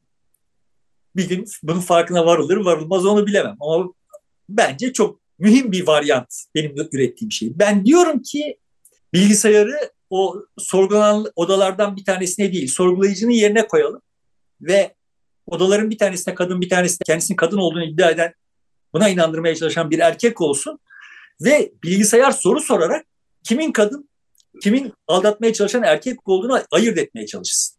Bir 1.16 1.28
gün 1.28 1.45
bunun 1.62 1.80
farkına 1.80 2.26
varılır 2.26 2.57
varılmaz 2.57 3.07
onu 3.07 3.26
bilemem 3.26 3.57
ama 3.61 3.93
bence 4.49 4.93
çok 4.93 5.20
mühim 5.39 5.72
bir 5.72 5.87
varyant 5.87 6.34
benim 6.55 6.89
ürettiğim 6.93 7.32
şey. 7.32 7.59
Ben 7.59 7.87
diyorum 7.87 8.22
ki 8.22 8.59
bilgisayarı 9.12 9.91
o 10.11 10.45
sorgulanan 10.59 11.27
odalardan 11.37 11.97
bir 11.97 12.05
tanesine 12.05 12.53
değil 12.53 12.69
sorgulayıcının 12.69 13.31
yerine 13.31 13.67
koyalım 13.67 14.03
ve 14.61 14.95
odaların 15.47 15.91
bir 15.91 15.99
tanesine 15.99 16.35
kadın 16.35 16.61
bir 16.61 16.69
tanesine 16.69 17.05
kendisinin 17.07 17.37
kadın 17.37 17.59
olduğunu 17.59 17.85
iddia 17.85 18.11
eden 18.11 18.35
buna 18.93 19.09
inandırmaya 19.09 19.55
çalışan 19.55 19.91
bir 19.91 19.99
erkek 19.99 20.41
olsun 20.41 20.79
ve 21.41 21.73
bilgisayar 21.83 22.31
soru 22.31 22.61
sorarak 22.61 23.07
kimin 23.45 23.73
kadın, 23.73 24.09
kimin 24.63 24.93
aldatmaya 25.07 25.53
çalışan 25.53 25.83
erkek 25.83 26.29
olduğunu 26.29 26.63
ayırt 26.71 26.99
etmeye 26.99 27.27
çalışsın. 27.27 27.77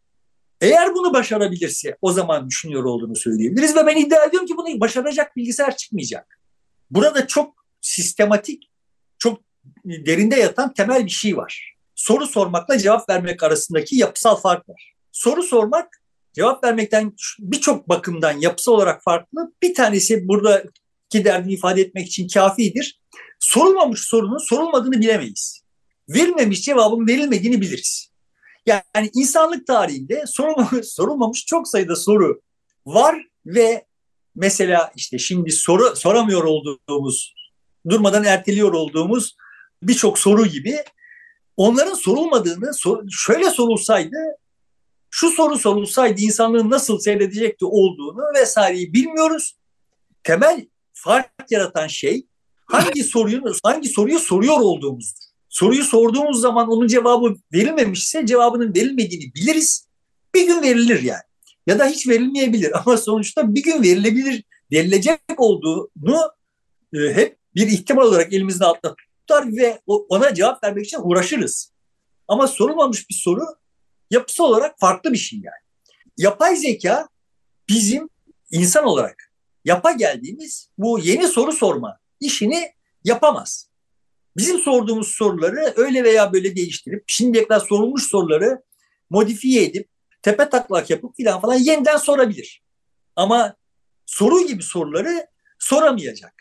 Eğer 0.61 0.95
bunu 0.95 1.13
başarabilirse 1.13 1.97
o 2.01 2.11
zaman 2.11 2.49
düşünüyor 2.49 2.83
olduğunu 2.83 3.15
söyleyebiliriz 3.15 3.75
ve 3.75 3.85
ben 3.85 3.95
iddia 3.95 4.25
ediyorum 4.25 4.47
ki 4.47 4.57
bunu 4.57 4.79
başaracak 4.79 5.35
bilgisayar 5.35 5.77
çıkmayacak. 5.77 6.39
Burada 6.91 7.27
çok 7.27 7.65
sistematik, 7.81 8.71
çok 9.19 9.41
derinde 9.85 10.35
yatan 10.35 10.73
temel 10.73 11.05
bir 11.05 11.11
şey 11.11 11.37
var. 11.37 11.76
Soru 11.97 12.27
sormakla 12.27 12.77
cevap 12.77 13.09
vermek 13.09 13.43
arasındaki 13.43 13.95
yapısal 13.95 14.35
fark 14.35 14.69
var. 14.69 14.93
Soru 15.11 15.43
sormak 15.43 15.87
cevap 16.33 16.63
vermekten 16.63 17.13
birçok 17.39 17.89
bakımdan 17.89 18.31
yapısal 18.31 18.73
olarak 18.73 19.03
farklı. 19.03 19.53
Bir 19.61 19.75
tanesi 19.75 20.27
buradaki 20.27 21.25
derdini 21.25 21.53
ifade 21.53 21.81
etmek 21.81 22.07
için 22.07 22.27
kafidir 22.27 22.99
sorulmamış 23.39 24.01
sorunun 24.01 24.49
sorulmadığını 24.49 25.01
bilemeyiz. 25.01 25.61
Verilmemiş 26.09 26.61
cevabın 26.61 27.07
verilmediğini 27.07 27.61
biliriz. 27.61 28.11
Yani 28.65 29.09
insanlık 29.13 29.67
tarihinde 29.67 30.23
sorulmamış, 30.27 30.87
sorulmamış 30.93 31.45
çok 31.45 31.67
sayıda 31.67 31.95
soru 31.95 32.41
var 32.85 33.15
ve 33.45 33.85
mesela 34.35 34.91
işte 34.95 35.17
şimdi 35.17 35.51
soru 35.51 35.95
soramıyor 35.95 36.43
olduğumuz, 36.43 37.33
durmadan 37.89 38.23
erteliyor 38.23 38.73
olduğumuz 38.73 39.35
birçok 39.83 40.19
soru 40.19 40.45
gibi 40.45 40.83
onların 41.57 41.93
sorulmadığını 41.93 42.71
şöyle 43.09 43.49
sorulsaydı 43.49 44.17
şu 45.09 45.31
soru 45.31 45.57
sorulsaydı 45.57 46.21
insanlığın 46.21 46.69
nasıl 46.69 46.99
seyredecekti 46.99 47.65
olduğunu 47.65 48.21
vesaireyi 48.35 48.93
bilmiyoruz. 48.93 49.57
Temel 50.23 50.67
fark 50.93 51.31
yaratan 51.49 51.87
şey 51.87 52.27
hangi 52.65 53.03
soruyu 53.03 53.43
hangi 53.63 53.89
soruyu 53.89 54.19
soruyor 54.19 54.59
olduğumuzdur. 54.59 55.27
Soruyu 55.49 55.83
sorduğumuz 55.83 56.41
zaman 56.41 56.69
onun 56.69 56.87
cevabı 56.87 57.35
verilmemişse 57.53 58.25
cevabının 58.25 58.75
verilmediğini 58.75 59.33
biliriz. 59.35 59.87
Bir 60.35 60.47
gün 60.47 60.61
verilir 60.61 61.03
yani. 61.03 61.21
Ya 61.67 61.79
da 61.79 61.85
hiç 61.85 62.07
verilmeyebilir 62.07 62.79
ama 62.79 62.97
sonuçta 62.97 63.55
bir 63.55 63.63
gün 63.63 63.83
verilebilir, 63.83 64.43
verilecek 64.71 65.19
olduğunu 65.37 66.31
e, 66.93 66.97
hep 66.97 67.37
bir 67.55 67.67
ihtimal 67.67 68.03
olarak 68.03 68.33
elimizde 68.33 68.65
altta 68.65 68.95
tutar 69.27 69.47
ve 69.57 69.81
ona 69.87 70.33
cevap 70.33 70.63
vermek 70.63 70.85
için 70.85 70.99
uğraşırız. 71.01 71.73
Ama 72.27 72.47
sorulmamış 72.47 73.09
bir 73.09 73.15
soru 73.15 73.41
yapısı 74.11 74.43
olarak 74.43 74.79
farklı 74.79 75.13
bir 75.13 75.17
şey 75.17 75.39
yani. 75.39 75.67
Yapay 76.17 76.55
zeka 76.55 77.09
bizim 77.69 78.09
insan 78.51 78.85
olarak 78.85 79.33
yapa 79.65 79.91
geldiğimiz 79.91 80.69
bu 80.77 80.99
yeni 80.99 81.27
soru 81.27 81.51
sorma 81.51 81.99
işini 82.19 82.71
yapamaz. 83.03 83.69
Bizim 84.37 84.59
sorduğumuz 84.59 85.07
soruları 85.07 85.73
öyle 85.75 86.03
veya 86.03 86.33
böyle 86.33 86.55
değiştirip 86.55 87.03
şimdiye 87.07 87.47
kadar 87.47 87.59
sorulmuş 87.59 88.03
soruları 88.03 88.63
modifiye 89.09 89.63
edip 89.63 89.89
tepe 90.21 90.49
taklak 90.49 90.89
yapıp 90.89 91.15
filan 91.15 91.41
falan 91.41 91.55
yeniden 91.55 91.97
sorabilir. 91.97 92.63
Ama 93.15 93.55
soru 94.05 94.47
gibi 94.47 94.63
soruları 94.63 95.27
soramayacak. 95.59 96.33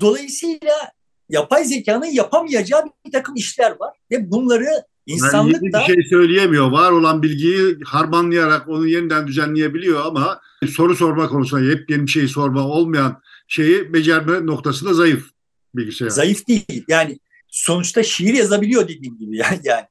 Dolayısıyla 0.00 0.92
yapay 1.32 1.64
zekanın 1.64 2.06
yapamayacağı 2.06 2.84
bir 3.06 3.12
takım 3.12 3.36
işler 3.36 3.70
var 3.80 3.96
ve 4.10 4.30
bunları 4.30 4.68
insanlık 5.06 5.72
da... 5.72 5.80
bir 5.80 5.94
şey 5.94 6.04
söyleyemiyor. 6.10 6.70
Var 6.70 6.90
olan 6.90 7.22
bilgiyi 7.22 7.76
harmanlayarak 7.84 8.68
onu 8.68 8.86
yeniden 8.86 9.26
düzenleyebiliyor 9.26 10.06
ama 10.06 10.40
soru 10.70 10.96
sorma 10.96 11.28
konusunda 11.28 11.70
hep 11.70 11.90
yeni 11.90 12.02
bir 12.02 12.10
şey 12.10 12.28
sorma 12.28 12.68
olmayan 12.68 13.22
şeyi 13.48 13.92
becerme 13.92 14.46
noktasında 14.46 14.94
zayıf 14.94 15.30
bilgisayar. 15.74 16.08
Zayıf 16.08 16.48
değil. 16.48 16.84
Yani 16.88 17.18
sonuçta 17.48 18.02
şiir 18.02 18.34
yazabiliyor 18.34 18.88
dediğim 18.88 19.18
gibi 19.18 19.36
yani. 19.42 19.60
yani. 19.64 19.86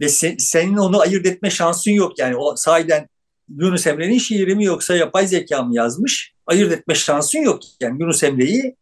Ve 0.00 0.08
sen, 0.08 0.36
senin 0.38 0.76
onu 0.76 1.00
ayırt 1.00 1.26
etme 1.26 1.50
şansın 1.50 1.90
yok 1.90 2.18
yani. 2.18 2.36
O 2.36 2.56
sahiden 2.56 3.08
Yunus 3.48 3.86
Emre'nin 3.86 4.18
şiiri 4.18 4.54
mi 4.54 4.64
yoksa 4.64 4.96
yapay 4.96 5.26
zeka 5.26 5.62
mı 5.62 5.74
yazmış? 5.74 6.32
Ayırt 6.46 6.72
etme 6.72 6.94
şansın 6.94 7.38
yok. 7.38 7.60
Yani 7.80 8.02
Yunus 8.02 8.22
Emre'yi 8.22 8.76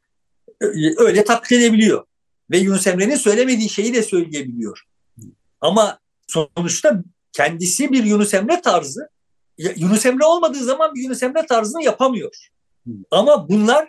öyle 0.97 1.25
taklit 1.25 1.53
edebiliyor. 1.53 2.05
Ve 2.51 2.59
Yunus 2.59 2.87
Emre'nin 2.87 3.17
söylemediği 3.17 3.69
şeyi 3.69 3.95
de 3.95 4.03
söyleyebiliyor. 4.03 4.83
Ama 5.61 5.99
sonuçta 6.27 7.03
kendisi 7.33 7.93
bir 7.93 8.05
Yunus 8.05 8.35
Emre 8.35 8.61
tarzı. 8.61 9.09
Yunus 9.59 10.07
Emre 10.07 10.25
olmadığı 10.25 10.65
zaman 10.65 10.95
bir 10.95 11.03
Yunus 11.03 11.23
Emre 11.23 11.47
tarzını 11.47 11.83
yapamıyor. 11.83 12.49
Ama 13.11 13.49
bunlar 13.49 13.89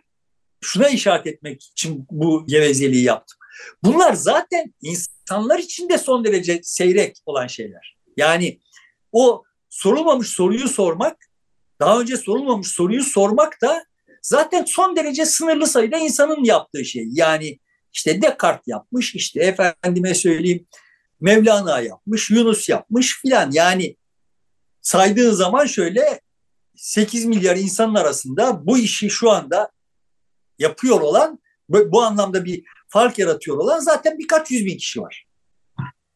şuna 0.61 0.89
işaret 0.89 1.28
etmek 1.28 1.63
için 1.63 2.07
bu 2.11 2.45
gevezeliği 2.47 3.03
yaptım. 3.03 3.38
Bunlar 3.84 4.13
zaten 4.13 4.74
insanlar 4.82 5.59
için 5.59 5.89
de 5.89 5.97
son 5.97 6.26
derece 6.26 6.59
seyrek 6.63 7.18
olan 7.26 7.47
şeyler. 7.47 7.97
Yani 8.18 8.59
o 9.11 9.43
sorulmamış 9.70 10.28
soruyu 10.28 10.68
sormak, 10.68 11.18
daha 11.80 11.99
önce 11.99 12.18
sorulmamış 12.18 12.68
soruyu 12.68 13.03
sormak 13.03 13.61
da 13.61 13.86
zaten 14.28 14.65
son 14.67 14.95
derece 14.95 15.25
sınırlı 15.25 15.67
sayıda 15.67 15.97
insanın 15.97 16.43
yaptığı 16.43 16.86
şey. 16.86 17.07
Yani 17.11 17.59
işte 17.93 18.21
Descartes 18.21 18.67
yapmış, 18.67 19.15
işte 19.15 19.39
efendime 19.39 20.13
söyleyeyim 20.13 20.67
Mevlana 21.21 21.80
yapmış, 21.80 22.30
Yunus 22.30 22.69
yapmış 22.69 23.21
filan. 23.21 23.51
Yani 23.51 23.95
saydığın 24.82 25.32
zaman 25.32 25.65
şöyle 25.65 26.21
8 26.75 27.25
milyar 27.25 27.55
insanın 27.55 27.95
arasında 27.95 28.65
bu 28.67 28.78
işi 28.78 29.09
şu 29.09 29.32
anda 29.32 29.71
yapıyor 30.59 31.01
olan, 31.01 31.39
bu 31.69 32.01
anlamda 32.01 32.45
bir 32.45 32.63
fark 32.88 33.19
yaratıyor 33.19 33.57
olan 33.57 33.80
zaten 33.80 34.17
birkaç 34.17 34.51
yüz 34.51 34.65
bin 34.65 34.78
kişi 34.78 35.01
var. 35.01 35.28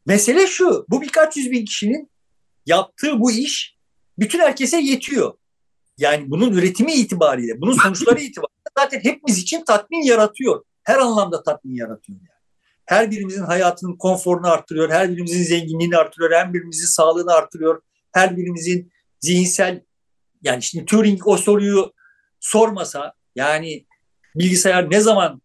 Mesele 0.05 0.47
şu, 0.47 0.85
bu 0.89 1.01
birkaç 1.01 1.37
yüz 1.37 1.51
bin 1.51 1.65
kişinin 1.65 2.11
yaptığı 2.65 3.19
bu 3.19 3.31
iş 3.31 3.75
bütün 4.19 4.39
herkese 4.39 4.77
yetiyor. 4.77 5.33
Yani 6.01 6.31
bunun 6.31 6.51
üretimi 6.51 6.93
itibariyle, 6.93 7.61
bunun 7.61 7.73
sonuçları 7.73 8.19
itibariyle 8.19 8.61
zaten 8.77 8.99
hepimiz 8.99 9.37
için 9.37 9.63
tatmin 9.65 10.03
yaratıyor. 10.03 10.63
Her 10.83 10.97
anlamda 10.97 11.43
tatmin 11.43 11.75
yaratıyor 11.75 12.19
yani. 12.19 12.41
Her 12.85 13.11
birimizin 13.11 13.43
hayatının 13.43 13.97
konforunu 13.97 14.47
artırıyor, 14.47 14.89
her 14.89 15.11
birimizin 15.11 15.43
zenginliğini 15.43 15.97
artırıyor, 15.97 16.31
her 16.31 16.53
birimizin 16.53 16.85
sağlığını 16.85 17.31
artırıyor, 17.33 17.81
her 18.11 18.37
birimizin 18.37 18.91
zihinsel 19.19 19.81
yani 20.43 20.63
şimdi 20.63 20.85
Turing 20.85 21.27
o 21.27 21.37
soruyu 21.37 21.93
sormasa 22.39 23.13
yani 23.35 23.85
bilgisayar 24.35 24.91
ne 24.91 24.99
zaman 24.99 25.41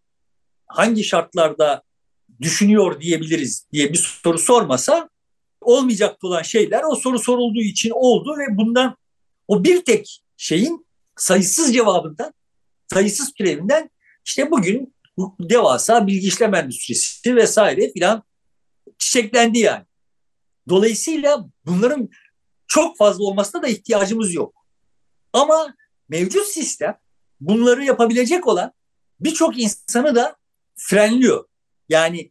hangi 0.66 1.04
şartlarda 1.04 1.82
düşünüyor 2.40 3.00
diyebiliriz 3.00 3.66
diye 3.72 3.92
bir 3.92 4.18
soru 4.22 4.38
sormasa 4.38 5.09
olmayacaktı 5.61 6.26
olan 6.26 6.42
şeyler 6.42 6.82
o 6.90 6.94
soru 6.94 7.18
sorulduğu 7.18 7.61
için 7.61 7.92
oldu 7.94 8.36
ve 8.38 8.57
bundan 8.57 8.96
o 9.48 9.64
bir 9.64 9.84
tek 9.84 10.22
şeyin 10.37 10.87
sayısız 11.16 11.72
cevabından, 11.72 12.34
sayısız 12.93 13.32
türevinden 13.32 13.91
işte 14.24 14.51
bugün 14.51 14.95
bu 15.16 15.37
devasa 15.41 16.07
bilgi 16.07 16.28
işlem 16.28 16.55
endüstrisi 16.55 17.37
vesaire 17.37 17.93
filan 17.93 18.22
çiçeklendi 18.99 19.59
yani. 19.59 19.84
Dolayısıyla 20.68 21.47
bunların 21.66 22.09
çok 22.68 22.97
fazla 22.97 23.24
olmasına 23.24 23.62
da 23.62 23.68
ihtiyacımız 23.68 24.34
yok. 24.34 24.55
Ama 25.32 25.74
mevcut 26.09 26.47
sistem 26.47 26.99
bunları 27.41 27.84
yapabilecek 27.84 28.47
olan 28.47 28.72
birçok 29.20 29.59
insanı 29.59 30.14
da 30.14 30.37
frenliyor. 30.76 31.45
Yani 31.89 32.30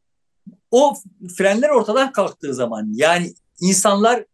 o 0.71 0.93
frenler 1.37 1.69
ortadan 1.69 2.11
kalktığı 2.11 2.53
zaman 2.53 2.89
yani 2.93 3.33
insanlar 3.61 4.25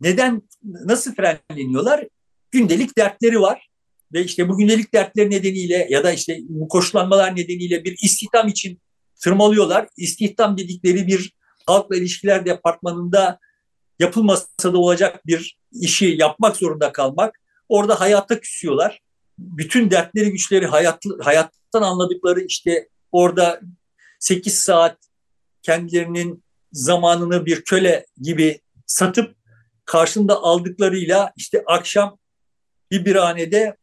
neden 0.00 0.42
nasıl 0.62 1.14
frenleniyorlar? 1.14 2.08
Gündelik 2.54 2.98
dertleri 2.98 3.40
var 3.40 3.68
ve 4.12 4.24
işte 4.24 4.48
bu 4.48 4.58
gündelik 4.58 4.94
dertleri 4.94 5.30
nedeniyle 5.30 5.86
ya 5.90 6.04
da 6.04 6.12
işte 6.12 6.38
bu 6.48 6.68
koşullanmalar 6.68 7.36
nedeniyle 7.36 7.84
bir 7.84 7.96
istihdam 8.02 8.48
için 8.48 8.80
tırmalıyorlar. 9.22 9.88
İstihdam 9.96 10.58
dedikleri 10.58 11.06
bir 11.06 11.32
halkla 11.66 11.96
ilişkiler 11.96 12.46
departmanında 12.46 13.38
yapılmasa 13.98 14.72
da 14.72 14.78
olacak 14.78 15.26
bir 15.26 15.58
işi 15.72 16.16
yapmak 16.18 16.56
zorunda 16.56 16.92
kalmak. 16.92 17.40
Orada 17.68 18.00
hayatta 18.00 18.40
küsüyorlar. 18.40 19.00
Bütün 19.38 19.90
dertleri, 19.90 20.30
güçleri, 20.30 20.66
hayat, 20.66 21.02
hayattan 21.20 21.82
anladıkları 21.82 22.40
işte 22.40 22.88
orada 23.12 23.60
8 24.20 24.58
saat 24.58 24.98
kendilerinin 25.62 26.44
zamanını 26.72 27.46
bir 27.46 27.64
köle 27.64 28.06
gibi 28.20 28.60
satıp 28.86 29.36
karşında 29.84 30.42
aldıklarıyla 30.42 31.32
işte 31.36 31.62
akşam 31.66 32.18
bir 32.94 33.04
birhanede 33.04 33.76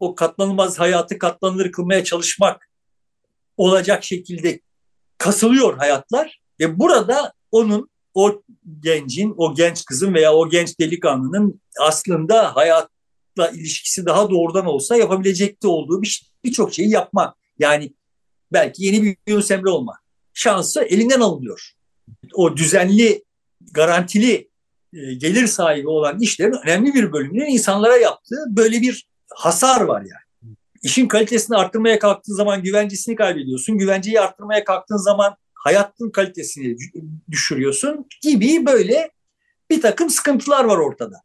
o 0.00 0.14
katlanılmaz 0.14 0.78
hayatı 0.78 1.18
katlanılır 1.18 1.72
kılmaya 1.72 2.04
çalışmak 2.04 2.70
olacak 3.56 4.04
şekilde 4.04 4.60
kasılıyor 5.18 5.78
hayatlar 5.78 6.40
ve 6.60 6.78
burada 6.78 7.32
onun 7.50 7.90
o 8.14 8.42
gencin, 8.80 9.34
o 9.36 9.54
genç 9.54 9.84
kızın 9.84 10.14
veya 10.14 10.34
o 10.34 10.48
genç 10.48 10.80
delikanlının 10.80 11.60
aslında 11.80 12.56
hayatla 12.56 13.50
ilişkisi 13.52 14.06
daha 14.06 14.30
doğrudan 14.30 14.66
olsa 14.66 14.96
yapabilecekte 14.96 15.68
olduğu 15.68 16.02
birçok 16.44 16.68
bir 16.68 16.74
şeyi 16.74 16.90
yapma. 16.90 17.34
Yani 17.58 17.94
belki 18.52 18.84
yeni 18.84 19.02
bir 19.02 19.16
Yunus 19.26 19.50
Emre 19.50 19.70
olma 19.70 19.98
şansı 20.34 20.82
elinden 20.82 21.20
alınıyor. 21.20 21.72
O 22.34 22.56
düzenli, 22.56 23.24
garantili 23.72 24.50
gelir 25.18 25.46
sahibi 25.46 25.88
olan 25.88 26.20
işlerin 26.20 26.58
önemli 26.64 26.94
bir 26.94 27.12
bölümünün 27.12 27.46
insanlara 27.46 27.96
yaptığı 27.96 28.44
böyle 28.48 28.80
bir 28.80 29.06
hasar 29.34 29.80
var 29.80 30.00
yani. 30.00 30.54
İşin 30.82 31.08
kalitesini 31.08 31.56
arttırmaya 31.56 31.98
kalktığın 31.98 32.34
zaman 32.34 32.62
güvencesini 32.62 33.16
kaybediyorsun. 33.16 33.78
Güvenceyi 33.78 34.20
arttırmaya 34.20 34.64
kalktığın 34.64 34.96
zaman 34.96 35.36
hayatın 35.54 36.10
kalitesini 36.10 36.76
düşürüyorsun 37.30 38.06
gibi 38.22 38.66
böyle 38.66 39.10
bir 39.70 39.82
takım 39.82 40.10
sıkıntılar 40.10 40.64
var 40.64 40.76
ortada. 40.76 41.16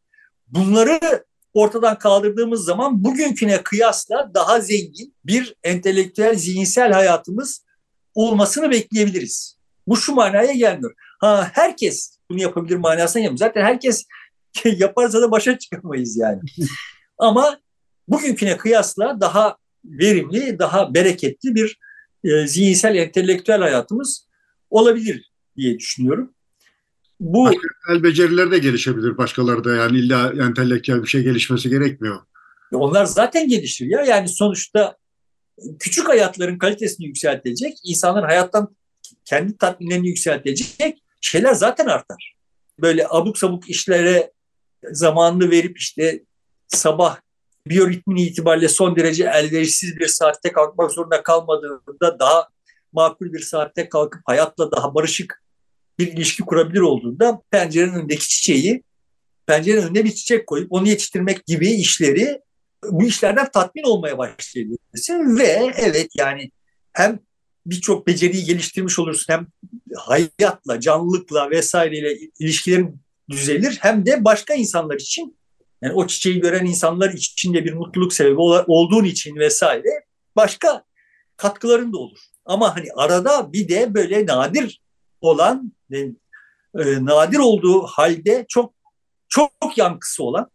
Bunları 0.48 1.24
ortadan 1.54 1.98
kaldırdığımız 1.98 2.64
zaman 2.64 3.04
bugünküne 3.04 3.62
kıyasla 3.62 4.30
daha 4.34 4.60
zengin 4.60 5.14
bir 5.24 5.54
entelektüel, 5.62 6.34
zihinsel 6.34 6.92
hayatımız 6.92 7.64
olmasını 8.14 8.70
bekleyebiliriz. 8.70 9.56
Bu 9.86 9.96
şu 9.96 10.14
manaya 10.14 10.52
gelmiyor. 10.52 10.94
Ha 11.20 11.50
herkes 11.52 12.19
bunu 12.30 12.40
yapabilir 12.40 12.76
manasına 12.76 13.22
gelmiyor. 13.22 13.38
Zaten 13.38 13.64
herkes 13.64 14.06
yaparsa 14.64 15.22
da 15.22 15.30
başa 15.30 15.58
çıkamayız 15.58 16.16
yani. 16.16 16.40
Ama 17.18 17.60
bugünküne 18.08 18.56
kıyasla 18.56 19.20
daha 19.20 19.56
verimli, 19.84 20.58
daha 20.58 20.94
bereketli 20.94 21.54
bir 21.54 21.78
e, 22.24 22.46
zihinsel, 22.46 22.96
entelektüel 22.96 23.60
hayatımız 23.60 24.28
olabilir 24.70 25.30
diye 25.56 25.78
düşünüyorum. 25.78 26.34
Bu 27.20 27.44
Başka 27.44 27.68
el 27.92 28.02
beceriler 28.02 28.50
de 28.50 28.58
gelişebilir 28.58 29.18
başkalarda 29.18 29.76
yani 29.76 29.98
illa 29.98 30.32
entelektüel 30.46 31.02
bir 31.02 31.08
şey 31.08 31.22
gelişmesi 31.22 31.70
gerekmiyor. 31.70 32.20
Onlar 32.72 33.04
zaten 33.04 33.48
gelişir 33.48 33.86
ya 33.86 34.02
yani 34.02 34.28
sonuçta 34.28 34.96
küçük 35.78 36.08
hayatların 36.08 36.58
kalitesini 36.58 37.06
yükseltecek, 37.06 37.78
insanların 37.84 38.26
hayattan 38.26 38.76
kendi 39.24 39.56
tatminlerini 39.56 40.08
yükseltecek 40.08 41.02
şeyler 41.20 41.52
zaten 41.52 41.86
artar. 41.86 42.34
Böyle 42.80 43.06
abuk 43.08 43.38
sabuk 43.38 43.70
işlere 43.70 44.32
zamanını 44.92 45.50
verip 45.50 45.78
işte 45.78 46.22
sabah 46.68 47.20
biyoritmini 47.66 48.22
itibariyle 48.22 48.68
son 48.68 48.96
derece 48.96 49.24
elverişsiz 49.24 49.96
bir 49.96 50.06
saatte 50.06 50.52
kalkmak 50.52 50.90
zorunda 50.90 51.22
kalmadığında 51.22 52.18
daha 52.18 52.48
makul 52.92 53.32
bir 53.32 53.40
saatte 53.40 53.88
kalkıp 53.88 54.22
hayatla 54.24 54.70
daha 54.70 54.94
barışık 54.94 55.42
bir 55.98 56.12
ilişki 56.12 56.42
kurabilir 56.42 56.80
olduğunda 56.80 57.42
pencerenin 57.50 57.94
önündeki 57.94 58.28
çiçeği 58.28 58.82
pencerenin 59.46 59.82
önüne 59.82 60.04
bir 60.04 60.14
çiçek 60.14 60.46
koyup 60.46 60.72
onu 60.72 60.88
yetiştirmek 60.88 61.46
gibi 61.46 61.70
işleri 61.70 62.40
bu 62.84 63.04
işlerden 63.04 63.50
tatmin 63.50 63.82
olmaya 63.82 64.18
başlayabilirsin 64.18 65.38
ve 65.38 65.72
evet 65.76 66.08
yani 66.16 66.50
hem 66.92 67.18
birçok 67.70 68.06
beceriyi 68.06 68.44
geliştirmiş 68.44 68.98
olursun 68.98 69.32
hem 69.32 69.46
hayatla, 69.96 70.80
canlılıkla 70.80 71.50
vesaireyle 71.50 72.18
ilişkilerin 72.38 73.00
düzelir 73.30 73.78
hem 73.80 74.06
de 74.06 74.24
başka 74.24 74.54
insanlar 74.54 74.96
için 74.96 75.36
yani 75.82 75.94
o 75.94 76.06
çiçeği 76.06 76.40
gören 76.40 76.66
insanlar 76.66 77.10
için 77.10 77.54
de 77.54 77.64
bir 77.64 77.72
mutluluk 77.72 78.12
sebebi 78.12 78.40
olduğun 78.40 79.04
için 79.04 79.36
vesaire 79.36 80.04
başka 80.36 80.84
katkıların 81.36 81.92
da 81.92 81.98
olur. 81.98 82.18
Ama 82.44 82.76
hani 82.76 82.88
arada 82.96 83.52
bir 83.52 83.68
de 83.68 83.94
böyle 83.94 84.26
nadir 84.26 84.82
olan 85.20 85.72
e, 85.92 86.04
nadir 87.04 87.38
olduğu 87.38 87.82
halde 87.82 88.44
çok 88.48 88.74
çok 89.28 89.52
yankısı 89.76 90.24
olan 90.24 90.50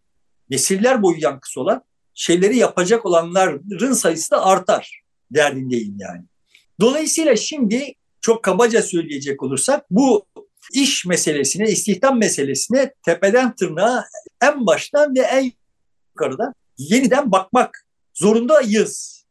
nesiller 0.49 1.01
boyu 1.01 1.17
yankısı 1.19 1.61
olan 1.61 1.83
şeyleri 2.13 2.57
yapacak 2.57 3.05
olanların 3.05 3.93
sayısı 3.93 4.31
da 4.31 4.45
artar 4.45 5.01
derdindeyim 5.31 5.97
yani. 5.99 6.25
Dolayısıyla 6.79 7.35
şimdi 7.35 7.93
çok 8.21 8.43
kabaca 8.43 8.81
söyleyecek 8.81 9.43
olursak 9.43 9.85
bu 9.89 10.25
iş 10.73 11.05
meselesine, 11.05 11.65
istihdam 11.69 12.19
meselesine 12.19 12.93
tepeden 13.05 13.55
tırnağa 13.55 14.05
en 14.43 14.65
baştan 14.65 15.15
ve 15.15 15.19
en 15.19 15.51
yukarıdan 16.09 16.53
yeniden 16.77 17.31
bakmak 17.31 17.85
zorundayız. 18.13 19.25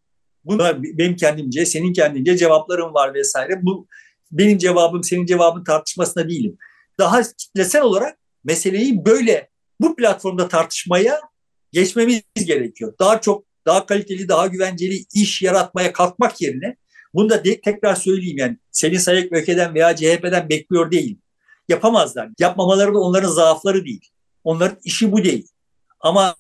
Buna 0.45 0.83
benim 0.83 1.17
kendimce, 1.17 1.67
senin 1.67 1.93
kendince 1.93 2.37
cevaplarım 2.37 2.95
var 2.95 3.15
vesaire. 3.15 3.63
Bu 3.63 3.87
benim 4.33 4.59
cevabım, 4.59 5.05
senin 5.05 5.27
cevabın 5.27 5.65
tartışmasına 5.65 6.29
değilim. 6.29 6.59
Daha 6.99 7.23
kitlesel 7.23 7.83
olarak 7.83 8.19
meseleyi 8.45 9.05
böyle 9.05 9.49
bu 9.81 9.97
platformda 9.97 10.49
tartışmaya 10.49 11.21
geçmemiz 11.73 12.23
gerekiyor. 12.45 12.95
Daha 12.99 13.21
çok, 13.21 13.45
daha 13.67 13.87
kaliteli, 13.87 14.29
daha 14.29 14.47
güvenceli 14.47 15.05
iş 15.15 15.43
yaratmaya 15.43 15.93
kalkmak 15.93 16.41
yerine 16.41 16.77
bunu 17.15 17.31
da 17.31 17.45
de, 17.45 17.61
tekrar 17.61 17.95
söyleyeyim 17.95 18.39
yani 18.39 18.59
Selin 18.71 18.99
Sayık 18.99 19.33
Öke'den 19.33 19.75
veya 19.75 19.97
CHP'den 19.97 20.49
bekliyor 20.49 20.91
değilim. 20.91 21.23
Yapamazlar. 21.69 22.29
Yapmamaları 22.39 22.95
da 22.95 22.99
onların 22.99 23.31
zaafları 23.31 23.85
değil. 23.85 24.11
Onların 24.45 24.79
işi 24.85 25.13
bu 25.13 25.25
değil. 25.25 25.49
Ama 26.01 26.37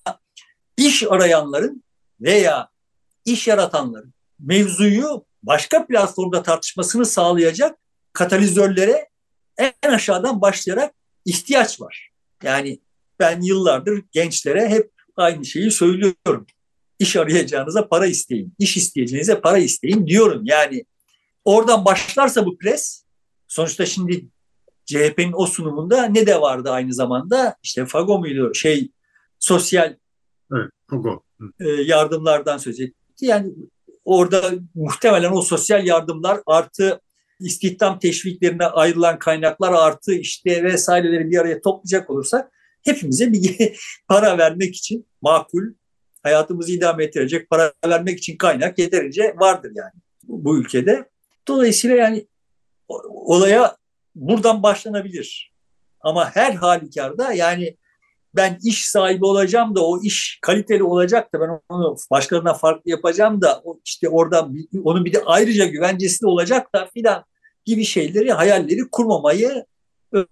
iş 0.76 1.02
arayanların 1.02 1.84
veya 2.20 2.68
iş 3.24 3.48
yaratanların 3.48 4.14
mevzuyu 4.38 5.24
başka 5.42 5.86
platformda 5.86 6.42
tartışmasını 6.42 7.06
sağlayacak 7.06 7.78
katalizörlere 8.12 9.08
en 9.58 9.90
aşağıdan 9.90 10.40
başlayarak 10.40 10.94
ihtiyaç 11.24 11.80
var. 11.80 12.10
Yani 12.42 12.80
ben 13.18 13.40
yıllardır 13.40 14.04
gençlere 14.12 14.68
hep 14.68 14.90
aynı 15.16 15.44
şeyi 15.44 15.70
söylüyorum. 15.70 16.46
İş 17.04 17.16
arayacağınıza 17.16 17.88
para 17.88 18.06
isteyin, 18.06 18.54
iş 18.58 18.76
isteyeceğinize 18.76 19.40
para 19.40 19.58
isteyin 19.58 20.06
diyorum. 20.06 20.42
Yani 20.44 20.84
oradan 21.44 21.84
başlarsa 21.84 22.46
bu 22.46 22.58
pres, 22.58 23.04
sonuçta 23.48 23.86
şimdi 23.86 24.28
CHP'nin 24.86 25.32
o 25.32 25.46
sunumunda 25.46 26.04
ne 26.04 26.26
de 26.26 26.40
vardı 26.40 26.70
aynı 26.70 26.94
zamanda? 26.94 27.56
İşte 27.62 27.86
Fago 27.86 28.18
muydu? 28.18 28.54
Şey 28.54 28.90
sosyal 29.38 29.96
evet, 30.52 30.70
Fago. 30.90 31.22
E, 31.60 31.68
yardımlardan 31.68 32.58
söz 32.58 32.80
etti. 32.80 32.94
Yani 33.20 33.52
orada 34.04 34.50
muhtemelen 34.74 35.32
o 35.32 35.42
sosyal 35.42 35.86
yardımlar 35.86 36.40
artı 36.46 37.00
istihdam 37.40 37.98
teşviklerine 37.98 38.66
ayrılan 38.66 39.18
kaynaklar 39.18 39.72
artı 39.72 40.14
işte 40.14 40.64
vesaireleri 40.64 41.30
bir 41.30 41.38
araya 41.38 41.60
toplayacak 41.60 42.10
olursak 42.10 42.50
hepimize 42.82 43.32
bir 43.32 43.76
para 44.08 44.38
vermek 44.38 44.76
için 44.76 45.06
makul 45.22 45.62
hayatımızı 46.24 46.72
idame 46.72 47.04
ettirecek 47.04 47.50
para 47.50 47.72
vermek 47.86 48.18
için 48.18 48.36
kaynak 48.36 48.78
yeterince 48.78 49.34
vardır 49.36 49.72
yani 49.74 49.92
bu 50.22 50.58
ülkede. 50.58 51.08
Dolayısıyla 51.48 51.96
yani 51.96 52.26
olaya 53.08 53.76
buradan 54.14 54.62
başlanabilir. 54.62 55.52
Ama 56.00 56.36
her 56.36 56.52
halükarda 56.52 57.32
yani 57.32 57.76
ben 58.36 58.58
iş 58.64 58.86
sahibi 58.88 59.24
olacağım 59.24 59.74
da 59.74 59.86
o 59.86 60.02
iş 60.02 60.38
kaliteli 60.42 60.82
olacak 60.82 61.34
da 61.34 61.40
ben 61.40 61.60
onu 61.68 61.96
başkalarına 62.10 62.54
farklı 62.54 62.90
yapacağım 62.90 63.40
da 63.42 63.62
işte 63.84 64.08
orada 64.08 64.48
onun 64.84 65.04
bir 65.04 65.12
de 65.12 65.22
ayrıca 65.26 65.66
güvencesi 65.66 66.22
de 66.22 66.26
olacak 66.26 66.74
da 66.74 66.90
filan 66.94 67.24
gibi 67.64 67.84
şeyleri 67.84 68.32
hayalleri 68.32 68.80
kurmamayı 68.92 69.64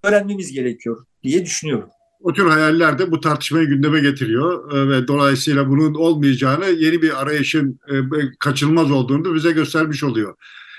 öğrenmemiz 0.03 0.53
gerekiyor 0.53 1.07
diye 1.23 1.45
düşünüyorum. 1.45 1.91
O 2.23 2.33
tür 2.33 2.47
hayaller 2.47 2.99
de 2.99 3.11
bu 3.11 3.21
tartışmayı 3.21 3.67
gündeme 3.67 4.01
getiriyor 4.01 4.73
e, 4.73 4.89
ve 4.89 5.09
dolayısıyla 5.09 5.69
bunun 5.69 5.95
olmayacağını 5.95 6.67
yeni 6.67 7.03
bir 7.03 7.23
arayışın 7.23 7.81
e, 7.89 7.95
kaçınılmaz 8.39 8.91
olduğunu 8.91 9.25
da 9.25 9.35
bize 9.35 9.53
göstermiş 9.53 10.05
oluyor. 10.05 10.37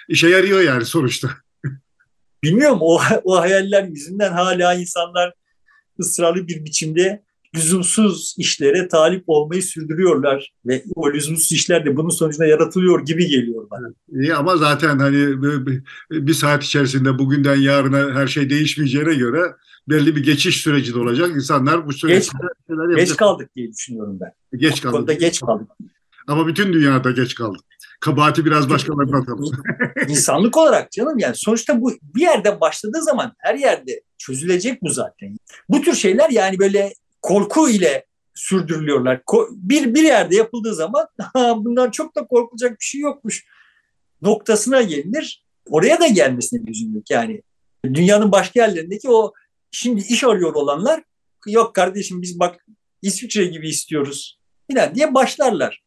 İşe 0.10 0.30
yarıyor 0.30 0.62
yani 0.62 0.86
sonuçta. 0.86 1.30
Bilmiyorum 2.44 2.78
o, 2.82 3.00
o 3.24 3.40
hayaller 3.40 3.84
yüzünden 3.84 4.32
hala 4.32 4.74
insanlar 4.74 5.34
ısrarlı 6.00 6.48
bir 6.48 6.66
biçimde 6.66 7.24
lüzumsuz 7.56 8.36
işlere 8.38 8.88
talip 8.88 9.24
olmayı 9.28 9.64
sürdürüyorlar 9.64 10.54
ve 10.66 10.84
o 10.96 11.14
lüzumsuz 11.14 11.52
işler 11.52 11.86
de 11.86 11.98
bunun 11.98 12.10
sonucunda 12.10 12.46
yaratılıyor 12.46 13.06
gibi 13.06 13.28
geliyor 13.28 13.68
bana. 13.72 13.88
İyi 14.22 14.36
ama 14.36 14.58
zaten 14.58 15.00
hani 15.00 15.42
bir 16.12 16.34
saat 16.34 16.64
içerisinde 16.64 17.20
bugünden 17.20 17.56
yarına 17.56 18.16
her 18.16 18.28
şey 18.28 18.50
değişmeyeceğine 18.50 19.14
göre 19.14 19.54
belli 19.90 20.16
bir 20.16 20.24
geçiş 20.24 20.62
süreci 20.62 20.94
de 20.94 21.00
olacak. 21.00 21.30
İnsanlar 21.36 21.88
bu 21.88 21.94
süreçte 21.94 22.38
geç, 22.70 22.98
geç 22.98 23.18
kaldık 23.18 23.56
diye 23.56 23.72
düşünüyorum 23.72 24.18
ben. 24.22 24.60
Geç 24.60 24.82
kaldık. 24.82 24.98
Konuda 24.98 25.14
geç 25.14 25.42
kaldık. 25.42 25.68
Ama 26.28 26.48
bütün 26.48 26.74
dünyada 26.74 27.12
geç 27.12 27.36
kaldık. 27.36 27.62
Kabahati 28.02 28.46
biraz 28.46 28.70
başkalarına 28.70 29.18
atalım. 29.18 29.52
İnsanlık 30.08 30.58
olarak 30.58 30.92
canım 30.92 31.20
yani 31.20 31.36
sonuçta 31.36 31.82
bu 31.82 31.94
bir 32.16 32.22
yerde 32.22 32.62
başladığı 32.62 33.02
zaman 33.02 33.34
her 33.38 33.56
yerde 33.56 34.02
çözülecek 34.18 34.82
bu 34.82 34.90
zaten. 34.90 35.38
Bu 35.70 35.82
tür 35.82 35.94
şeyler 35.94 36.30
yani 36.30 36.60
böyle 36.60 36.94
korku 37.24 37.70
ile 37.70 38.06
sürdürülüyorlar. 38.34 39.22
Bir 39.52 39.94
bir 39.94 40.04
yerde 40.04 40.36
yapıldığı 40.36 40.76
zaman 40.76 41.08
bundan 41.56 41.92
çok 41.92 42.16
da 42.16 42.28
korkulacak 42.28 42.72
bir 42.72 42.86
şey 42.86 43.02
yokmuş 43.02 43.46
noktasına 44.22 44.82
gelinir. 44.82 45.46
Oraya 45.70 46.00
da 46.00 46.08
gelmesine 46.08 46.68
lüzum 46.68 47.04
yani. 47.10 47.42
Dünyanın 47.86 48.32
başka 48.32 48.62
yerlerindeki 48.62 49.10
o 49.10 49.34
şimdi 49.72 50.02
iş 50.02 50.24
arıyor 50.24 50.54
olanlar 50.54 51.04
yok 51.48 51.76
kardeşim 51.76 52.22
biz 52.22 52.40
bak 52.40 52.66
İsviçre 53.02 53.46
gibi 53.46 53.70
istiyoruz 53.70 54.40
filan 54.72 54.96
diye 54.96 55.14
başlarlar. 55.14 55.84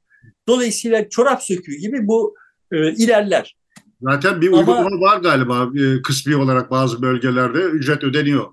Dolayısıyla 0.49 1.09
çorap 1.09 1.43
söküğü 1.43 1.77
gibi 1.77 2.07
bu 2.07 2.35
e, 2.73 2.93
ilerler. 2.93 3.57
Zaten 4.03 4.41
bir 4.41 4.53
uygulama 4.53 4.87
Ama, 4.87 5.01
var 5.01 5.19
galiba 5.21 5.71
e, 5.81 6.03
kısmi 6.03 6.37
olarak 6.37 6.71
bazı 6.71 7.03
bölgelerde 7.03 7.59
ücret 7.59 8.05
ödeniyor. 8.05 8.53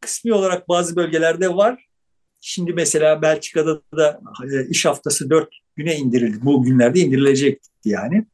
Kısmi 0.00 0.32
olarak 0.32 0.68
bazı 0.68 0.96
bölgelerde 0.96 1.54
var. 1.54 1.86
Şimdi 2.46 2.72
mesela 2.72 3.22
Belçika'da 3.22 3.82
da 3.96 4.20
e, 4.52 4.68
iş 4.68 4.86
haftası 4.86 5.30
dört 5.30 5.48
güne 5.76 5.96
indirildi. 5.96 6.38
Bu 6.42 6.62
günlerde 6.62 7.00
indirilecekti 7.00 7.68
yani. 7.84 8.26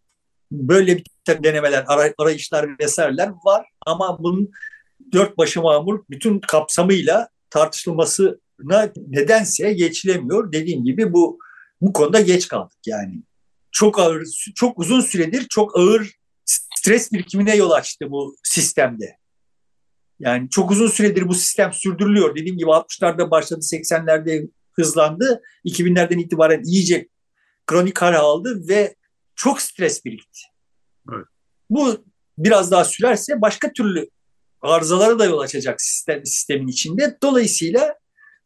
Böyle 0.52 0.96
bir 0.96 1.04
denemeler, 1.44 1.84
arayışlar 2.18 2.78
vesaireler 2.78 3.30
var 3.44 3.66
ama 3.86 4.18
bunun 4.22 4.50
dört 5.12 5.38
başı 5.38 5.60
mamur 5.62 6.04
bütün 6.10 6.38
kapsamıyla 6.38 7.28
tartışılmasına 7.50 8.92
nedense 9.08 9.72
geçilemiyor. 9.72 10.52
Dediğim 10.52 10.84
gibi 10.84 11.12
bu 11.12 11.38
bu 11.80 11.92
konuda 11.92 12.20
geç 12.20 12.48
kaldık 12.48 12.78
yani. 12.86 13.22
Çok 13.72 13.98
ağır, 13.98 14.22
çok 14.54 14.78
uzun 14.78 15.00
süredir 15.00 15.46
çok 15.50 15.78
ağır 15.78 16.10
stres 16.44 17.12
birikimine 17.12 17.56
yol 17.56 17.70
açtı 17.70 18.10
bu 18.10 18.36
sistemde. 18.44 19.19
Yani 20.20 20.50
çok 20.50 20.70
uzun 20.70 20.86
süredir 20.86 21.28
bu 21.28 21.34
sistem 21.34 21.72
sürdürülüyor. 21.72 22.36
Dediğim 22.36 22.58
gibi 22.58 22.70
60'larda 22.70 23.30
başladı, 23.30 23.60
80'lerde 23.60 24.50
hızlandı. 24.72 25.42
2000'lerden 25.64 26.18
itibaren 26.18 26.62
iyice 26.64 27.08
kronik 27.66 28.02
hale 28.02 28.16
aldı 28.16 28.68
ve 28.68 28.96
çok 29.34 29.60
stres 29.60 30.04
birikti. 30.04 30.40
Evet. 31.12 31.26
Bu 31.70 32.04
biraz 32.38 32.70
daha 32.70 32.84
sürerse 32.84 33.40
başka 33.40 33.72
türlü 33.72 34.08
arızalara 34.62 35.18
da 35.18 35.24
yol 35.24 35.38
açacak 35.38 35.80
sistem, 35.80 36.26
sistemin 36.26 36.68
içinde. 36.68 37.18
Dolayısıyla 37.22 37.94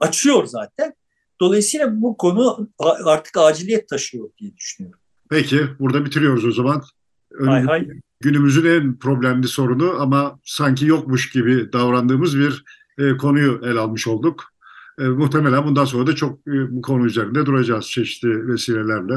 açıyor 0.00 0.46
zaten. 0.46 0.94
Dolayısıyla 1.40 2.02
bu 2.02 2.16
konu 2.16 2.68
artık 3.04 3.36
aciliyet 3.36 3.88
taşıyor 3.88 4.30
diye 4.38 4.56
düşünüyorum. 4.56 5.00
Peki 5.30 5.60
burada 5.78 6.04
bitiriyoruz 6.04 6.44
o 6.44 6.52
zaman. 6.52 6.82
Ön, 7.30 7.46
hay 7.46 7.62
hay. 7.62 7.88
Günümüzün 8.24 8.64
en 8.64 8.98
problemli 8.98 9.48
sorunu 9.48 10.00
ama 10.00 10.38
sanki 10.44 10.86
yokmuş 10.86 11.30
gibi 11.30 11.72
davrandığımız 11.72 12.38
bir 12.38 12.64
e, 12.98 13.16
konuyu 13.16 13.60
el 13.64 13.76
almış 13.76 14.06
olduk. 14.06 14.44
E, 14.98 15.04
muhtemelen 15.04 15.64
bundan 15.64 15.84
sonra 15.84 16.06
da 16.06 16.14
çok 16.14 16.38
e, 16.48 16.76
bu 16.76 16.82
konu 16.82 17.06
üzerinde 17.06 17.46
duracağız 17.46 17.86
çeşitli 17.86 18.48
vesilelerle. 18.48 19.14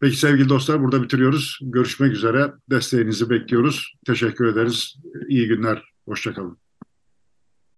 Peki 0.00 0.16
sevgili 0.16 0.48
dostlar 0.48 0.82
burada 0.82 1.02
bitiriyoruz. 1.02 1.58
Görüşmek 1.62 2.12
üzere. 2.12 2.52
Desteğinizi 2.70 3.30
bekliyoruz. 3.30 3.94
Teşekkür 4.06 4.46
ederiz. 4.46 4.96
İyi 5.28 5.48
günler. 5.48 5.82
Hoşçakalın. 6.04 6.63